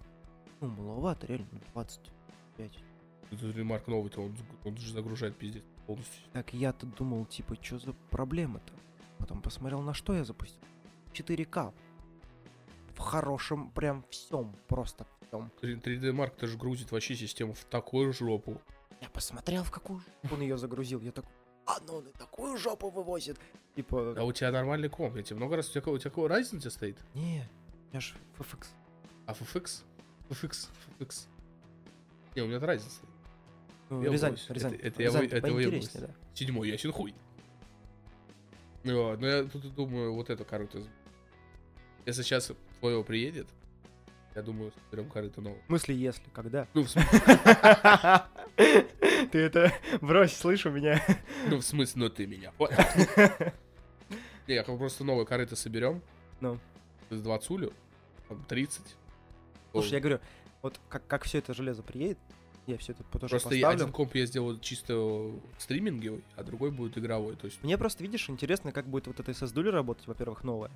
Ну, 0.61 0.67
маловато, 0.67 1.25
реально, 1.27 1.47
25. 1.73 2.84
Этот 3.32 3.55
ремарк 3.55 3.88
новый-то, 3.88 4.21
он, 4.21 4.36
он 4.65 4.75
же 4.77 4.91
загружает 4.91 5.38
пиздец 5.38 5.63
полностью. 5.88 6.21
Так 6.34 6.53
я-то 6.53 6.86
думал, 6.86 7.25
типа, 7.25 7.55
что 7.61 7.80
за 7.80 7.93
проблема-то? 8.09 8.73
Потом 9.17 9.41
посмотрел, 9.41 9.82
на 9.82 9.93
что 9.93 10.13
я 10.13 10.23
запустил. 10.25 10.59
4К. 11.13 11.73
В 12.95 12.99
хорошем, 12.99 13.71
прям 13.71 14.03
всем, 14.09 14.53
просто 14.67 15.05
всем. 15.30 15.51
3D 15.61 16.11
Mark 16.13 16.36
тоже 16.38 16.57
грузит 16.57 16.91
вообще 16.91 17.15
систему 17.15 17.53
в 17.53 17.63
такую 17.65 18.11
жопу. 18.13 18.61
Я 19.01 19.09
посмотрел, 19.09 19.63
в 19.63 19.71
какую 19.71 19.99
жопу 20.23 20.36
он 20.36 20.41
ее 20.41 20.57
загрузил. 20.57 20.99
Я 21.01 21.11
такой, 21.11 21.32
а 21.65 21.77
ну 21.88 21.95
он 21.97 22.07
и 22.07 22.11
такую 22.11 22.57
жопу 22.57 22.89
вывозит. 22.89 23.39
Типа, 23.75 24.15
А 24.17 24.23
у 24.23 24.32
тебя 24.34 24.51
нормальный 24.51 24.89
комп, 24.89 25.15
я 25.15 25.23
тебе 25.23 25.38
много 25.38 25.55
раз... 25.55 25.69
У 25.69 25.71
тебя, 25.80 25.91
у 25.91 25.97
тебя 25.97 26.11
у 26.57 26.59
тебя 26.59 26.71
стоит? 26.71 26.97
не, 27.13 27.47
у 27.88 27.89
меня 27.91 28.01
ж 28.01 28.13
FFX. 28.38 28.67
А 29.25 29.32
FFX? 29.34 29.84
FFX, 30.30 30.67
FFX. 30.99 31.27
Не, 32.36 32.41
у 32.41 32.47
меня 32.47 32.57
Ryzen 32.57 32.80
стоит. 32.89 33.09
Ну, 33.89 34.03
Я 34.03 34.11
Рязань, 34.11 34.32
боюсь. 34.34 34.49
Рязань. 34.49 34.73
Это- 34.75 34.88
это 34.88 35.01
я 35.01 35.07
Рязань 35.07 35.27
вы- 35.30 35.36
это 35.38 35.53
выебался. 35.53 36.01
да. 36.01 36.15
Седьмой, 36.34 36.69
ясен 36.69 36.91
хуй. 36.91 37.15
Вот, 38.84 39.19
но 39.19 39.27
я 39.27 39.43
тут 39.43 39.73
думаю, 39.75 40.13
вот 40.13 40.30
это, 40.30 40.43
короче, 40.43 40.84
если 42.05 42.21
сейчас 42.23 42.51
твоего 42.80 43.03
приедет, 43.03 43.47
Я 44.36 44.41
думаю, 44.43 44.71
соберем 44.89 45.09
корыто 45.09 45.41
новое. 45.41 45.59
В 45.63 45.67
смысле, 45.67 45.95
если, 45.95 46.23
когда? 46.32 46.67
Ну, 46.73 46.84
в 46.84 46.89
смысле, 46.89 47.19
Ты 49.32 49.39
это 49.39 49.73
брось, 50.01 50.36
слышь, 50.36 50.65
у 50.65 50.71
меня. 50.71 51.03
ну, 51.49 51.57
в 51.57 51.63
смысле, 51.63 52.03
ну 52.03 52.09
ты 52.09 52.27
меня. 52.27 52.53
Не, 54.47 54.55
я 54.55 54.63
просто 54.63 55.03
новое 55.03 55.25
корыто 55.25 55.55
соберем. 55.55 56.01
Ну. 56.41 56.59
С 57.09 57.21
20 57.21 57.49
улю, 57.49 57.73
там 58.27 58.43
30. 58.47 58.82
Слушай, 59.71 59.93
я 59.93 59.99
говорю, 59.99 60.19
вот 60.61 60.80
как, 60.89 61.05
как 61.07 61.23
все 61.23 61.39
это 61.39 61.53
железо 61.53 61.84
приедет, 61.84 62.17
я 62.67 62.77
все 62.77 62.93
это 62.93 63.03
тоже 63.03 63.30
Просто 63.30 63.55
я 63.55 63.67
поставлю. 63.67 63.84
один 63.84 63.93
комп 63.93 64.15
я 64.15 64.25
сделаю 64.25 64.59
чисто 64.59 65.32
стриминговый, 65.57 66.23
а 66.36 66.43
другой 66.43 66.71
будет 66.71 66.97
игровой. 66.97 67.36
То 67.36 67.45
есть 67.45 67.63
Мне 67.63 67.77
просто, 67.77 68.03
видишь, 68.03 68.30
интересно, 68.30 68.71
как 68.71 68.88
будет 68.88 69.07
вот 69.07 69.19
эта 69.19 69.32
SSD 69.32 69.69
работать, 69.69 70.05
во-первых, 70.07 70.43
новая. 70.43 70.71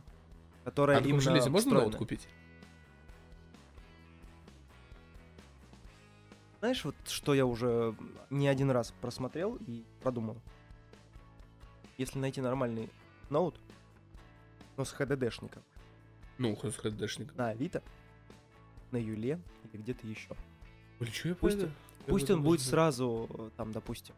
Которая 0.64 0.98
таком 0.98 1.10
именно 1.12 1.22
железе 1.22 1.50
можно 1.50 1.74
ноут 1.76 1.96
купить? 1.96 2.28
Знаешь, 6.64 6.86
вот 6.86 6.96
что 7.08 7.34
я 7.34 7.46
уже 7.46 7.94
не 8.30 8.48
один 8.48 8.72
раз 8.72 8.94
просмотрел 9.02 9.58
и 9.68 9.84
продумал. 10.02 10.38
Если 11.98 12.18
найти 12.20 12.40
нормальный 12.40 12.90
ноут, 13.30 13.60
но 14.78 14.86
с 14.86 14.94
HDD-шником, 14.98 15.62
Ну, 16.38 16.56
с 16.56 16.64
HDшник. 16.80 17.36
на 17.36 17.50
Авито, 17.50 17.84
на 18.92 18.96
Юле 18.96 19.42
или 19.66 19.82
где-то 19.82 20.08
еще. 20.08 20.38
Блин, 21.02 21.12
что 21.12 21.28
я 21.28 21.36
Пусть- 21.36 21.58
понял? 21.60 21.72
Пусть 22.08 22.30
Я 22.30 22.36
он 22.36 22.44
будет 22.44 22.62
сразу, 22.62 23.52
там, 23.58 23.74
допустим, 23.74 24.16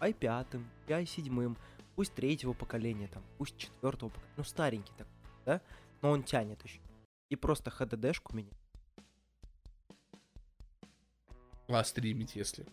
i5, 0.00 0.62
и 0.86 0.90
i7, 0.92 1.56
пусть 1.96 2.12
третьего 2.12 2.52
поколения, 2.52 3.08
там, 3.08 3.22
пусть 3.38 3.56
четвертого 3.56 4.10
поколения, 4.10 4.34
ну, 4.36 4.44
старенький 4.44 4.92
такой, 4.98 5.14
да? 5.46 5.62
Но 6.02 6.10
он 6.10 6.24
тянет 6.24 6.62
еще. 6.62 6.80
И 7.30 7.36
просто 7.36 7.70
HDD-шку 7.70 8.36
менять. 8.36 8.59
А 11.70 11.84
стримить, 11.84 12.34
если? 12.36 12.66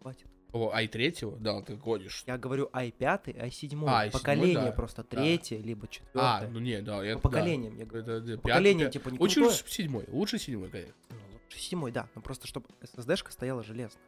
Хватит. 0.00 0.26
О, 0.52 0.72
i3? 0.74 1.38
Да, 1.38 1.62
ты 1.62 1.76
гонишь. 1.76 2.24
Я 2.26 2.36
говорю 2.36 2.68
i5, 2.72 2.98
i7, 3.36 3.84
А, 3.86 4.06
i7, 4.08 4.10
поколение 4.12 4.54
да. 4.66 4.72
просто 4.72 5.02
Да. 5.04 5.08
третье, 5.16 5.58
либо 5.58 5.84
А, 5.86 5.88
четвертое. 5.88 6.48
ну 6.48 6.58
не, 6.58 6.82
да, 6.82 7.04
это 7.04 7.20
По 7.20 7.28
поколениям, 7.28 7.76
я 7.76 7.84
говорю. 7.86 8.02
Это, 8.02 8.20
да, 8.20 8.36
Поколение, 8.38 8.86
пятый, 8.86 8.92
типа, 8.98 9.08
не 9.10 9.18
Очень 9.18 9.42
лучше 9.42 9.64
седьмой. 9.68 10.04
Лучше 10.08 10.38
седьмой, 10.38 10.68
конечно. 10.70 10.94
Ну, 11.10 11.16
лучше 11.44 11.58
седьмой, 11.60 11.92
да. 11.92 12.08
Ну, 12.16 12.22
просто, 12.22 12.48
чтобы 12.48 12.66
SSD-шка 12.80 13.30
стояла 13.30 13.62
железная. 13.62 14.02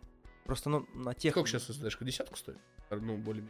Просто, 0.45 0.69
ну, 0.71 0.87
на 0.95 1.15
тех... 1.15 1.33
Сколько 1.33 1.49
сейчас 1.49 1.71
SSD-шка? 1.71 2.05
Десятку 2.05 2.37
стоит? 2.37 2.59
Ну, 2.91 3.17
более 3.19 3.45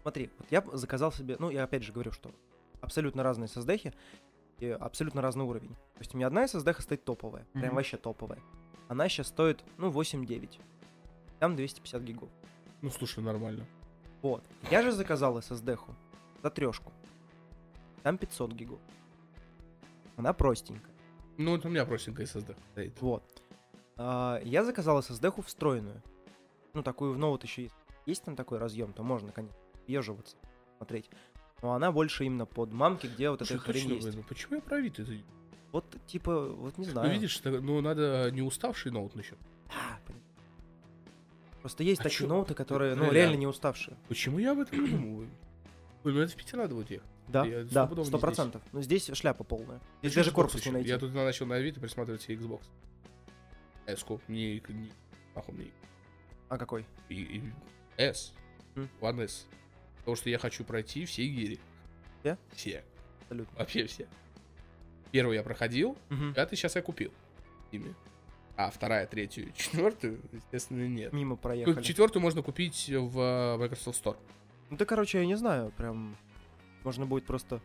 Смотри, 0.00 0.30
вот 0.38 0.46
я 0.50 0.64
заказал 0.72 1.12
себе, 1.12 1.36
ну, 1.38 1.50
я 1.50 1.64
опять 1.64 1.82
же 1.82 1.92
говорю, 1.92 2.12
что 2.12 2.30
абсолютно 2.80 3.22
разные 3.22 3.48
SSD 3.48 3.92
и 4.60 4.66
абсолютно 4.68 5.20
разный 5.20 5.44
уровень. 5.44 5.70
То 5.74 6.00
есть 6.00 6.14
у 6.14 6.16
меня 6.16 6.28
одна 6.28 6.44
SSD 6.44 6.80
стоит 6.80 7.04
топовая, 7.04 7.44
прям 7.52 7.66
Мгм. 7.66 7.74
вообще 7.74 7.96
топовая. 7.96 8.40
Она 8.88 9.08
сейчас 9.08 9.28
стоит, 9.28 9.64
ну, 9.78 9.90
8-9. 9.90 10.58
Там 11.38 11.56
250 11.56 12.02
гигов. 12.02 12.28
Ну, 12.82 12.90
слушай, 12.90 13.22
нормально. 13.22 13.66
Вот. 14.22 14.44
Я 14.70 14.82
же 14.82 14.92
заказал 14.92 15.38
SSD 15.38 15.78
за 16.42 16.50
трешку. 16.50 16.92
Там 18.02 18.18
500 18.18 18.52
гигов. 18.52 18.80
Она 20.16 20.32
простенькая. 20.32 20.94
Ну, 21.36 21.52
вот 21.52 21.66
у 21.66 21.68
меня 21.68 21.84
простенькая 21.84 22.26
SSD 22.26 22.56
стоит. 22.72 23.00
Вот. 23.00 23.42
А, 23.96 24.40
я 24.44 24.64
заказал 24.64 25.00
SSD 25.00 25.42
встроенную. 25.42 26.02
Ну, 26.74 26.82
такую 26.82 27.12
в 27.12 27.18
ноут 27.18 27.42
еще 27.42 27.64
есть. 27.64 27.74
Есть 28.06 28.24
там 28.24 28.36
такой 28.36 28.58
разъем, 28.58 28.92
то 28.92 29.02
можно, 29.02 29.32
конечно, 29.32 29.58
еживаться, 29.86 30.36
смотреть. 30.76 31.10
Но 31.62 31.72
она 31.72 31.90
больше 31.90 32.24
именно 32.24 32.46
под 32.46 32.72
мамки, 32.72 33.06
где 33.06 33.30
вот 33.30 33.42
эта 33.42 33.58
хрень 33.58 33.94
есть. 33.94 34.14
ну 34.14 34.22
почему 34.22 34.56
я 34.56 34.60
про 34.60 34.76
Авито 34.76 35.02
это... 35.02 35.12
Вот, 35.72 35.84
типа, 36.06 36.48
вот 36.48 36.78
не 36.78 36.86
знаю. 36.86 37.08
Ну, 37.08 37.12
видишь, 37.14 37.40
ну, 37.44 37.80
надо 37.80 38.30
не 38.32 38.42
уставший 38.42 38.92
ноут 38.92 39.14
насчет. 39.14 39.38
Понятно. 39.68 40.14
Просто 41.60 41.82
есть 41.82 42.00
А 42.00 42.04
такие 42.04 42.18
чё? 42.20 42.26
ноуты, 42.28 42.54
которые, 42.54 42.94
ну, 42.94 43.02
Реально. 43.04 43.14
реально 43.16 43.36
не 43.36 43.46
уставшие. 43.46 43.96
Почему 44.08 44.38
я 44.38 44.52
об 44.52 44.60
этом 44.60 44.82
не 44.82 44.88
думаю? 44.90 45.28
Ну 46.04 46.18
это 46.20 46.32
в 46.32 46.36
Питер 46.36 46.58
надо 46.58 46.74
будет 46.74 46.90
ехать. 46.90 47.08
Да, 47.26 47.44
Я 47.44 47.64
да, 47.64 47.90
сто 48.04 48.18
процентов. 48.18 48.62
Но 48.72 48.80
здесь 48.80 49.10
шляпа 49.12 49.42
полная. 49.42 49.80
Здесь 50.00 50.12
Хочу 50.12 50.14
даже 50.20 50.30
Xbox 50.30 50.34
корпус 50.34 50.60
еще. 50.60 50.68
не 50.70 50.74
найти. 50.74 50.88
Я 50.88 50.98
тут 50.98 51.12
начал 51.12 51.46
на 51.46 51.56
Авито 51.56 51.80
присматривать 51.80 52.22
себе 52.22 52.36
Xbox. 52.36 52.62
S-ку. 53.86 54.20
Не, 54.28 54.62
не, 54.68 54.92
нахуй 55.34 55.54
мне. 55.54 55.70
А 56.48 56.56
какой? 56.58 56.86
И, 57.08 57.14
и 57.22 57.42
S. 57.96 58.32
М. 58.76 58.88
One 59.00 59.24
S. 59.24 59.46
Потому 59.98 60.14
что 60.16 60.30
я 60.30 60.38
хочу 60.38 60.62
пройти 60.64 61.04
все 61.04 61.26
гири. 61.26 61.58
Все? 62.20 62.38
Все. 62.52 62.84
Абсолютно. 63.22 63.58
Вообще 63.58 63.86
все. 63.86 64.06
Первый 65.12 65.36
я 65.36 65.42
проходил, 65.42 65.96
Мгм. 66.10 66.34
пятый 66.34 66.56
сейчас 66.56 66.76
я 66.76 66.82
купил. 66.82 67.12
Ими. 67.72 67.94
А 68.56 68.70
вторая, 68.70 69.06
третью, 69.06 69.52
четвертую, 69.56 70.20
естественно, 70.32 70.86
нет. 70.88 71.12
Мимо 71.12 71.36
проехали. 71.36 71.82
Четвертую 71.82 72.22
можно 72.22 72.42
купить 72.42 72.88
в 72.88 73.18
э, 73.18 73.56
Microsoft 73.58 74.02
Store. 74.04 74.16
Ну, 74.70 74.76
да, 74.76 74.84
короче, 74.84 75.18
я 75.20 75.26
не 75.26 75.36
знаю, 75.36 75.72
прям 75.76 76.16
можно 76.84 77.04
будет 77.06 77.26
просто 77.26 77.60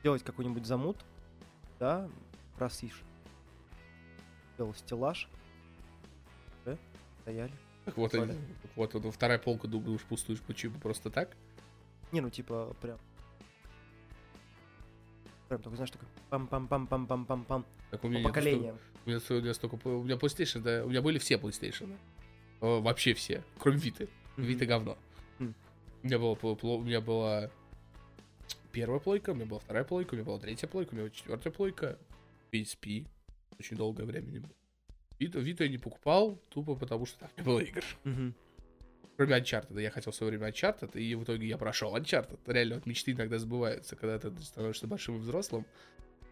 сделать 0.00 0.22
какой-нибудь 0.22 0.64
замут, 0.66 0.96
да, 1.78 2.08
просишь. 2.56 3.02
Сделал 4.54 4.74
стеллаж. 4.74 5.28
Да, 6.64 6.76
стояли. 7.22 7.52
Так 7.84 7.96
вот, 7.96 8.14
они- 8.14 8.34
вот, 8.74 8.94
вот 8.94 9.14
вторая 9.14 9.38
полка, 9.38 9.68
думаешь, 9.68 10.00
пустуешь 10.02 10.40
почему 10.40 10.78
просто 10.80 11.10
так? 11.10 11.36
Не, 12.10 12.20
ну, 12.20 12.30
типа, 12.30 12.74
прям... 12.80 12.98
Прям 15.48 15.62
такой, 15.62 15.76
знаешь, 15.76 15.90
такой 15.90 16.08
пам-пам-пам-пам-пам-пам-пам. 16.30 17.64
Так 17.90 18.00
у 18.00 18.02
По 18.02 18.06
меня 18.06 18.18
нет 18.18 18.28
поколениям. 18.28 18.78
У 19.04 19.10
меня, 19.10 19.20
у 19.28 19.32
меня 19.34 19.54
столько... 19.54 19.74
У 19.86 20.02
меня 20.02 20.16
PlayStation, 20.16 20.60
да, 20.60 20.84
у 20.84 20.88
меня 20.88 21.02
были 21.02 21.18
все 21.18 21.36
PlayStation. 21.36 21.96
Э, 22.60 22.80
Вообще 22.80 23.14
все, 23.14 23.44
кроме 23.58 23.78
Виты. 23.78 24.08
Мгм. 24.36 24.46
Вита 24.46 24.66
говно. 24.66 24.98
Мгм. 25.38 25.54
У 26.02 26.06
меня, 26.06 26.18
было, 26.18 26.36
у 26.42 26.82
меня 26.82 27.00
была 27.00 27.50
первая 28.72 29.00
плойка, 29.00 29.30
у 29.30 29.34
меня 29.34 29.46
была 29.46 29.60
вторая 29.60 29.84
плойка, 29.84 30.14
у 30.14 30.16
меня 30.16 30.26
была 30.26 30.38
третья 30.38 30.66
плойка, 30.66 30.90
у 30.90 30.94
меня 30.94 31.04
была 31.04 31.14
четвертая 31.14 31.52
плойка. 31.52 31.98
PSP. 32.52 33.06
Очень 33.58 33.76
долгое 33.76 34.04
время 34.04 34.26
не 34.30 34.38
было. 34.40 34.52
Виту, 35.18 35.40
Виту 35.40 35.64
я 35.64 35.70
не 35.70 35.78
покупал, 35.78 36.38
тупо 36.50 36.74
потому 36.74 37.06
что 37.06 37.20
там 37.20 37.30
не 37.36 37.42
было 37.42 37.60
игр. 37.60 37.82
Мгм. 38.04 38.34
Кроме 39.16 39.38
Uncharted. 39.38 39.80
Я 39.80 39.90
хотел 39.90 40.12
в 40.12 40.16
свое 40.16 40.30
время 40.30 40.50
Uncharted, 40.50 40.98
и 40.98 41.14
в 41.14 41.24
итоге 41.24 41.46
я 41.46 41.56
прошел 41.56 41.96
Uncharted. 41.96 42.38
Реально, 42.46 42.76
вот 42.76 42.86
мечты 42.86 43.12
иногда 43.12 43.38
сбываются. 43.38 43.96
Когда 43.96 44.18
ты 44.18 44.30
становишься 44.42 44.86
большим 44.86 45.16
и 45.16 45.18
взрослым, 45.20 45.66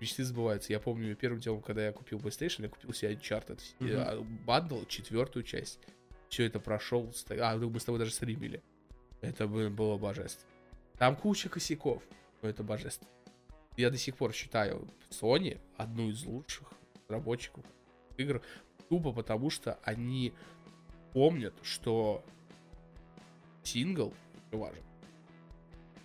мечты 0.00 0.24
сбываются. 0.24 0.72
Я 0.72 0.80
помню, 0.80 1.16
первым 1.16 1.40
делом, 1.40 1.62
когда 1.62 1.86
я 1.86 1.92
купил 1.92 2.18
PlayStation, 2.18 2.62
я 2.62 2.68
купил 2.68 2.92
себе 2.92 3.14
Uncharted. 3.14 3.60
Я 3.80 4.18
бандл, 4.46 4.84
четвертую 4.86 5.44
часть. 5.44 5.78
Все 6.28 6.44
это 6.44 6.60
прошел. 6.60 7.12
А, 7.30 7.56
мы 7.56 7.80
с 7.80 7.84
тобой 7.84 7.98
даже 7.98 8.12
стримили. 8.12 8.62
Это 9.20 9.46
было 9.46 9.96
божественно. 9.96 10.50
Там 10.98 11.16
куча 11.16 11.48
косяков, 11.48 12.02
но 12.42 12.48
это 12.48 12.62
божественно. 12.62 13.10
Я 13.76 13.90
до 13.90 13.96
сих 13.96 14.16
пор 14.16 14.32
считаю 14.32 14.86
Sony 15.10 15.58
одну 15.76 16.10
из 16.10 16.24
лучших 16.24 16.70
разработчиков 17.08 17.64
игр, 18.16 18.42
тупо 18.88 19.12
потому 19.12 19.50
что 19.50 19.78
они 19.82 20.32
помнят, 21.12 21.54
что 21.62 22.24
сингл 23.64 24.14
важен. 24.52 24.82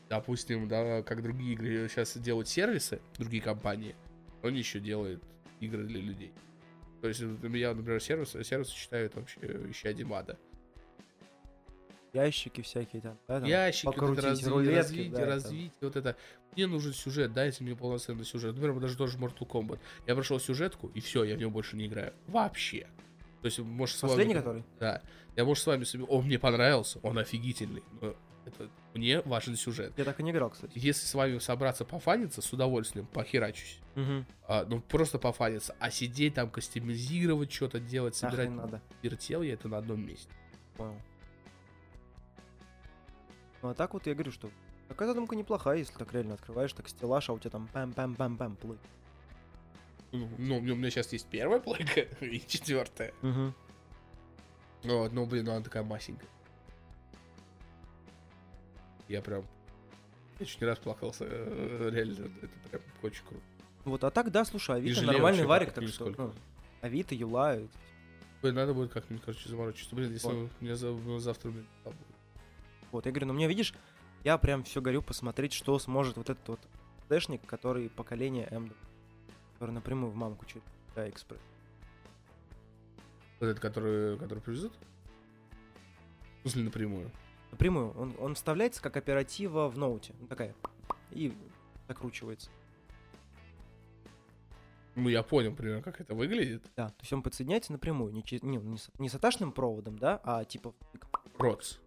Допустим, 0.10 0.68
да, 0.68 1.04
как 1.04 1.22
другие 1.22 1.54
игры 1.54 1.88
сейчас 1.88 2.18
делают 2.18 2.48
сервисы, 2.48 3.00
другие 3.18 3.44
компании, 3.44 3.96
он 4.42 4.56
еще 4.56 4.80
делает 4.80 5.22
игры 5.60 5.84
для 5.86 6.02
людей. 6.02 6.34
То 7.02 7.08
есть, 7.08 7.22
меня, 7.22 7.74
например, 7.74 8.02
сервис, 8.02 8.36
сервис 8.46 8.70
считают 8.70 9.16
вообще 9.16 9.40
еще 9.70 9.90
один 9.90 10.12
ада. 10.12 10.38
Ящики 12.12 12.62
всякие 12.62 13.04
там, 13.04 13.20
да, 13.28 13.40
там 13.40 13.48
Ящики, 13.48 13.86
вот 13.86 13.96
это 13.96 14.06
покрутить, 14.08 14.48
рулетки, 14.48 14.78
развитие, 14.78 15.12
да, 15.12 15.18
там. 15.18 15.30
развитие, 15.30 15.72
вот 15.82 15.96
это. 15.96 16.18
Мне 16.56 16.66
нужен 16.66 16.94
сюжет, 16.94 17.34
дайте 17.34 17.64
мне 17.64 17.76
полноценный 17.76 18.26
сюжет. 18.26 18.56
Например, 18.56 18.80
даже 18.80 18.98
тоже 18.98 19.20
Mortal 19.20 19.48
Kombat. 19.48 19.80
Я 20.08 20.16
прошел 20.16 20.40
сюжетку, 20.40 20.88
и 20.96 21.02
все, 21.02 21.24
я 21.24 21.36
в 21.36 21.38
него 21.38 21.52
больше 21.52 21.78
не 21.78 21.86
играю. 21.86 22.14
Вообще. 22.26 22.88
То 23.42 23.46
есть, 23.46 23.60
может, 23.60 23.98
с 23.98 24.02
вами- 24.04 24.12
Последний 24.12 24.34
который? 24.36 24.64
Да. 24.80 25.02
Я, 25.36 25.46
может, 25.46 25.64
с 25.64 25.68
вами... 25.68 25.84
себе- 25.86 26.04
Он 26.04 26.26
мне 26.26 26.38
понравился, 26.38 27.00
он 27.04 27.18
офигительный. 27.18 27.84
Но 28.02 28.16
это... 28.46 28.70
мне 28.94 29.22
важен 29.22 29.56
сюжет. 29.56 29.94
Я 29.98 30.04
так 30.04 30.20
и 30.20 30.24
не 30.24 30.32
играл, 30.32 30.50
кстати. 30.50 30.74
Если 30.76 31.06
с 31.06 31.14
вами 31.14 31.40
собраться 31.40 31.86
пофаниться, 31.86 32.42
с 32.42 32.52
удовольствием 32.52 33.06
похерачусь. 33.08 33.80
Мгм. 33.96 34.26
А, 34.48 34.66
ну, 34.68 34.82
просто 34.82 35.20
пофаниться. 35.20 35.76
А 35.80 35.90
сидеть 35.90 36.34
там, 36.34 36.50
кастомизировать, 36.50 37.52
что-то 37.52 37.80
делать, 37.80 38.16
собирать... 38.16 38.50
надо. 38.50 38.82
Вертел 39.02 39.42
я 39.42 39.54
это 39.54 39.68
на 39.70 39.78
одном 39.78 40.06
месте. 40.06 40.30
Понял. 40.76 41.00
Ну 43.62 43.70
а 43.70 43.74
так 43.74 43.94
вот 43.94 44.08
я 44.08 44.14
говорю, 44.14 44.32
что 44.32 44.50
такая 44.88 45.08
задумка 45.10 45.36
неплохая, 45.36 45.80
если 45.80 45.94
так 45.94 46.14
реально 46.14 46.36
открываешь, 46.36 46.72
так 46.74 46.88
стеллаж, 46.88 47.30
а 47.30 47.34
у 47.34 47.40
тебя 47.40 47.52
там 47.52 47.70
пам-пам-пам-пам 47.74 48.56
плыть. 48.56 48.80
Ну, 50.12 50.58
у 50.58 50.62
меня 50.62 50.90
сейчас 50.90 51.14
есть 51.14 51.28
первая 51.28 51.60
плойка 51.60 52.02
и 52.22 52.40
четвертая. 52.48 53.14
Угу. 53.22 53.54
Вот, 54.84 55.12
ну, 55.14 55.26
блин, 55.26 55.46
ну 55.46 55.52
она 55.52 55.62
такая 55.64 55.84
масенькая. 55.84 56.30
Я 59.08 59.22
прям... 59.22 59.46
Я 60.40 60.46
чуть 60.46 60.62
не 60.62 60.68
расплакался. 60.68 61.26
э, 61.28 61.90
Реально, 61.92 62.32
это 62.42 62.70
прям 62.70 62.82
очень 63.02 63.24
круто. 63.26 63.44
Вот, 63.86 64.04
а 64.04 64.12
так, 64.12 64.32
да, 64.32 64.46
слушай, 64.46 64.76
Авито 64.78 65.02
нормальный 65.02 65.46
варик, 65.46 65.72
так 65.74 65.88
что, 65.88 66.14
ну, 66.18 66.34
Авито, 66.82 67.16
Юла, 67.16 67.56
это- 67.56 67.70
Ой, 68.42 68.54
надо 68.54 68.74
будет 68.74 68.92
как-нибудь, 68.94 69.24
короче, 69.24 69.50
заморочиться. 69.50 69.94
Блин, 69.96 70.14
если 70.14 70.28
Вот. 70.28 70.50
у 70.62 70.64
меня 70.64 70.76
ну, 70.80 71.20
завтра... 71.20 71.50
блин, 71.52 71.68
вот, 72.92 73.06
я 73.06 73.12
говорю, 73.12 73.28
ну, 73.28 73.34
мне, 73.34 73.48
видишь, 73.48 73.74
я 74.24 74.38
прям 74.38 74.64
все 74.64 74.82
горю 74.82 75.02
посмотреть, 75.02 75.54
что 75.54 75.78
сможет 75.80 76.16
вот 76.18 76.30
этот 76.30 76.48
вот 76.48 76.60
дэшник, 77.10 77.46
который 77.46 77.90
поколение 77.90 78.48
М, 78.52 78.74
который 79.60 79.72
напрямую 79.74 80.10
в 80.10 80.16
мамку 80.16 80.46
через 80.46 80.64
экспресс. 80.96 81.42
Вот 83.42 83.48
этот, 83.48 83.60
который, 83.60 84.18
который 84.18 84.40
привезут? 84.40 84.74
В 86.40 86.42
смысле, 86.44 86.64
напрямую? 86.64 87.12
Напрямую, 87.52 87.92
он, 87.92 88.16
он 88.20 88.36
вставляется 88.36 88.82
как 88.82 88.96
оператива 88.96 89.68
в 89.68 89.78
ноуте, 89.78 90.14
ну, 90.18 90.28
такая, 90.28 90.56
и 91.12 91.34
закручивается. 91.90 92.50
Ну, 94.96 95.10
я 95.10 95.22
понял 95.22 95.54
примерно, 95.54 95.82
как 95.82 96.00
это 96.00 96.16
выглядит. 96.16 96.64
Да, 96.78 96.90
то 96.90 97.02
есть 97.02 97.12
он 97.12 97.22
подсоединяется 97.22 97.74
напрямую, 97.74 98.14
не, 98.14 98.24
не, 98.42 98.58
не 98.58 98.78
с, 98.78 98.90
не 98.98 99.10
с 99.10 99.16
аташным 99.16 99.52
проводом, 99.52 99.98
да, 100.00 100.22
а 100.24 100.46
типа 100.46 100.74
Проц. 101.38 101.80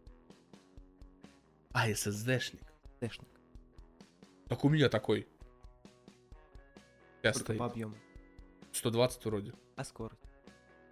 А, 1.73 1.89
SSD-шник. 1.91 2.67
дэшник, 3.01 3.29
Так 4.49 4.63
у 4.63 4.69
меня 4.69 4.91
такой. 4.91 5.27
Сейчас 7.23 7.39
стоит. 7.39 7.59
по 7.59 7.67
объему. 7.67 7.95
120 8.73 9.25
вроде. 9.27 9.53
А 9.77 9.85
скорость? 9.85 10.21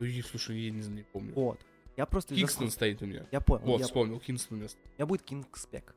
Ой, 0.00 0.22
слушай, 0.28 0.56
я 0.58 0.70
не, 0.70 0.80
не 0.88 1.02
помню. 1.02 1.34
Вот. 1.34 1.60
Я 1.96 2.06
просто... 2.06 2.34
Кингстон 2.34 2.68
скорости- 2.68 2.74
стоит 2.74 3.02
у 3.02 3.06
меня. 3.06 3.26
Я 3.30 3.40
понял. 3.40 3.66
Вот, 3.66 3.80
я- 3.80 3.86
вспомнил, 3.86 4.18
Кингстон 4.20 4.58
у 4.58 4.60
меня. 4.60 4.70
У 4.70 4.88
меня 4.98 5.06
будет 5.06 5.22
Кингспек. 5.22 5.94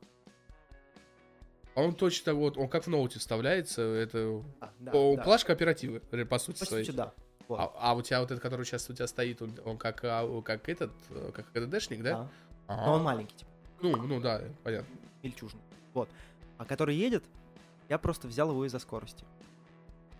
А 1.76 1.82
он 1.82 1.96
точно 1.96 2.34
вот, 2.36 2.58
он 2.58 2.68
как 2.70 2.84
в 2.86 2.88
ноуте 2.90 3.20
вставляется, 3.20 3.82
это 3.82 4.44
А, 4.60 4.72
да, 4.80 4.92
о, 4.94 5.16
да. 5.16 5.24
плашка 5.24 5.54
оперативы, 5.54 6.00
по 6.02 6.38
сути 6.38 6.60
По 6.60 6.66
своей. 6.66 6.86
сути, 6.86 6.96
да. 6.96 7.14
Вот. 7.48 7.60
А, 7.60 7.72
а 7.76 7.94
у 7.96 8.02
тебя 8.02 8.20
вот 8.22 8.30
этот, 8.32 8.42
который 8.44 8.64
сейчас 8.66 8.90
у 8.90 8.94
тебя 8.94 9.08
стоит, 9.08 9.42
он, 9.42 9.58
он 9.66 9.78
как, 9.78 10.02
а, 10.04 10.42
как 10.44 10.70
этот, 10.70 10.92
э, 11.10 11.32
как 11.34 11.52
КДДшник, 11.52 12.04
да? 12.04 12.12
Да. 12.12 12.30
Ага. 12.68 12.86
Но 12.86 12.94
он 12.94 13.04
маленький, 13.04 13.36
типа, 13.36 13.52
Ну, 13.82 13.96
ну 13.98 14.22
да, 14.22 14.44
понятно. 14.64 14.96
мельчужный. 15.24 15.62
Вот. 15.94 16.10
А 16.58 16.66
который 16.66 16.96
едет, 16.96 17.24
я 17.90 17.98
просто 17.98 18.28
взял 18.28 18.50
его 18.52 18.66
из-за 18.66 18.80
скорости. 18.80 19.26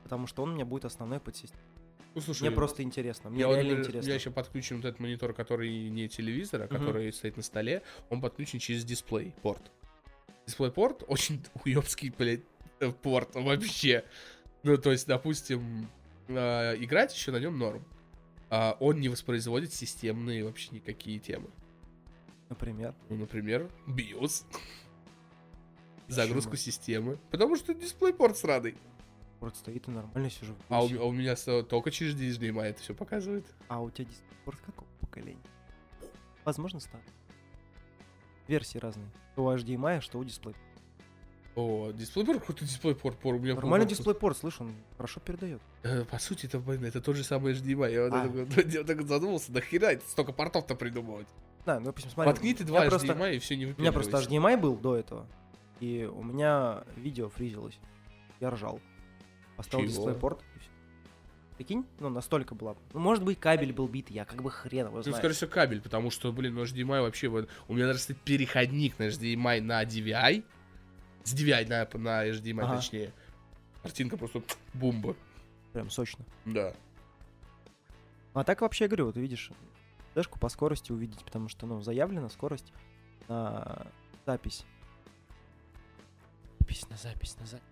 Потому 0.04 0.28
что 0.28 0.44
он 0.44 0.52
у 0.52 0.54
меня 0.56 0.66
будет 0.66 0.86
основной 0.86 1.20
подсистемой. 1.20 1.64
Ну, 2.16 2.22
слушай, 2.22 2.44
Мне 2.44 2.52
просто 2.52 2.84
интересно. 2.84 3.30
Мне 3.32 3.42
я, 3.42 3.48
реально 3.48 3.62
например, 3.62 3.78
у 3.78 3.82
интересно. 3.82 4.06
меня 4.06 4.16
еще 4.16 4.32
подключен 4.32 4.76
вот 4.78 4.86
этот 4.86 5.00
монитор, 5.00 5.34
который 5.34 5.90
не 5.90 6.08
телевизор, 6.08 6.62
а 6.62 6.68
который 6.68 7.12
стоит 7.12 7.38
на 7.38 7.44
столе, 7.44 7.82
он 8.10 8.22
подключен 8.22 8.60
через 8.60 8.86
дисплей, 8.86 9.34
порт. 9.42 9.72
Дисплей-порт 10.46 11.04
очень 11.08 11.44
уебский, 11.66 12.14
блядь, 12.16 12.44
э, 12.80 12.92
порт 12.92 13.34
вообще. 13.34 14.04
Ну, 14.62 14.78
то 14.78 14.92
есть, 14.92 15.08
допустим, 15.08 15.88
э, 16.28 16.76
играть 16.78 17.16
еще 17.16 17.32
на 17.32 17.38
нем 17.38 17.58
норм. 17.58 17.84
А 18.50 18.78
он 18.80 19.00
не 19.00 19.10
воспроизводит 19.10 19.74
системные 19.74 20.44
вообще 20.44 20.70
никакие 20.72 21.18
темы. 21.18 21.50
Например. 22.50 22.94
Ну, 23.10 23.16
например, 23.16 23.68
BIOS. 23.88 24.44
Загрузку 26.08 26.58
системы. 26.58 27.18
Потому 27.32 27.56
что 27.56 27.74
дисплей-порт 27.74 28.38
сраный. 28.38 28.76
Вот 29.44 29.58
стоит 29.58 29.86
и 29.90 29.92
нормально 29.92 30.30
сижу. 30.30 30.56
А 30.70 30.82
у, 30.82 30.88
а 30.88 31.04
у 31.04 31.12
меня 31.12 31.36
только 31.36 31.92
через 31.92 32.16
HDMI 32.16 32.62
это 32.64 32.82
все 32.82 32.94
показывает. 32.94 33.46
А 33.68 33.82
у 33.82 33.90
тебя 33.90 34.06
дисплей 34.06 34.58
какого 34.66 34.88
поколения? 35.02 35.44
Возможно, 36.46 36.80
старый. 36.80 37.06
Версии 38.48 38.78
разные. 38.78 39.10
Что 39.34 39.44
у 39.44 39.54
HDMI, 39.54 40.00
что 40.00 40.20
у 40.20 40.24
дисплея. 40.24 40.56
О, 41.56 41.92
дисплей-порт, 41.92 42.40
какой-то 42.40 42.64
дисплей-порт, 42.64 43.18
пор, 43.18 43.36
у 43.36 43.40
меня 43.40 43.56
Нормальный 43.56 43.86
дисплей-порт, 43.86 44.38
слышь, 44.38 44.62
он 44.62 44.74
хорошо 44.96 45.20
передает. 45.20 45.62
Э, 45.84 46.06
По 46.06 46.20
сути, 46.20 46.46
это, 46.46 46.60
блин, 46.60 46.86
это 46.86 47.02
тот 47.02 47.18
же 47.18 47.26
самый 47.26 47.52
HDMI. 47.54 47.92
Я 47.92 48.04
вот 48.06 48.14
А. 48.14 48.46
так- 48.56 48.66
я 48.74 48.84
так 48.86 49.06
задумался, 49.06 49.52
нахера 49.52 49.88
это 49.88 50.10
столько 50.10 50.32
портов-то 50.32 50.74
придумывать? 50.76 51.28
Да, 51.66 51.82
ну, 51.82 51.88
допустим, 51.88 52.12
смотри. 52.12 52.32
Воткни 52.32 52.54
ты 52.54 52.64
два 52.64 52.80
меня 52.80 52.90
просто- 52.90 53.08
HDMI 53.12 53.36
и 53.36 53.40
все 53.40 53.58
не 53.58 53.66
У 53.66 53.76
меня 53.78 53.92
просто. 53.92 54.18
HDMI 54.20 54.56
был 54.58 54.78
до 54.78 54.96
этого, 54.96 55.28
и 55.82 56.10
у 56.10 56.24
меня 56.24 56.86
видео 56.96 57.28
фризилось. 57.28 57.78
Я 58.40 58.50
ржал. 58.50 58.80
Поставил 59.58 59.86
Чего? 59.88 59.94
дисплей-порт. 59.96 60.40
и 60.56 60.60
всё. 60.60 60.70
Прикинь, 61.58 61.86
ну 62.00 62.10
настолько 62.10 62.56
была. 62.56 62.76
Ну, 62.94 63.00
может 63.00 63.24
быть, 63.24 63.40
кабель 63.40 63.72
был 63.74 63.88
битый, 63.88 64.14
я 64.14 64.26
как 64.26 64.42
бы 64.42 64.50
хрен 64.50 64.88
его 64.88 64.98
Ну, 64.98 65.04
знаю. 65.04 65.18
скорее 65.18 65.34
всего, 65.36 65.52
кабель, 65.52 65.82
потому 65.82 66.10
что, 66.10 66.32
блин, 66.34 66.56
ну 66.56 66.64
HDMI 66.64 67.02
вообще... 67.02 67.28
Вот, 67.28 67.48
у 67.68 67.74
меня 67.76 67.86
даже 67.88 68.00
стоит 68.00 68.20
переходник 68.22 68.98
на 68.98 69.04
HDMI 69.10 69.62
на 69.62 69.84
DVI. 69.84 70.44
С 71.24 71.34
DVI 71.36 71.68
на, 71.68 71.88
на 72.00 72.28
HDMI, 72.28 72.64
Ага. 72.64 72.76
точнее. 72.78 73.14
Картинка 73.84 74.18
просто 74.18 74.42
бомба. 74.74 75.16
Прям 75.74 75.90
сочно. 75.92 76.26
Да. 76.46 76.74
А 78.34 78.44
так 78.44 78.62
вообще, 78.62 78.86
я 78.86 78.88
говорю, 78.88 79.06
вот 79.06 79.18
видишь, 79.18 79.52
дэшку 80.16 80.40
по 80.40 80.50
скорости 80.50 80.92
увидеть, 80.92 81.24
потому 81.24 81.50
что, 81.50 81.68
ну, 81.68 81.82
заявлена 81.82 82.30
скорость 82.30 82.74
на 83.28 83.86
запись. 84.26 84.66
Запись 86.60 86.90
на 86.90 86.98
запись, 86.98 87.38
на 87.40 87.46
запись. 87.46 87.64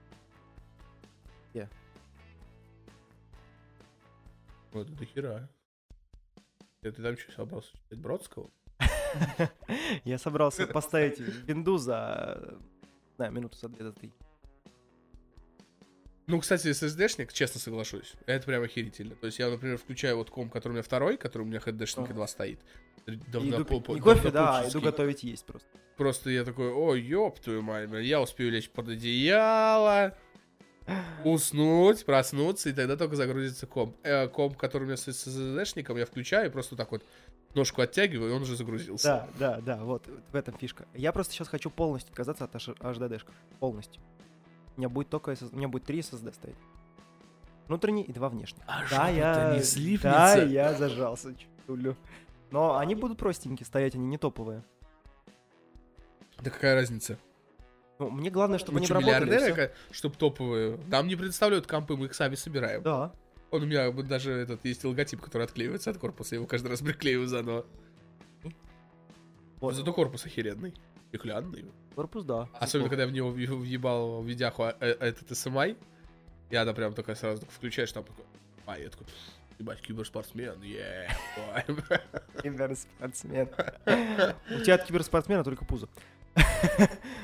Вот 4.72 4.90
это 4.90 5.06
хера. 5.06 5.50
Ты, 6.82 6.92
ты 6.92 7.04
там 7.04 7.18
что, 7.18 7.32
собрался 7.32 7.72
читать 7.78 8.00
Бродского? 8.00 8.50
Я 10.06 10.18
собрался 10.18 10.66
поставить 10.66 11.20
винду 11.20 11.78
за, 11.78 12.58
знаю, 13.18 13.32
минуту 13.34 13.58
за 13.58 13.68
две, 13.70 13.84
за 13.84 13.92
три. 13.92 14.12
Ну, 16.28 16.40
кстати, 16.40 16.68
SSD-шник, 16.68 17.34
честно 17.34 17.60
соглашусь, 17.60 18.14
это 18.26 18.46
прям 18.46 18.64
охерительно. 18.64 19.16
То 19.16 19.26
есть 19.26 19.40
я, 19.40 19.50
например, 19.50 19.78
включаю 19.78 20.16
вот 20.16 20.30
комп, 20.30 20.54
который 20.54 20.72
у 20.72 20.76
меня 20.76 20.84
второй, 20.84 21.18
который 21.18 21.42
у 21.44 21.46
меня 21.46 21.60
HDD-шника 21.60 22.06
Ага. 22.06 22.14
2 22.14 22.28
стоит. 22.28 22.60
И 23.08 23.16
Давно 23.16 23.58
иду 23.58 23.66
по- 23.66 23.76
пить 23.76 23.86
по- 23.86 23.94
не 23.96 24.00
кофе, 24.00 24.32
да, 24.32 24.60
а 24.60 24.70
иду 24.70 24.80
готовить 24.80 25.24
есть 25.24 25.46
просто. 25.46 25.68
Просто 25.98 26.30
я 26.30 26.46
такой, 26.46 26.72
о, 26.72 26.96
ёб 26.96 27.40
твою 27.40 27.62
мать, 27.62 27.90
я 28.06 28.22
успею 28.22 28.52
лечь 28.52 28.70
под 28.70 28.88
одеяло, 28.90 30.18
уснуть, 31.24 32.06
проснуться, 32.06 32.70
и 32.70 32.74
тогда 32.74 32.98
только 32.98 33.16
загрузится 33.16 33.68
комп. 33.68 33.96
Э, 34.04 34.28
комп, 34.28 34.58
который 34.58 34.84
у 34.84 34.86
меня 34.88 34.98
с 34.98 35.08
SSD-шником, 35.08 35.98
я 35.98 36.06
включаю 36.06 36.48
и 36.48 36.52
просто 36.52 36.76
так 36.76 36.92
вот 36.92 37.04
ножку 37.54 37.82
оттягиваю, 37.82 38.32
и 38.32 38.34
он 38.34 38.42
уже 38.42 38.56
загрузился. 38.56 39.28
Да, 39.38 39.58
да, 39.58 39.62
да, 39.62 39.84
вот 39.84 40.08
в 40.32 40.36
этом 40.36 40.58
фишка. 40.58 40.86
Я 40.94 41.12
просто 41.12 41.34
сейчас 41.34 41.48
хочу 41.48 41.70
полностью 41.70 42.12
отказаться 42.12 42.46
от 42.46 42.56
HDD-шков. 42.56 43.34
Полностью. 43.60 44.02
У 44.76 44.80
меня 44.80 44.90
будет 44.90 45.10
только 45.10 45.32
SSD, 45.32 45.54
у 45.54 45.58
меня 45.58 45.68
будет 45.68 45.84
три 45.84 46.00
SSD 46.00 46.34
стоять. 46.34 46.58
Внутренний 47.68 48.04
и 48.04 48.12
два 48.12 48.30
внешних. 48.30 48.64
А 48.68 48.84
да, 48.90 49.10
я... 49.10 49.56
не 49.56 49.64
слипнется? 49.64 50.36
Да, 50.36 50.44
я 50.44 50.74
зажался, 50.74 51.34
чутулю. 51.36 51.96
Но 52.50 52.78
они 52.78 52.96
будут 52.96 53.18
простенькие 53.18 53.66
стоять, 53.66 53.96
они 53.96 54.06
не 54.08 54.18
топовые. 54.18 54.64
Да 56.42 56.50
какая 56.50 56.76
разница? 56.76 57.18
Ну, 58.02 58.10
мне 58.10 58.30
главное, 58.32 58.58
чтобы 58.58 58.74
Мы 58.74 58.80
они 58.80 58.86
что, 58.88 58.96
работали. 58.96 59.22
и 59.22 59.26
миллиардеры, 59.26 59.54
всё. 59.54 59.68
ка- 59.68 59.94
чтоб 59.94 60.18
топовые? 60.18 60.80
Нам 60.88 61.08
не 61.08 61.16
предоставляют 61.16 61.68
компы, 61.68 61.96
мы 61.96 62.06
их 62.08 62.16
сами 62.16 62.34
собираем. 62.36 62.82
Да. 62.82 63.14
Он 63.52 63.62
у 63.62 63.66
меня 63.68 63.92
вот 63.92 64.08
даже 64.08 64.32
этот 64.32 64.66
есть 64.66 64.84
логотип, 64.84 65.22
который 65.22 65.44
отклеивается 65.44 65.92
от 65.92 65.98
корпуса, 66.00 66.34
я 66.36 66.38
его 66.38 66.48
каждый 66.48 66.70
раз 66.70 66.80
приклеиваю 66.82 67.28
заново. 67.28 67.66
Вот. 69.60 69.76
Зато 69.76 69.94
корпус 69.94 70.26
охеренный. 70.26 70.74
Стеклянный. 71.10 71.66
Корпус, 71.96 72.24
да. 72.24 72.48
Особенно, 72.54 72.90
когда 72.90 73.04
я 73.04 73.10
в 73.10 73.12
него 73.12 73.30
въ- 73.30 73.56
въебал 73.60 74.22
в 74.22 74.26
видяху 74.28 74.64
э, 74.64 74.74
этот 74.80 75.30
SMI, 75.32 75.78
и 76.50 76.56
она 76.56 76.74
прям 76.74 76.94
такая 76.94 77.16
сразу 77.16 77.46
включаешь, 77.48 77.92
там 77.92 78.04
такой, 78.06 78.26
а 78.66 78.80
я 78.80 78.90
такой, 78.90 79.06
ебать, 79.60 79.82
киберспортсмен, 79.82 80.60
е 80.64 81.08
Киберспортсмен. 82.42 83.50
У 84.56 84.60
тебя 84.64 84.76
от 84.76 84.84
киберспортсмена 84.86 85.44
только 85.44 85.66
пузо. 85.66 85.88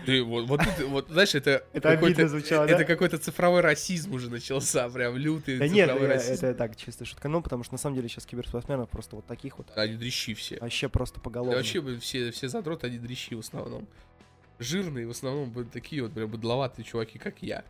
Ты 0.06 0.24
вот, 0.24 0.46
вот, 0.48 0.62
вот, 0.88 1.10
знаешь, 1.10 1.36
это, 1.36 1.64
Это 1.74 1.94
какой-то, 1.94 2.28
звучало, 2.28 2.66
это 2.66 2.80
да? 2.80 2.84
какой-то 2.86 3.18
цифровой 3.18 3.62
расизм 3.62 4.14
уже 4.14 4.30
начался, 4.30 4.90
прям 4.90 5.16
лютый 5.18 5.60
Да 5.60 5.68
нет, 5.68 5.88
цифровой 5.90 6.08
я- 6.10 6.14
расизм. 6.16 6.46
это 6.46 6.56
так, 6.58 6.76
чисто 6.76 7.06
шутканул, 7.06 7.42
потому 7.42 7.64
что 7.64 7.74
на 7.74 7.78
самом 7.78 7.96
деле 7.98 8.08
сейчас 8.10 8.26
киберспортсменов 8.26 8.90
просто 8.90 9.16
вот 9.18 9.26
таких 9.26 9.58
вот 9.58 9.68
Они 9.76 9.96
дрищи 9.96 10.34
все. 10.34 10.58
вообще 10.60 10.88
просто 10.90 11.16
Да 11.18 11.22
поголовно. 11.24 11.58
вообще, 11.58 11.82
блин, 11.82 12.00
все, 12.00 12.32
все 12.32 12.48
задроты, 12.48 12.88
они 12.88 12.98
дрищи 13.00 13.36
в 13.36 13.40
основном. 13.40 13.88
Жирные, 14.60 15.06
в 15.08 15.12
основном, 15.12 15.52
блин, 15.52 15.70
такие 15.72 16.02
вот, 16.04 16.14
прям, 16.14 16.30
быдловатые 16.30 16.84
чуваки, 16.86 17.20
как 17.20 17.42
я. 17.42 17.64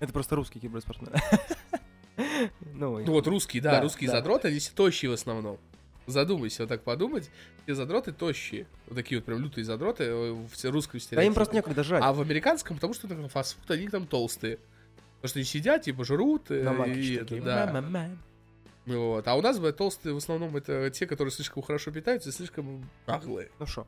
Это 0.00 0.12
просто 0.12 0.36
русские 0.36 0.60
киберспортсмены. 0.62 1.16
Ну, 2.74 2.98
Ну 2.98 3.12
вот 3.12 3.26
русские, 3.26 3.62
да, 3.62 3.72
Да, 3.72 3.80
русские 3.82 4.08
да. 4.10 4.16
задроты, 4.16 4.48
они 4.48 4.58
все 4.58 4.70
тощие 4.74 5.10
в 5.10 5.14
основном. 5.14 5.58
Задумайся, 6.06 6.62
вот 6.62 6.68
так 6.68 6.82
подумать, 6.82 7.30
все 7.64 7.74
задроты 7.74 8.12
тощие. 8.12 8.66
Вот 8.86 8.94
такие 8.94 9.18
вот 9.18 9.24
прям 9.24 9.40
лютые 9.40 9.64
задроты 9.64 10.04
э, 10.04 10.36
все 10.52 10.70
русском 10.70 10.98
да 10.98 11.04
стереотипе. 11.04 11.26
им 11.26 11.34
просто 11.34 11.54
некогда 11.54 11.82
жрать. 11.82 12.02
А 12.04 12.12
в 12.12 12.20
американском, 12.20 12.76
потому 12.76 12.94
что 12.94 13.08
это 13.08 13.28
фастфуд, 13.28 13.70
они 13.70 13.88
там 13.88 14.06
толстые. 14.06 14.58
Потому 15.16 15.28
что 15.30 15.38
они 15.40 15.46
сидят, 15.46 15.82
типа, 15.82 16.04
жрут, 16.04 16.50
э, 16.50 16.62
На 16.62 16.84
и 16.84 17.14
это, 17.16 17.40
да. 17.40 18.10
Вот. 18.86 19.26
А 19.26 19.34
у 19.34 19.42
нас, 19.42 19.58
блядь, 19.58 19.76
толстые 19.76 20.14
в 20.14 20.18
основном 20.18 20.56
это 20.56 20.90
те, 20.90 21.06
которые 21.06 21.32
слишком 21.32 21.62
хорошо 21.62 21.90
питаются 21.90 22.28
и 22.28 22.32
слишком 22.32 22.88
наглые. 23.06 23.50
Ну 23.58 23.66
что, 23.66 23.86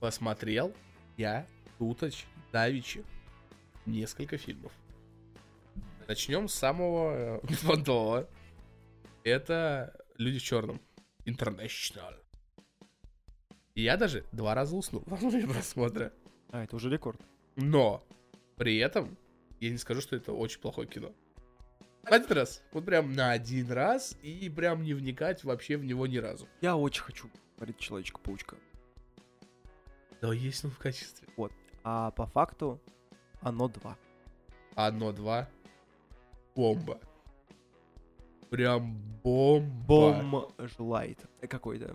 Посмотрел 0.00 0.72
я 1.18 1.46
Туточ 1.78 2.24
Давичи 2.52 3.04
несколько 3.84 4.38
фильмов. 4.38 4.72
Начнем 6.06 6.48
с 6.48 6.54
самого 6.54 7.12
э, 7.14 7.40
беспонтового. 7.48 8.26
Это 9.24 9.94
«Люди 10.16 10.38
в 10.38 10.42
черном». 10.42 10.80
International. 11.28 12.14
И 13.74 13.82
я 13.82 13.96
даже 13.96 14.24
два 14.32 14.54
раза 14.54 14.74
уснул 14.74 15.02
во 15.06 15.16
время 15.16 15.52
просмотра. 15.52 16.12
А, 16.50 16.64
это 16.64 16.76
уже 16.76 16.88
рекорд. 16.90 17.20
Но 17.56 18.04
при 18.56 18.78
этом 18.78 19.16
я 19.60 19.70
не 19.70 19.78
скажу, 19.78 20.00
что 20.00 20.16
это 20.16 20.32
очень 20.32 20.60
плохое 20.60 20.88
кино. 20.88 21.12
Один 22.04 22.32
раз. 22.32 22.62
Вот 22.72 22.86
прям 22.86 23.12
на 23.12 23.32
один 23.32 23.70
раз 23.70 24.16
и 24.22 24.48
прям 24.48 24.82
не 24.82 24.94
вникать 24.94 25.44
вообще 25.44 25.76
в 25.76 25.84
него 25.84 26.06
ни 26.06 26.16
разу. 26.16 26.48
Я 26.60 26.76
очень 26.76 27.02
хочу 27.02 27.30
смотреть 27.56 27.78
Человечка-паучка. 27.78 28.56
Да, 30.22 30.32
есть 30.32 30.64
он 30.64 30.70
в 30.70 30.78
качестве. 30.78 31.28
А 31.84 32.10
по 32.12 32.26
факту 32.26 32.80
оно 33.40 33.68
два. 33.68 33.96
Одно, 34.74 35.12
два. 35.12 35.48
Бомба. 36.54 36.98
Прям 38.50 38.96
бомба. 39.22 40.22
Бом 40.22 40.52
желает. 40.58 41.18
Э, 41.40 41.46
Какой-то. 41.46 41.94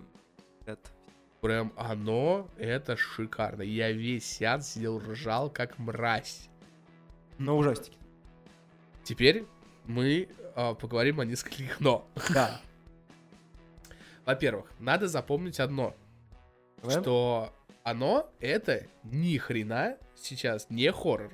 Прям 1.41 1.73
оно, 1.75 2.47
это 2.57 2.95
шикарно. 2.95 3.63
Я 3.63 3.91
весь 3.91 4.25
сеанс 4.25 4.69
сидел, 4.69 4.99
ржал, 4.99 5.49
как 5.49 5.77
мразь. 5.77 6.47
Но 7.37 7.57
ужастики. 7.57 7.97
Теперь 9.03 9.45
мы 9.85 10.29
а, 10.55 10.73
поговорим 10.73 11.19
о 11.19 11.25
нескольких 11.25 11.79
но. 11.81 12.07
Да. 12.33 12.61
Во-первых, 14.25 14.71
надо 14.79 15.09
запомнить 15.09 15.59
одно, 15.59 15.93
Давай. 16.81 17.01
что 17.01 17.53
оно 17.83 18.29
это 18.39 18.87
ни 19.03 19.37
хрена 19.37 19.97
сейчас 20.15 20.69
не 20.69 20.89
хоррор. 20.91 21.33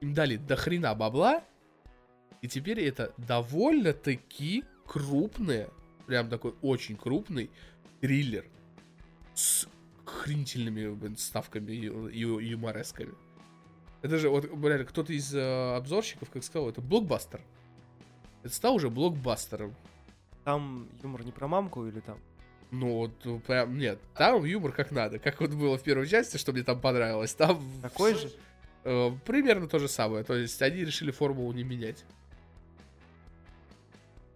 Им 0.00 0.14
дали 0.14 0.36
до 0.36 0.54
хрена 0.54 0.94
бабла, 0.94 1.42
и 2.42 2.48
теперь 2.48 2.80
это 2.80 3.12
довольно-таки 3.18 4.64
крупное, 4.86 5.68
прям 6.06 6.28
такой 6.28 6.54
очень 6.62 6.96
крупный 6.96 7.50
триллер 8.00 8.44
с 9.34 9.68
хренительными 10.04 10.88
блин, 10.94 11.16
ставками 11.16 11.72
ю- 11.72 12.38
юморесками. 12.38 13.12
Это 14.00 14.16
же, 14.18 14.28
вот, 14.28 14.44
реально, 14.44 14.84
кто-то 14.84 15.12
из 15.12 15.34
э, 15.34 15.74
обзорщиков, 15.76 16.30
как 16.30 16.44
сказал, 16.44 16.68
это 16.68 16.80
блокбастер. 16.80 17.40
Это 18.44 18.54
стал 18.54 18.76
уже 18.76 18.88
блокбастером. 18.90 19.74
Там 20.44 20.88
юмор 21.02 21.24
не 21.24 21.32
про 21.32 21.48
мамку 21.48 21.86
или 21.86 22.00
там. 22.00 22.18
Ну, 22.70 22.94
вот, 22.98 23.12
ну, 23.24 23.40
прям, 23.40 23.76
нет, 23.76 23.98
там 24.14 24.44
юмор 24.44 24.72
как 24.72 24.92
надо. 24.92 25.18
Как 25.18 25.40
вот 25.40 25.50
было 25.50 25.76
в 25.78 25.82
первой 25.82 26.06
части, 26.06 26.36
что 26.36 26.52
мне 26.52 26.62
там 26.62 26.80
понравилось. 26.80 27.34
Там 27.34 27.60
Такой 27.82 28.14
же? 28.14 28.30
э, 28.84 29.10
примерно 29.26 29.66
то 29.68 29.78
же 29.78 29.88
самое. 29.88 30.22
То 30.22 30.34
есть 30.36 30.62
они 30.62 30.84
решили 30.84 31.10
формулу 31.10 31.52
не 31.52 31.64
менять. 31.64 32.04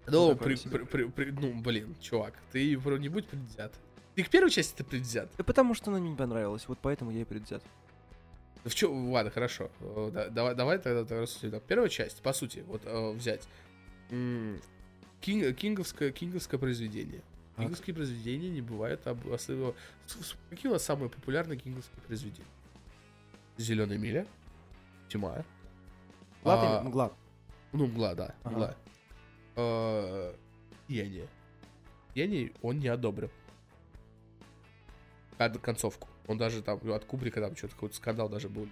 Ну, 0.07 0.34
такое 0.34 0.57
при- 0.57 0.68
при- 0.68 0.84
при- 0.84 1.05
при- 1.09 1.30
ну, 1.30 1.61
блин, 1.61 1.94
чувак, 2.00 2.34
ты 2.53 2.78
про- 2.80 2.96
не 2.98 3.09
будь 3.09 3.26
предвзят. 3.26 3.72
Ты 4.14 4.24
к 4.24 4.28
первой 4.30 4.50
части 4.50 4.74
ты 4.76 4.84
предвзят. 4.84 5.30
Да 5.38 5.44
потому 5.44 5.74
что 5.74 5.90
она 5.90 6.00
мне 6.00 6.11
не 6.11 6.16
понравилась, 6.16 6.66
вот 6.68 6.78
поэтому 6.82 7.11
я 7.12 7.20
и 7.22 7.24
предвзят. 7.24 7.62
В 8.64 8.74
чё, 8.74 8.92
ладно, 8.92 9.30
хорошо. 9.30 9.70
Э, 9.80 10.11
да- 10.12 10.28
давай, 10.28 10.55
давай 10.55 10.78
тогда, 10.78 11.00
тогда 11.00 11.20
рассудим. 11.22 11.61
Первая 11.66 11.88
часть, 11.88 12.20
по 12.22 12.32
сути, 12.32 12.62
вот 12.66 12.82
э, 12.84 13.11
взять. 13.12 13.48
Кинг- 15.20 15.53
кинговское, 15.55 16.11
кинговское 16.12 16.59
произведение. 16.59 17.22
Так. 17.57 17.66
Кинговские 17.66 17.94
произведения 17.94 18.50
не 18.50 18.61
бывают 18.61 19.07
об- 19.07 19.32
особо... 19.32 19.74
с- 20.07 20.34
Какие 20.50 20.68
у 20.70 20.74
нас 20.74 20.84
самые 20.84 21.09
популярные 21.11 21.59
кинговские 21.59 22.00
произведения? 22.07 22.48
Зеленая 23.57 23.98
миля. 23.98 24.26
Тьма. 25.09 25.44
Мгла, 26.42 26.78
А, 26.80 26.82
мгла. 26.82 27.12
Ну, 27.72 27.86
мгла, 27.86 28.14
да. 28.14 28.34
Ага. 28.42 28.55
Мгла. 28.55 28.76
Э, 29.57 30.34
Сияние. 30.88 31.28
Сияние 32.14 32.53
он 32.62 32.78
не 32.78 32.88
одобрил. 32.88 33.30
Кон- 35.38 35.55
Концовку. 35.59 36.09
Он 36.26 36.38
даже 36.38 36.62
там 36.62 36.78
от 36.92 37.05
Кубрика 37.05 37.40
там 37.40 37.57
что-то 37.57 37.74
какой-то 37.74 37.96
скандал 37.96 38.28
даже 38.28 38.48
был. 38.48 38.68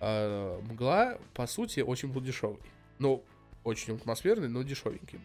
А, 0.00 0.60
Мгла, 0.62 1.18
по 1.34 1.46
сути, 1.46 1.80
очень 1.80 2.12
был 2.12 2.20
дешевый. 2.20 2.58
Ну, 2.98 3.24
очень 3.64 3.94
атмосферный, 3.94 4.48
но 4.48 4.62
дешевенький. 4.62 5.20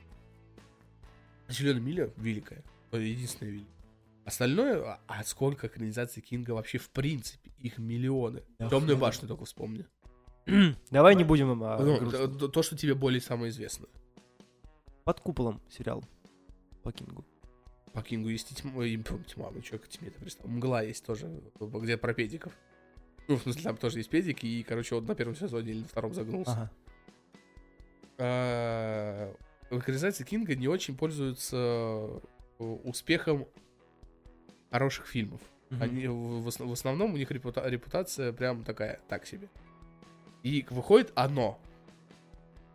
Зеленая 1.47 1.82
миля 1.82 2.12
великая. 2.18 2.64
Э, 2.91 2.99
Единственная 3.01 3.51
великая. 3.51 3.72
Остальное, 4.26 4.82
а- 4.84 4.99
а 5.07 5.24
сколько 5.24 5.68
экранизаций 5.68 6.22
Кинга 6.22 6.51
вообще 6.51 6.78
в 6.78 6.89
принципе? 6.89 7.51
Их 7.59 7.78
миллионы. 7.78 8.43
Да 8.59 8.70
Темную 8.70 8.97
башню 8.97 9.28
только 9.28 9.45
вспомни. 9.45 9.86
Давай 10.89 11.16
не 11.16 11.24
будем 11.24 11.51
о 11.64 11.78
Ну, 11.78 11.97
грустном. 11.97 12.38
то, 12.38 12.47
то, 12.47 12.64
что 12.64 12.76
тебе 12.78 12.93
более 12.95 13.22
самое 13.22 13.49
известно. 13.51 13.88
Под 15.04 15.20
куполом 15.20 15.62
сериал 15.70 16.04
по 16.84 16.91
Кингу. 16.91 17.26
По 17.93 18.02
Кингу 18.02 18.30
есть 18.30 18.52
и 18.52 18.56
тьма, 18.56 18.86
и, 18.86 18.97
тьма, 18.97 19.52
ну 19.52 19.62
чё, 19.62 19.78
к 19.80 19.88
тьме 19.88 20.10
это 20.10 20.20
пристал. 20.20 20.47
Мгла 20.47 20.82
есть 20.84 21.06
тоже, 21.06 21.41
где 21.60 21.97
про 21.97 22.14
педиков. 22.14 22.54
Ну, 23.28 23.38
в 23.38 23.41
смысле, 23.43 23.64
там 23.64 23.78
тоже 23.78 23.99
есть 23.99 24.10
педики, 24.10 24.45
и, 24.45 24.64
короче, 24.64 24.95
он 24.95 25.06
на 25.06 25.16
первом 25.16 25.36
сезоне 25.36 25.72
или 25.72 25.80
на 25.82 25.88
втором 25.88 26.14
загнулся. 26.14 26.52
Ага. 26.52 26.72
А, 28.18 29.36
Экранизации 29.70 30.24
Кинга 30.24 30.56
не 30.56 30.68
очень 30.68 30.97
пользуются 30.97 31.56
э, 32.60 32.64
успехом 32.84 33.47
хороших 34.70 35.06
фильмов. 35.08 35.41
Мгм. 35.70 35.82
Они 35.82 36.08
в, 36.08 36.41
в 36.43 36.72
основном 36.72 37.14
у 37.14 37.18
них 37.18 37.32
репута- 37.32 37.68
репутация 37.68 38.34
прям 38.34 38.64
такая, 38.64 38.99
так 39.08 39.26
себе. 39.26 39.49
И 40.43 40.66
выходит 40.70 41.12
оно. 41.16 41.58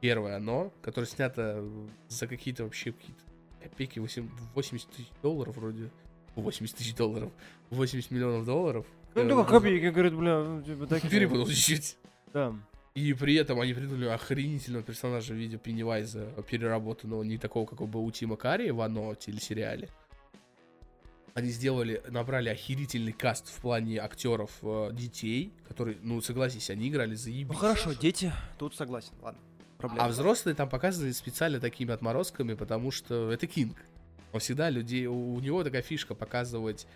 Первое 0.00 0.36
оно, 0.36 0.72
которое 0.82 1.06
снято 1.06 1.64
за 2.08 2.26
какие-то 2.26 2.64
вообще 2.64 2.92
какие-то 2.92 3.22
копейки, 3.62 3.98
8 3.98 4.28
80 4.54 4.88
тысяч 4.90 5.08
долларов 5.22 5.56
вроде. 5.56 5.90
80 6.34 6.76
тысяч 6.76 6.94
долларов. 6.94 7.32
80 7.70 8.10
миллионов 8.10 8.44
долларов. 8.44 8.86
Ну, 9.14 9.22
Э, 9.22 9.28
только 9.28 9.50
копейки, 9.50 9.86
говорит, 9.86 10.14
бля, 10.14 10.42
ну, 10.42 10.62
типа 10.62 10.86
такие. 10.86 11.08
Перепутал 11.08 11.46
чуть-чуть. 11.46 11.96
Да. 12.32 12.54
И 12.94 13.12
при 13.14 13.34
этом 13.34 13.60
они 13.60 13.74
придумали 13.74 14.06
охренительного 14.06 14.82
персонажа 14.82 15.34
в 15.34 15.36
виде 15.36 15.58
Пеннивайза, 15.58 16.32
переработанного 16.48 17.22
не 17.22 17.38
такого, 17.38 17.66
какой 17.66 17.86
был 17.86 18.04
у 18.04 18.10
Тима 18.10 18.36
Карри 18.36 18.70
в 18.70 18.80
«Оно» 18.80 19.14
телесериале. 19.14 19.88
Они 21.34 21.50
сделали, 21.50 22.02
набрали 22.08 22.48
охерительный 22.48 23.12
каст 23.12 23.48
в 23.48 23.60
плане 23.60 23.98
актеров 23.98 24.50
э, 24.62 24.90
детей, 24.92 25.52
которые, 25.68 25.98
ну, 26.00 26.22
согласись, 26.22 26.70
они 26.70 26.88
играли 26.88 27.14
заебись. 27.14 27.52
Ну 27.52 27.58
хорошо, 27.58 27.92
дети, 27.92 28.32
тут 28.58 28.74
согласен, 28.74 29.12
ладно. 29.20 29.40
Проблема. 29.88 30.06
А 30.06 30.08
взрослые 30.10 30.54
там 30.54 30.68
показывали 30.68 31.12
специально 31.12 31.60
такими 31.60 31.92
отморозками, 31.92 32.54
потому 32.54 32.90
что 32.90 33.30
это 33.30 33.46
Кинг. 33.46 33.76
Он 34.32 34.40
всегда 34.40 34.70
людей, 34.70 35.06
у, 35.06 35.40
него 35.40 35.64
такая 35.64 35.82
фишка 35.82 36.14
показывать 36.14 36.86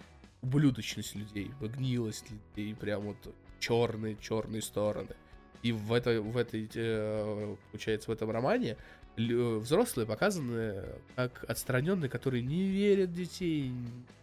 ублюдочность 0.43 1.15
людей, 1.15 1.51
гнилость 1.61 2.27
людей, 2.31 2.75
прям 2.75 3.03
вот 3.03 3.35
черные, 3.59 4.17
черные 4.21 4.63
стороны. 4.63 5.15
И 5.63 5.73
в 5.73 5.93
этой, 5.93 6.21
в 6.21 6.37
этой, 6.37 6.69
э, 6.75 7.57
получается, 7.71 8.11
в 8.11 8.15
этом 8.15 8.31
романе 8.31 8.77
взрослые 9.17 10.07
показаны 10.07 10.85
как 11.17 11.45
отстраненные, 11.49 12.09
которые 12.09 12.43
не 12.43 12.69
верят 12.69 13.13
детей, 13.13 13.73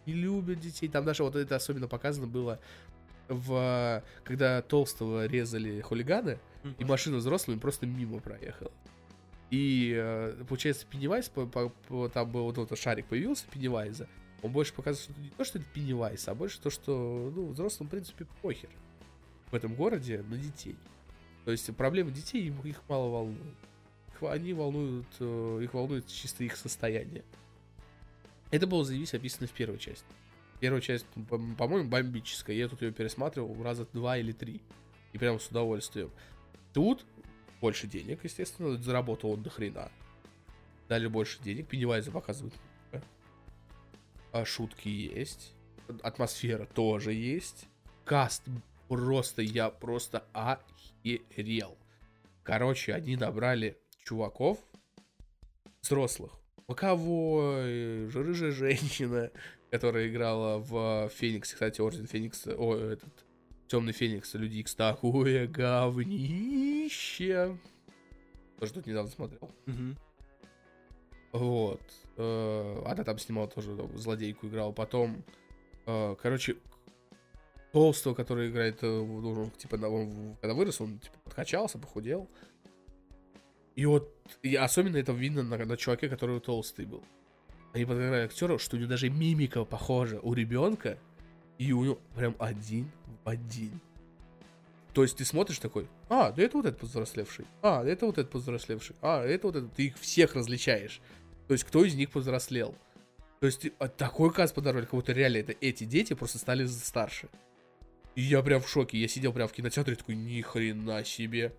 не 0.06 0.12
любят 0.12 0.58
детей. 0.58 0.88
Там 0.88 1.04
даже 1.04 1.22
вот 1.22 1.36
это 1.36 1.56
особенно 1.56 1.86
показано 1.86 2.26
было 2.26 2.58
в 3.28 4.02
когда 4.24 4.62
Толстого 4.62 5.26
резали 5.26 5.80
хулиганы, 5.80 6.38
и 6.78 6.84
машина 6.84 7.18
взрослая 7.18 7.54
им 7.54 7.60
просто 7.60 7.86
мимо 7.86 8.20
проехала. 8.20 8.72
И 9.50 9.94
э, 9.96 10.44
получается, 10.48 10.86
Пеннивайз, 10.86 11.28
по, 11.30 11.46
по- 11.46 11.70
по- 11.88 12.08
там 12.08 12.30
был 12.30 12.44
вот 12.44 12.58
этот 12.58 12.78
шарик 12.78 13.06
появился, 13.06 13.46
Пеннивайза, 13.50 14.06
он 14.42 14.52
больше 14.52 14.74
показывает, 14.74 15.10
что 15.10 15.20
не 15.22 15.30
то, 15.30 15.44
что 15.44 15.58
это 15.58 15.66
Пеннивайз, 15.72 16.28
а 16.28 16.34
больше 16.34 16.60
то, 16.60 16.68
что 16.68 17.32
ну, 17.34 17.46
взрослым, 17.48 17.88
в 17.88 17.90
принципе, 17.90 18.26
похер 18.42 18.68
в 19.50 19.54
этом 19.54 19.74
городе 19.74 20.22
на 20.28 20.36
детей. 20.36 20.76
То 21.46 21.52
есть 21.52 21.74
проблемы 21.76 22.10
детей 22.10 22.52
их 22.64 22.82
мало 22.88 23.08
волнуют. 23.08 23.56
Они 24.20 24.52
волнуют, 24.52 25.06
э, 25.20 25.60
их 25.62 25.72
волнует 25.72 26.06
чисто 26.08 26.44
их 26.44 26.56
состояние. 26.56 27.24
Это 28.50 28.66
было 28.66 28.84
заявись 28.84 29.14
описано 29.14 29.46
в 29.46 29.52
первой 29.52 29.78
части. 29.78 30.04
Первая 30.60 30.80
часть, 30.80 31.06
по- 31.28 31.38
по-моему, 31.38 31.88
бомбическая. 31.88 32.56
Я 32.56 32.68
тут 32.68 32.82
ее 32.82 32.92
пересматривал 32.92 33.62
раза 33.62 33.86
два 33.92 34.18
или 34.18 34.32
три. 34.32 34.60
И 35.12 35.18
прям 35.18 35.38
с 35.40 35.48
удовольствием. 35.48 36.10
Тут 36.72 37.04
больше 37.60 37.86
денег, 37.86 38.24
естественно, 38.24 38.76
заработал 38.76 39.30
он 39.32 39.42
до 39.42 39.50
хрена. 39.50 39.90
Дали 40.88 41.06
больше 41.06 41.40
денег, 41.42 41.68
Пеннивайза 41.68 42.10
показывают. 42.10 42.54
много. 42.90 43.04
А 44.32 44.44
шутки 44.44 44.88
есть. 44.88 45.52
Атмосфера 46.02 46.66
тоже 46.66 47.12
есть. 47.14 47.66
Каст 48.04 48.42
просто, 48.88 49.42
я 49.42 49.70
просто 49.70 50.24
охерел. 50.32 51.76
Короче, 52.42 52.94
они 52.94 53.16
набрали 53.16 53.78
чуваков 54.04 54.58
взрослых. 55.82 56.32
Боковой, 56.68 58.08
ж- 58.10 58.22
рыжая 58.22 58.52
женщина, 58.52 59.30
которая 59.70 60.08
играла 60.08 60.58
в 60.58 61.08
Фениксе, 61.08 61.54
кстати, 61.54 61.80
Орден 61.80 62.06
Феникса, 62.06 62.54
о, 62.56 62.76
этот, 62.76 63.08
Темный 63.68 63.94
Феникс, 63.94 64.34
Люди 64.34 64.58
Икс, 64.58 64.74
такое 64.74 65.46
говнище. 65.48 67.56
тоже 68.60 68.72
тут 68.74 68.86
недавно 68.86 69.10
смотрел. 69.10 69.50
Вот. 71.32 71.80
Э, 72.16 72.82
Она 72.86 73.04
там 73.04 73.18
снимала 73.18 73.48
тоже 73.48 73.74
злодейку, 73.94 74.46
играла. 74.46 74.72
Потом, 74.72 75.22
э, 75.86 76.16
короче, 76.22 76.56
Толстого, 77.72 78.14
который 78.14 78.50
играет, 78.50 78.82
э, 78.82 78.86
он, 78.88 79.50
типа, 79.52 79.76
когда 80.40 80.54
вырос, 80.54 80.80
он 80.80 80.98
типа, 80.98 81.16
подкачался, 81.24 81.78
похудел. 81.78 82.28
И 83.78 83.86
вот, 83.86 84.12
и 84.42 84.56
особенно 84.56 84.96
это 84.96 85.12
видно 85.12 85.44
на, 85.44 85.56
на 85.56 85.76
чуваке, 85.76 86.08
который 86.08 86.40
толстый 86.40 86.84
был. 86.84 87.04
Они 87.72 87.84
подыграли 87.84 88.24
актеру, 88.24 88.58
что 88.58 88.74
у 88.74 88.80
него 88.80 88.88
даже 88.88 89.08
мимика 89.08 89.64
похожа 89.64 90.18
у 90.18 90.34
ребенка, 90.34 90.98
и 91.58 91.70
у 91.72 91.84
него 91.84 92.00
прям 92.16 92.34
один 92.40 92.90
в 93.06 93.28
один. 93.28 93.80
То 94.94 95.04
есть 95.04 95.16
ты 95.16 95.24
смотришь 95.24 95.60
такой, 95.60 95.86
а, 96.08 96.32
да 96.32 96.42
это 96.42 96.56
вот 96.56 96.66
этот 96.66 96.80
повзрослевший, 96.80 97.44
а, 97.62 97.84
это 97.84 98.06
вот 98.06 98.18
этот 98.18 98.32
повзрослевший, 98.32 98.96
а, 99.00 99.24
это 99.24 99.46
вот 99.46 99.54
этот, 99.54 99.72
ты 99.72 99.86
их 99.86 99.98
всех 100.00 100.34
различаешь. 100.34 101.00
То 101.46 101.52
есть 101.54 101.62
кто 101.62 101.84
из 101.84 101.94
них 101.94 102.10
повзрослел. 102.10 102.74
То 103.38 103.46
есть 103.46 103.68
а, 103.78 103.86
такой 103.86 104.32
каст 104.32 104.56
подорвали, 104.56 104.86
как 104.86 104.94
будто 104.94 105.12
реально 105.12 105.36
это 105.36 105.54
эти 105.60 105.84
дети 105.84 106.14
просто 106.14 106.38
стали 106.38 106.66
старше. 106.66 107.28
И 108.16 108.22
я 108.22 108.42
прям 108.42 108.60
в 108.60 108.68
шоке, 108.68 108.98
я 108.98 109.06
сидел 109.06 109.32
прям 109.32 109.46
в 109.46 109.52
кинотеатре 109.52 109.94
такой, 109.94 110.16
ни 110.16 110.40
хрена 110.40 111.04
себе. 111.04 111.54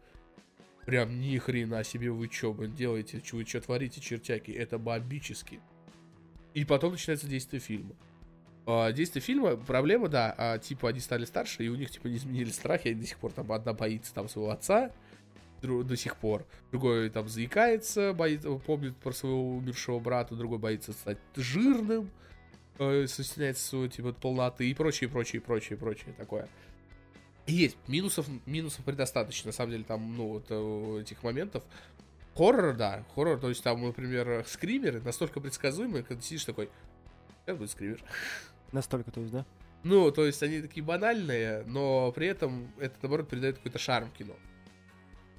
Прям 0.86 1.20
ни 1.20 1.38
хрена 1.38 1.84
себе, 1.84 2.12
вы 2.12 2.28
чё, 2.28 2.54
блин, 2.54 2.74
делаете, 2.74 3.22
вы 3.32 3.46
чё 3.46 3.62
творите, 3.62 4.02
чертяки, 4.02 4.52
это 4.52 4.78
бомбически. 4.78 5.60
И 6.54 6.66
потом 6.66 6.94
начинается 6.94 7.28
действие 7.28 7.60
фильма. 7.60 7.96
А, 8.66 8.92
действие 8.92 9.22
фильма, 9.22 9.56
проблема, 9.56 10.10
да, 10.10 10.34
а, 10.38 10.58
типа 10.58 10.90
они 10.90 11.00
стали 11.00 11.26
старше, 11.26 11.64
и 11.64 11.70
у 11.70 11.76
них 11.76 11.92
типа 11.92 12.08
не 12.08 12.18
изменили 12.18 12.50
страхи, 12.50 12.90
они 12.90 13.02
до 13.02 13.08
сих 13.08 13.18
пор 13.18 13.32
там 13.32 13.52
одна 13.52 13.74
боится 13.74 14.14
там 14.14 14.30
своего 14.30 14.52
отца, 14.52 14.92
до 15.62 15.96
сих 15.96 16.16
пор, 16.18 16.46
другой 16.72 17.10
там 17.10 17.28
заикается, 17.28 18.14
боится, 18.14 18.50
помнит 18.52 18.96
про 18.98 19.12
своего 19.12 19.58
умершего 19.58 20.00
брата, 20.00 20.36
другой 20.36 20.58
боится 20.60 20.94
стать 20.94 21.18
жирным, 21.36 22.10
э, 22.78 23.06
стесняется 23.08 23.66
своей 23.66 23.90
типа 23.90 24.14
полноты 24.14 24.70
и 24.70 24.74
прочее, 24.74 25.10
прочее, 25.10 25.42
прочее, 25.42 25.78
прочее 25.78 26.14
такое. 26.18 26.48
Есть 27.50 27.78
минусов, 27.88 28.28
минусов 28.46 28.84
предостаточно, 28.86 29.50
на 29.50 29.54
самом 29.54 29.72
деле, 29.72 29.84
там, 29.84 30.16
ну, 30.16 30.28
вот 30.28 30.46
э, 30.50 31.02
этих 31.02 31.24
моментов. 31.24 31.64
Хоррор, 32.36 32.76
да, 32.76 33.04
хоррор, 33.16 33.40
то 33.40 33.50
есть 33.50 33.64
там, 33.64 33.82
например, 33.84 34.46
скримеры 34.48 35.02
настолько 35.02 35.40
предсказуемые, 35.42 36.04
когда 36.04 36.22
ты 36.22 36.28
сидишь 36.28 36.46
такой, 36.46 36.70
как 37.46 37.58
будет 37.58 37.72
скример? 37.72 38.02
Настолько, 38.72 39.12
то 39.12 39.20
есть, 39.20 39.34
да? 39.34 39.46
Ну, 39.84 40.12
то 40.12 40.26
есть 40.26 40.42
они 40.44 40.62
такие 40.62 40.84
банальные, 40.84 41.64
но 41.66 42.12
при 42.12 42.28
этом 42.28 42.72
это, 42.80 42.96
наоборот, 43.02 43.28
придает 43.30 43.58
какой-то 43.58 43.80
шарм 43.80 44.10
кино. 44.12 44.34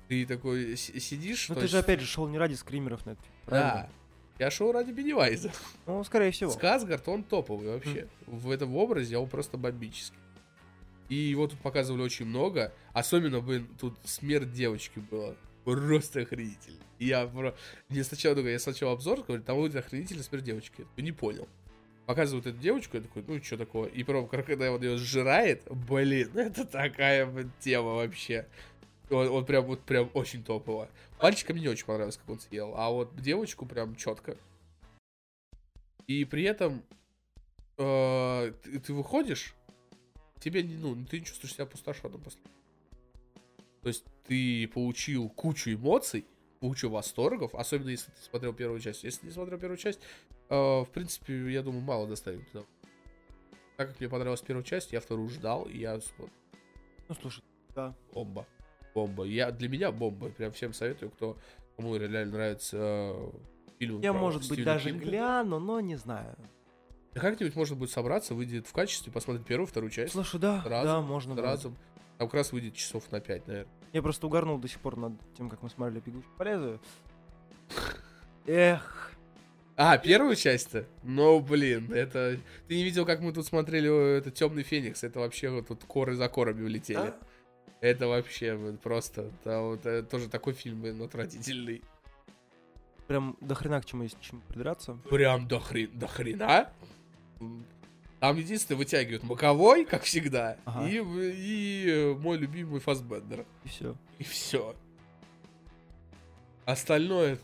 Ты 0.09 0.27
такой 0.27 0.77
си- 0.77 0.99
сидишь... 0.99 1.49
Ну 1.49 1.55
ты 1.55 1.69
же 1.69 1.77
есть- 1.77 1.85
опять 1.85 2.01
же 2.01 2.07
шел 2.07 2.27
не 2.29 2.37
ради 2.39 2.55
скримеров 2.55 3.07
на 3.07 3.11
это. 3.11 3.23
правильно? 3.47 3.73
Да. 3.73 4.45
Я 4.45 4.51
шел 4.51 4.73
ради 4.73 4.91
Беннивайза. 4.91 5.53
Ну, 5.87 6.03
скорее 6.05 6.31
всего. 6.33 6.51
Сказгард, 6.51 7.07
он 7.09 7.23
топовый 7.23 7.69
вообще. 7.69 8.09
В 8.27 8.51
этом 8.51 8.75
образе 8.77 9.19
он 9.19 9.29
просто 9.29 9.57
бомбический. 9.59 10.19
И 11.11 11.17
его 11.17 11.49
тут 11.49 11.59
показывали 11.59 12.03
очень 12.03 12.25
много. 12.25 12.73
Особенно, 12.93 13.41
блин, 13.41 13.69
тут 13.79 13.99
смерть 14.05 14.53
девочки 14.53 15.01
была. 15.01 15.35
Просто 15.65 16.21
охренительно. 16.21 16.79
Я 17.01 17.27
про... 17.27 17.55
Мне 17.89 18.05
сначала, 18.05 18.37
такой, 18.37 18.53
я 18.53 18.59
сначала 18.61 18.93
обзор, 18.93 19.23
говорю, 19.23 19.43
там 19.43 19.57
будет 19.57 19.75
охренительно 19.75 20.23
смерть 20.23 20.45
девочки. 20.45 20.87
Я 20.97 21.03
не 21.03 21.11
понял. 21.11 21.49
Показывают 22.07 22.47
эту 22.47 22.59
девочку, 22.59 22.97
я 22.97 23.03
такой, 23.03 23.25
ну 23.27 23.43
что 23.43 23.57
такое? 23.57 23.89
И 23.89 24.05
потом, 24.05 24.29
когда 24.29 24.71
он 24.71 24.83
ее 24.83 24.97
сжирает, 24.97 25.65
блин, 25.69 26.31
это 26.39 26.65
такая 26.65 27.27
блин, 27.27 27.51
тема 27.59 27.95
вообще. 27.95 28.47
Он, 29.11 29.29
он 29.29 29.45
прям, 29.45 29.65
вот 29.65 29.81
прям 29.81 30.11
очень 30.15 30.45
топово. 30.45 30.89
Мальчика 31.21 31.53
мне 31.53 31.63
не 31.63 31.69
очень 31.69 31.87
понравилось, 31.87 32.19
как 32.19 32.31
он 32.31 32.39
съел, 32.39 32.75
а 32.77 32.89
вот 32.91 33.17
девочку 33.17 33.67
прям 33.67 33.97
четко. 33.97 34.37
И 36.07 36.25
при 36.25 36.45
этом 36.45 36.85
э, 37.79 38.53
ты, 38.63 38.79
ты 38.79 38.93
выходишь, 38.93 39.55
тебе 40.41 40.63
не, 40.63 40.75
ну, 40.77 40.97
ты 41.05 41.21
не 41.21 41.25
чувствуешь 41.25 41.55
себя 41.55 41.65
опустошенным 41.65 42.21
после. 42.21 42.41
То 43.83 43.89
есть 43.89 44.05
ты 44.25 44.69
получил 44.69 45.29
кучу 45.31 45.71
эмоций, 45.73 46.27
кучу 46.61 46.91
восторгов, 46.91 47.55
особенно 47.55 47.91
если 47.91 48.11
ты 48.11 48.21
смотрел 48.23 48.53
первую 48.53 48.81
часть. 48.81 49.05
Если 49.05 49.27
не 49.27 49.33
смотрел 49.33 49.59
первую 49.59 49.79
часть, 49.79 50.01
э, 50.49 50.55
в 50.55 50.89
принципе, 50.93 51.51
я 51.51 51.63
думаю, 51.63 51.83
мало 51.83 52.07
доставит. 52.07 52.51
туда. 52.51 52.65
Так 53.77 53.89
как 53.91 54.01
мне 54.01 54.09
понравилась 54.11 54.43
первая 54.43 54.65
часть, 54.65 54.93
я 54.93 55.01
вторую 55.01 55.29
ждал, 55.31 55.65
и 55.65 55.79
я 55.79 55.99
Ну, 57.09 57.15
слушай, 57.21 57.43
да. 57.75 57.95
бомба. 58.13 58.47
Бомба. 58.95 59.25
Я, 59.25 59.51
для 59.53 59.69
меня 59.69 59.91
бомба. 59.93 60.29
Прям 60.31 60.53
всем 60.53 60.75
советую, 60.75 61.11
кто 61.13 61.39
кому 61.77 61.97
реально 61.97 62.27
нравится 62.27 62.77
э, 62.79 63.31
фильм. 63.79 64.01
Я, 64.03 64.13
может 64.13 64.43
быть, 64.43 64.53
Стивена 64.59 64.75
даже 64.75 64.91
Кинга. 64.91 65.05
гляну, 65.07 65.59
но 65.59 65.81
не 65.81 65.97
знаю. 65.97 66.37
Да 67.15 67.21
Как-нибудь 67.21 67.57
можно 67.57 67.77
будет 67.77 67.91
собраться, 67.91 68.35
выйдет 68.35 68.67
в 68.67 68.73
качестве, 68.73 69.13
посмотреть 69.13 69.47
первую, 69.47 69.67
вторую 69.67 69.91
часть. 69.91 70.13
Слушай, 70.13 70.39
да, 70.41 70.63
Сразу, 70.63 70.87
да, 70.87 71.01
можно 71.01 71.35
будет. 71.35 71.45
Сразу. 71.45 71.75
Там 72.19 72.29
как 72.29 72.35
раз 72.35 72.53
выйдет 72.53 72.75
часов 72.75 73.11
на 73.11 73.21
5, 73.21 73.47
наверное. 73.49 73.73
Я 73.93 74.03
просто 74.03 74.27
угорнул 74.27 74.59
до 74.59 74.69
сих 74.69 74.79
пор 74.81 74.97
над 74.97 75.15
тем, 75.37 75.49
как 75.51 75.63
мы 75.63 75.71
смотрели 75.71 76.01
«Бегущий 76.01 76.29
по 76.39 76.43
лезвию». 76.45 76.81
Эх, 78.47 79.13
А, 79.77 79.97
первую 79.99 80.37
часть-то? 80.37 80.87
Ну, 81.03 81.41
блин, 81.41 81.93
это... 81.93 82.39
Ты 82.69 82.77
не 82.77 82.85
видел, 82.85 83.07
как 83.07 83.21
мы 83.21 83.33
тут 83.33 83.47
смотрели 83.47 83.91
э, 83.91 84.19
это 84.19 84.31
Темный 84.31 84.63
Феникс? 84.63 85.03
Это 85.05 85.21
вообще 85.21 85.49
вот 85.51 85.69
тут 85.69 85.85
коры 85.85 86.15
за 86.15 86.29
корами 86.29 86.63
улетели. 86.63 86.99
а? 86.99 87.15
Это 87.81 88.07
вообще 88.07 88.57
блин, 88.57 88.77
просто... 88.77 89.31
Да, 89.45 89.63
вот, 89.63 89.87
э, 89.87 90.03
тоже 90.03 90.29
такой 90.29 90.53
фильм, 90.53 90.83
блин, 90.83 91.01
отвратительный. 91.03 91.83
прям 93.09 93.37
до 93.41 93.55
хрена 93.55 93.81
к 93.81 93.87
чему 93.87 94.03
есть 94.03 94.19
к 94.19 94.21
чему 94.21 94.43
придраться. 94.49 94.95
Прям 95.09 95.49
до, 95.49 95.59
хрен, 95.61 95.91
до 95.99 96.07
хрена. 96.07 96.71
Там 98.21 98.37
единственное 98.37 98.77
вытягивают 98.79 99.23
Маковой, 99.23 99.85
как 99.87 100.03
всегда, 100.03 100.59
Ага. 100.67 100.87
и, 100.89 100.97
и 100.99 101.87
э, 101.89 102.15
мой 102.15 102.37
любимый 102.37 102.79
Фасбендер. 102.81 103.47
И 103.65 103.69
все. 103.69 103.97
И 104.19 104.25
все. 104.25 104.75
Остальное... 106.67 107.39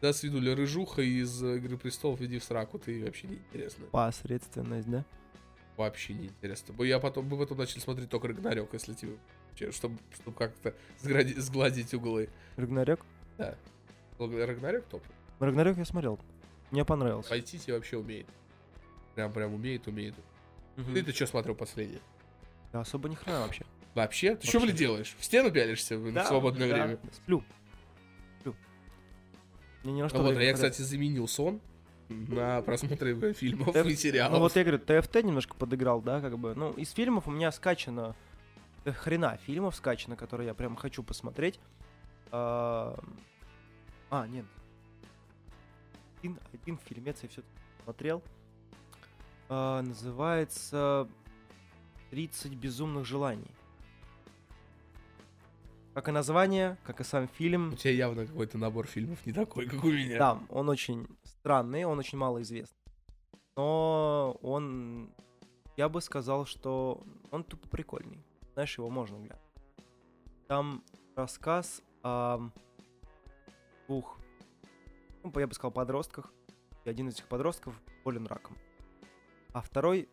Да, 0.00 0.12
с 0.14 0.22
виду 0.22 0.40
рыжуха 0.54 1.02
из 1.02 1.42
Игры 1.42 1.76
Престолов, 1.76 2.22
иди 2.22 2.38
в 2.38 2.44
сраку, 2.44 2.78
ты 2.78 3.04
вообще 3.04 3.26
не 3.26 3.34
интересно. 3.36 3.84
Посредственность, 3.90 4.88
да? 4.88 5.04
Вообще 5.76 6.14
не 6.14 6.26
интересно. 6.28 6.72
Бо 6.72 6.84
Я 6.84 6.98
потом, 7.00 7.26
мы 7.26 7.36
потом 7.36 7.58
начали 7.58 7.80
смотреть 7.80 8.08
только 8.08 8.28
Рагнарёк, 8.28 8.72
если 8.72 8.94
тебе... 8.94 9.16
Чтобы, 9.72 9.98
чтобы 10.14 10.36
как-то 10.38 10.72
сгради- 11.02 11.38
сгладить 11.38 11.92
углы. 11.92 12.30
Рагнарёк? 12.56 13.00
Да. 13.36 13.56
Рагнарёк 14.18 14.84
топ. 14.86 15.02
Рагнарёк 15.38 15.76
я 15.76 15.84
смотрел. 15.84 16.18
Мне 16.70 16.84
понравился. 16.84 17.40
Тебе 17.40 17.74
вообще 17.74 17.96
умеет. 17.96 18.26
Прям, 19.14 19.32
прям 19.32 19.54
умеет, 19.54 19.86
умеет. 19.86 20.14
Мгм. 20.76 20.94
Ты-то 20.94 21.12
что 21.12 21.26
смотрел 21.26 21.54
последнее? 21.54 22.00
Да, 22.72 22.80
особо 22.80 23.08
ни 23.08 23.14
хрена 23.14 23.40
вообще. 23.40 23.64
Вообще? 23.94 24.36
Ты 24.36 24.46
что, 24.46 24.60
блин, 24.60 24.76
делаешь? 24.76 25.16
В 25.18 25.24
стену 25.24 25.50
пялишься 25.50 25.98
в 25.98 26.10
в 26.10 26.24
свободное 26.24 26.68
да, 26.68 26.74
время? 26.74 26.98
Сплю. 27.12 27.44
Сплю. 28.40 28.54
Мне 29.82 30.04
вот, 30.04 30.14
а 30.14 30.22
времени 30.22 30.44
я, 30.44 30.48
не 30.50 30.54
кстати, 30.54 30.82
заменил 30.82 31.26
сон 31.26 31.60
на 32.08 32.62
просмотр 32.62 33.32
фильмов 33.34 33.72
Т- 33.72 33.88
и 33.88 33.96
сериалов. 33.96 34.34
Ну 34.34 34.38
вот 34.40 34.54
я 34.54 34.62
говорю, 34.62 34.78
ТФТ 34.78 35.16
немножко 35.24 35.54
подыграл, 35.56 36.00
да, 36.00 36.20
как 36.20 36.38
бы. 36.38 36.54
Ну, 36.54 36.72
из 36.72 36.92
фильмов 36.92 37.26
у 37.26 37.30
меня 37.32 37.50
скачано 37.50 38.14
хрена 38.84 39.38
фильмов 39.44 39.76
скачано, 39.76 40.16
которые 40.16 40.48
я 40.48 40.54
прям 40.54 40.76
хочу 40.76 41.02
посмотреть. 41.02 41.60
А, 42.32 42.98
а, 44.10 44.26
нет. 44.26 44.46
Один, 46.20 46.38
один 46.52 46.76
фильмец 46.76 47.22
я 47.22 47.28
все 47.30 47.42
смотрел. 47.82 48.22
А, 49.48 49.80
называется 49.80 51.08
30 52.10 52.52
безумных 52.54 53.06
желаний. 53.06 53.50
Как 55.94 56.08
и 56.08 56.12
название, 56.12 56.76
как 56.84 57.00
и 57.00 57.04
сам 57.04 57.26
фильм. 57.26 57.72
У 57.72 57.76
тебя 57.76 57.94
явно 57.94 58.26
какой-то 58.26 58.58
набор 58.58 58.86
фильмов 58.86 59.24
не 59.24 59.32
такой, 59.32 59.66
как 59.66 59.82
у 59.82 59.90
меня. 59.90 60.18
Да, 60.18 60.40
он 60.50 60.68
очень 60.68 61.08
странный, 61.24 61.84
он 61.84 61.98
очень 61.98 62.18
мало 62.18 62.42
известный. 62.42 62.76
Но 63.56 64.38
он, 64.42 65.10
я 65.78 65.88
бы 65.88 66.02
сказал, 66.02 66.44
что 66.44 67.02
он 67.30 67.44
тупо 67.44 67.66
прикольный. 67.68 68.22
Знаешь, 68.52 68.76
его 68.76 68.90
можно 68.90 69.16
глянуть. 69.16 69.42
Там 70.46 70.84
рассказ 71.16 71.82
о 72.02 72.50
двух, 73.88 74.19
ну, 75.22 75.32
я 75.38 75.46
бы 75.46 75.54
сказал, 75.54 75.70
подростках. 75.72 76.32
И 76.84 76.90
один 76.90 77.08
из 77.08 77.14
этих 77.14 77.26
подростков 77.26 77.80
болен 78.04 78.26
раком. 78.26 78.56
А 79.52 79.60
второй 79.60 80.08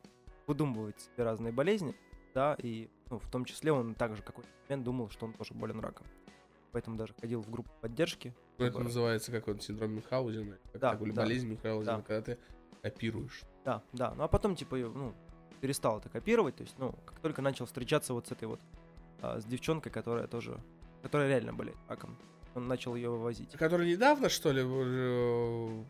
выдумывает 0.47 0.99
себе 0.99 1.23
разные 1.23 1.53
болезни, 1.53 1.95
да, 2.33 2.55
и 2.59 2.89
ну, 3.09 3.19
в 3.19 3.29
том 3.29 3.45
числе 3.45 3.71
он 3.71 3.95
также 3.95 4.21
какой-то 4.21 4.49
момент 4.67 4.83
думал, 4.83 5.09
что 5.09 5.25
он 5.25 5.33
тоже 5.33 5.53
болен 5.53 5.79
раком. 5.79 6.05
Поэтому 6.71 6.97
даже 6.97 7.13
ходил 7.13 7.41
в 7.41 7.49
группу 7.49 7.69
поддержки. 7.81 8.35
Ну, 8.57 8.65
это 8.65 8.79
называется, 8.79 9.31
как 9.31 9.47
он, 9.47 9.59
синдром 9.59 9.91
Мюнхгаузена. 9.91 10.57
Как 10.73 10.81
Да, 10.81 10.91
такой 10.91 11.11
да. 11.11 11.21
болезнь 11.23 11.47
Мюнхгаузена, 11.47 11.97
Да. 11.97 12.01
когда 12.03 12.21
ты 12.21 12.39
копируешь. 12.81 13.43
Да, 13.63 13.81
да. 13.93 14.13
Ну 14.15 14.23
а 14.23 14.27
потом, 14.27 14.55
типа, 14.55 14.75
ну, 14.77 15.13
перестал 15.61 15.99
это 15.99 16.09
копировать. 16.09 16.55
То 16.55 16.63
есть, 16.63 16.77
ну, 16.77 16.91
как 17.05 17.19
только 17.19 17.41
начал 17.41 17.65
встречаться 17.65 18.13
вот 18.13 18.27
с 18.27 18.31
этой 18.31 18.47
вот, 18.47 18.59
а, 19.21 19.39
с 19.39 19.45
девчонкой, 19.45 19.91
которая 19.91 20.27
тоже, 20.27 20.59
которая 21.01 21.29
реально 21.29 21.53
болеет 21.53 21.77
раком. 21.87 22.17
Он 22.57 22.67
начал 22.67 22.95
ее 22.95 23.11
вывозить. 23.11 23.51
Который 23.51 23.91
недавно, 23.91 24.29
что 24.29 24.51
ли, 24.51 24.63
э, 24.65 25.83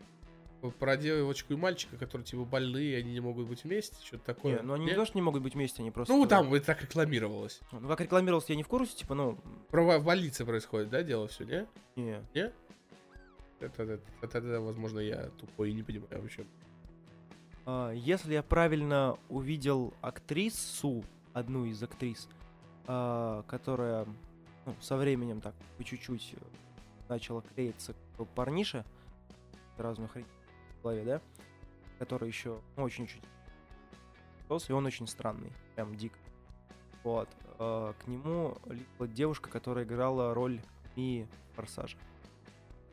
про 0.78 0.98
девочку 0.98 1.54
и 1.54 1.56
мальчика, 1.56 1.96
которые 1.96 2.26
типа 2.26 2.44
больные, 2.44 2.98
они 2.98 3.12
не 3.12 3.20
могут 3.20 3.48
быть 3.48 3.64
вместе, 3.64 3.96
что-то 4.04 4.24
такое. 4.34 4.56
Не, 4.56 4.62
ну 4.62 4.74
они 4.74 4.84
Нет? 4.84 4.92
не 4.92 4.96
то, 4.98 5.06
что 5.06 5.16
не 5.16 5.22
могут 5.22 5.42
быть 5.42 5.54
вместе, 5.54 5.80
они 5.80 5.90
просто... 5.90 6.12
Ну, 6.12 6.26
там 6.26 6.52
это 6.52 6.66
так 6.66 6.82
рекламировалось. 6.82 7.60
Ну, 7.72 7.88
как 7.88 8.02
рекламировалось, 8.02 8.50
я 8.50 8.56
не 8.56 8.64
в 8.64 8.68
курсе, 8.68 8.96
типа, 8.98 9.14
ну... 9.14 9.38
Про 9.70 9.98
в 9.98 10.04
больнице 10.04 10.44
происходит, 10.44 10.90
да, 10.90 11.02
дело 11.02 11.26
все, 11.28 11.44
не? 11.44 11.66
Не. 11.96 12.52
Это, 13.60 13.82
это, 13.82 14.00
это, 14.20 14.38
это, 14.38 14.60
возможно, 14.60 14.98
я 14.98 15.30
тупой 15.40 15.70
и 15.70 15.72
не 15.72 15.82
понимаю 15.82 16.20
вообще. 16.20 16.44
А, 17.64 17.92
Если 17.92 18.34
я 18.34 18.42
правильно 18.42 19.16
увидел 19.30 19.94
актрису, 20.02 21.02
одну 21.32 21.64
из 21.64 21.82
актрис, 21.82 22.28
а, 22.86 23.42
которая 23.48 24.06
ну, 24.68 24.74
со 24.82 24.98
временем 24.98 25.40
так 25.40 25.54
по 25.78 25.84
чуть-чуть 25.84 26.34
э, 26.34 26.44
начала 27.08 27.40
клеиться 27.40 27.94
к 28.18 28.24
парнише, 28.26 28.84
сразу 29.76 30.06
хрень 30.08 30.26
в 30.78 30.82
голове, 30.82 31.04
да? 31.04 31.22
Который 31.98 32.28
еще 32.28 32.60
очень-очень 32.76 33.22
рос, 34.50 34.68
и 34.68 34.74
он 34.74 34.84
очень 34.84 35.06
странный, 35.06 35.50
прям 35.74 35.96
дик. 35.96 36.12
Вот. 37.02 37.30
а, 37.58 37.94
К 37.94 38.06
нему 38.06 38.58
липла 38.66 39.08
девушка, 39.08 39.48
которая 39.48 39.86
играла 39.86 40.34
роль 40.34 40.60
Мии 40.96 41.26
в 41.52 41.56
Форсаже. 41.56 41.96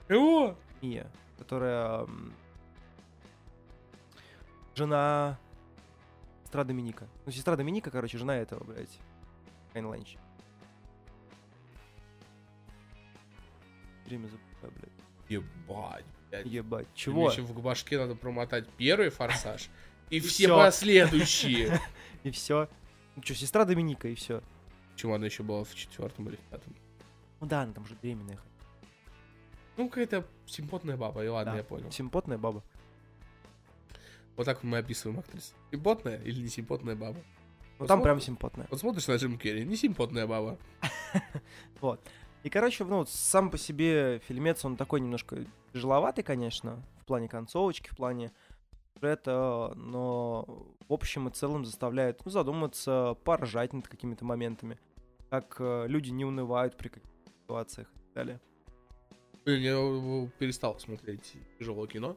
О! 0.09 0.55
Мия, 0.81 1.11
которая 1.37 2.07
жена 4.75 5.37
сестра 6.45 6.63
Доминика. 6.63 7.05
Ну, 7.25 7.33
сестра 7.33 7.57
Доминика, 7.57 7.91
короче, 7.91 8.17
жена 8.17 8.37
этого, 8.37 8.63
блядь, 8.63 8.97
Кайн 9.73 9.87
Лэнч. 9.87 10.17
Время 14.05 14.27
забываю, 14.27 14.73
блядь. 14.79 14.91
Ебать, 15.29 16.05
блядь. 16.29 16.45
Ебать, 16.45 16.87
Мне 16.87 16.95
чего? 16.95 17.31
еще 17.31 17.41
в 17.41 17.61
башке 17.61 17.97
надо 17.97 18.15
промотать 18.15 18.67
первый 18.77 19.09
форсаж 19.09 19.69
и 20.09 20.19
все 20.19 20.47
последующие. 20.49 21.79
И 22.23 22.31
все. 22.31 22.67
Ну 23.15 23.21
что, 23.23 23.35
сестра 23.35 23.65
Доминика, 23.65 24.07
и 24.07 24.15
все. 24.15 24.41
Почему 24.93 25.13
она 25.13 25.25
еще 25.27 25.43
была 25.43 25.63
в 25.63 25.75
четвертом 25.75 26.27
или 26.27 26.35
в 26.37 26.39
пятом? 26.39 26.73
Ну 27.39 27.45
да, 27.47 27.61
она 27.61 27.71
там 27.73 27.83
уже 27.83 27.95
беременная. 28.01 28.39
Ну, 29.77 29.89
какая-то 29.89 30.25
симпотная 30.47 30.97
баба, 30.97 31.23
и 31.23 31.27
ладно, 31.27 31.51
Да. 31.51 31.57
я 31.59 31.63
понял. 31.63 31.91
Симпотная 31.91 32.37
баба. 32.39 32.63
Вот 34.35 34.45
так 34.45 34.63
мы 34.63 34.79
описываем 34.79 35.19
актрису. 35.19 35.53
Симпотная 35.71 36.19
или 36.23 36.41
не 36.41 36.47
симпотная 36.49 36.95
баба? 36.95 37.17
Ну 37.77 37.85
там 37.85 37.99
Посмотрим. 37.99 38.03
прям 38.03 38.21
симпотная. 38.21 38.67
Вот 38.71 38.79
смотришь 38.79 39.07
на 39.07 39.15
Джим 39.17 39.37
Керри, 39.37 39.63
не 39.65 39.75
симпотная 39.75 40.25
баба. 40.27 40.57
Вот. 41.81 42.01
И, 42.45 42.49
короче, 42.51 42.83
ну, 42.83 43.03
сам 43.07 43.49
по 43.49 43.57
себе 43.57 44.19
фильмец, 44.19 44.63
он 44.63 44.77
такой 44.77 45.01
немножко 45.01 45.43
тяжеловатый, 45.73 46.23
конечно, 46.23 46.79
в 47.01 47.05
плане 47.05 47.27
концовочки, 47.27 47.89
в 47.89 47.95
плане 47.95 48.31
сюжета, 48.93 49.73
но 49.75 50.45
в 50.87 50.93
общем 50.93 51.27
и 51.27 51.31
целом 51.31 51.65
заставляет 51.65 52.23
ну, 52.23 52.29
задуматься, 52.29 53.17
поржать 53.23 53.73
над 53.73 53.87
какими-то 53.87 54.25
моментами, 54.25 54.77
как 55.31 55.55
э, 55.57 55.87
люди 55.87 56.11
не 56.11 56.23
унывают 56.23 56.77
при 56.77 56.89
каких-то 56.89 57.31
ситуациях 57.41 57.87
и 57.87 57.97
так 57.97 58.13
далее. 58.13 58.39
Блин, 59.43 59.61
Я 59.63 60.29
перестал 60.37 60.77
смотреть 60.77 61.33
тяжелое 61.57 61.87
кино, 61.87 62.15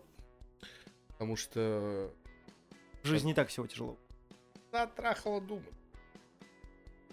потому 1.08 1.36
что 1.36 2.12
В 3.02 3.06
жизни 3.06 3.28
не 3.28 3.34
так 3.34 3.48
всего 3.48 3.66
тяжело. 3.66 3.96
затрахало 4.72 5.40
думать. 5.40 5.77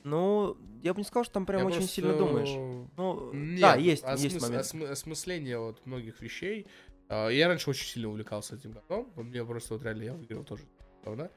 Ну, 0.06 0.56
я 0.84 0.94
бы 0.94 0.99
не 0.99 1.03
сказал, 1.03 1.23
что 1.23 1.34
там 1.34 1.48
прям 1.48 1.61
Я 1.61 1.65
очень 1.65 1.77
просто- 1.77 1.95
сильно 1.95 2.14
думаешь. 2.15 2.90
Ну, 2.95 3.34
Нет, 3.34 3.60
да, 3.60 3.76
есть, 3.76 4.03
осмыс- 4.03 4.18
есть 4.19 4.41
момент. 4.41 4.61
осмы- 4.64 4.88
осмысление 4.88 5.57
вот 5.57 5.84
многих 5.88 6.22
вещей. 6.22 6.68
А, 7.10 7.27
Я 7.30 7.48
раньше 7.48 7.72
очень 7.72 7.88
сильно 7.88 8.07
увлекался 8.10 8.56
этим 8.56 8.72
говном. 8.72 9.11
Мне 9.15 9.44
просто 9.44 9.73
вот 9.73 9.84
реально, 9.84 10.03
я 10.03 10.14
выиграл 10.14 10.44
тоже 10.44 10.64
говна. 11.03 11.30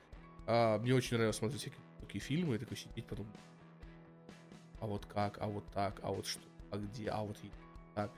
А, 0.47 0.79
Мне 0.79 0.95
очень 0.95 1.17
нравилось 1.17 1.37
смотреть 1.37 1.63
всякие 1.63 1.81
такие 1.99 2.21
фильмы, 2.21 2.57
и 2.57 2.59
такой 2.59 2.77
сидеть 2.77 3.07
потом. 3.07 3.27
А 4.81 4.87
вот 4.87 5.07
как, 5.07 5.39
а 5.41 5.47
вот 5.47 5.65
так, 5.73 5.99
а 6.03 6.13
вот 6.13 6.27
что, 6.27 6.43
а 6.71 6.77
где, 6.77 7.09
а 7.09 7.23
вот 7.23 7.37
и 7.43 7.51
так. 7.95 8.11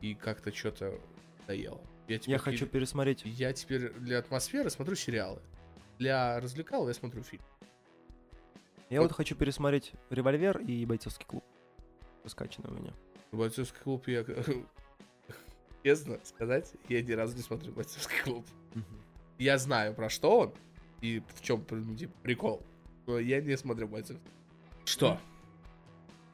И 0.00 0.14
как-то 0.16 0.52
что-то 0.52 0.98
надоело. 1.42 1.80
Я, 2.08 2.18
теперь 2.18 2.32
я 2.32 2.38
хочу 2.38 2.66
пересмотреть. 2.66 3.22
Я 3.24 3.52
теперь 3.52 3.90
для 3.92 4.18
атмосферы 4.18 4.68
смотрю 4.68 4.96
сериалы. 4.96 5.40
Для 5.98 6.40
развлекал 6.40 6.88
я 6.88 6.94
смотрю 6.94 7.22
фильм. 7.22 7.42
Я 8.92 9.00
вот 9.00 9.12
хочу 9.12 9.34
пересмотреть 9.34 9.92
«Револьвер» 10.10 10.58
и 10.58 10.84
«Бойцовский 10.84 11.24
клуб». 11.24 11.42
Раскачанный 12.24 12.68
у 12.68 12.74
меня. 12.74 12.92
Бойцовский 13.32 13.80
клуб 13.82 14.06
я... 14.06 14.22
Честно 15.82 16.20
сказать, 16.24 16.74
я 16.90 17.00
ни 17.00 17.12
разу 17.12 17.34
не 17.34 17.42
смотрю 17.42 17.72
бойцовский 17.72 18.20
клуб. 18.22 18.46
Я 19.38 19.56
знаю, 19.56 19.94
про 19.94 20.10
что 20.10 20.40
он 20.40 20.54
и 21.00 21.22
в 21.34 21.40
чем 21.40 21.64
прикол. 22.22 22.62
Но 23.06 23.18
я 23.18 23.40
не 23.40 23.56
смотрю 23.56 23.88
бойцовский. 23.88 24.30
Что? 24.84 25.18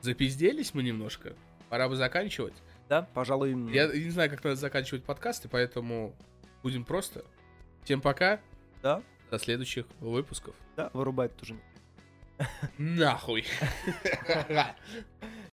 Запизделись 0.00 0.74
мы 0.74 0.82
немножко? 0.82 1.36
Пора 1.68 1.88
бы 1.88 1.94
заканчивать. 1.94 2.54
Да, 2.88 3.02
пожалуй, 3.14 3.52
Я 3.72 3.86
не 3.86 4.10
знаю, 4.10 4.30
как 4.30 4.42
надо 4.42 4.56
заканчивать 4.56 5.04
подкасты, 5.04 5.48
поэтому 5.48 6.12
будем 6.64 6.84
просто. 6.84 7.24
Всем 7.84 8.00
пока. 8.00 8.40
Да. 8.82 9.00
До 9.30 9.38
следующих 9.38 9.86
выпусков. 10.00 10.56
да, 10.74 10.90
вырубает 10.92 11.36
тоже. 11.36 11.56
Нахуй. 12.78 13.44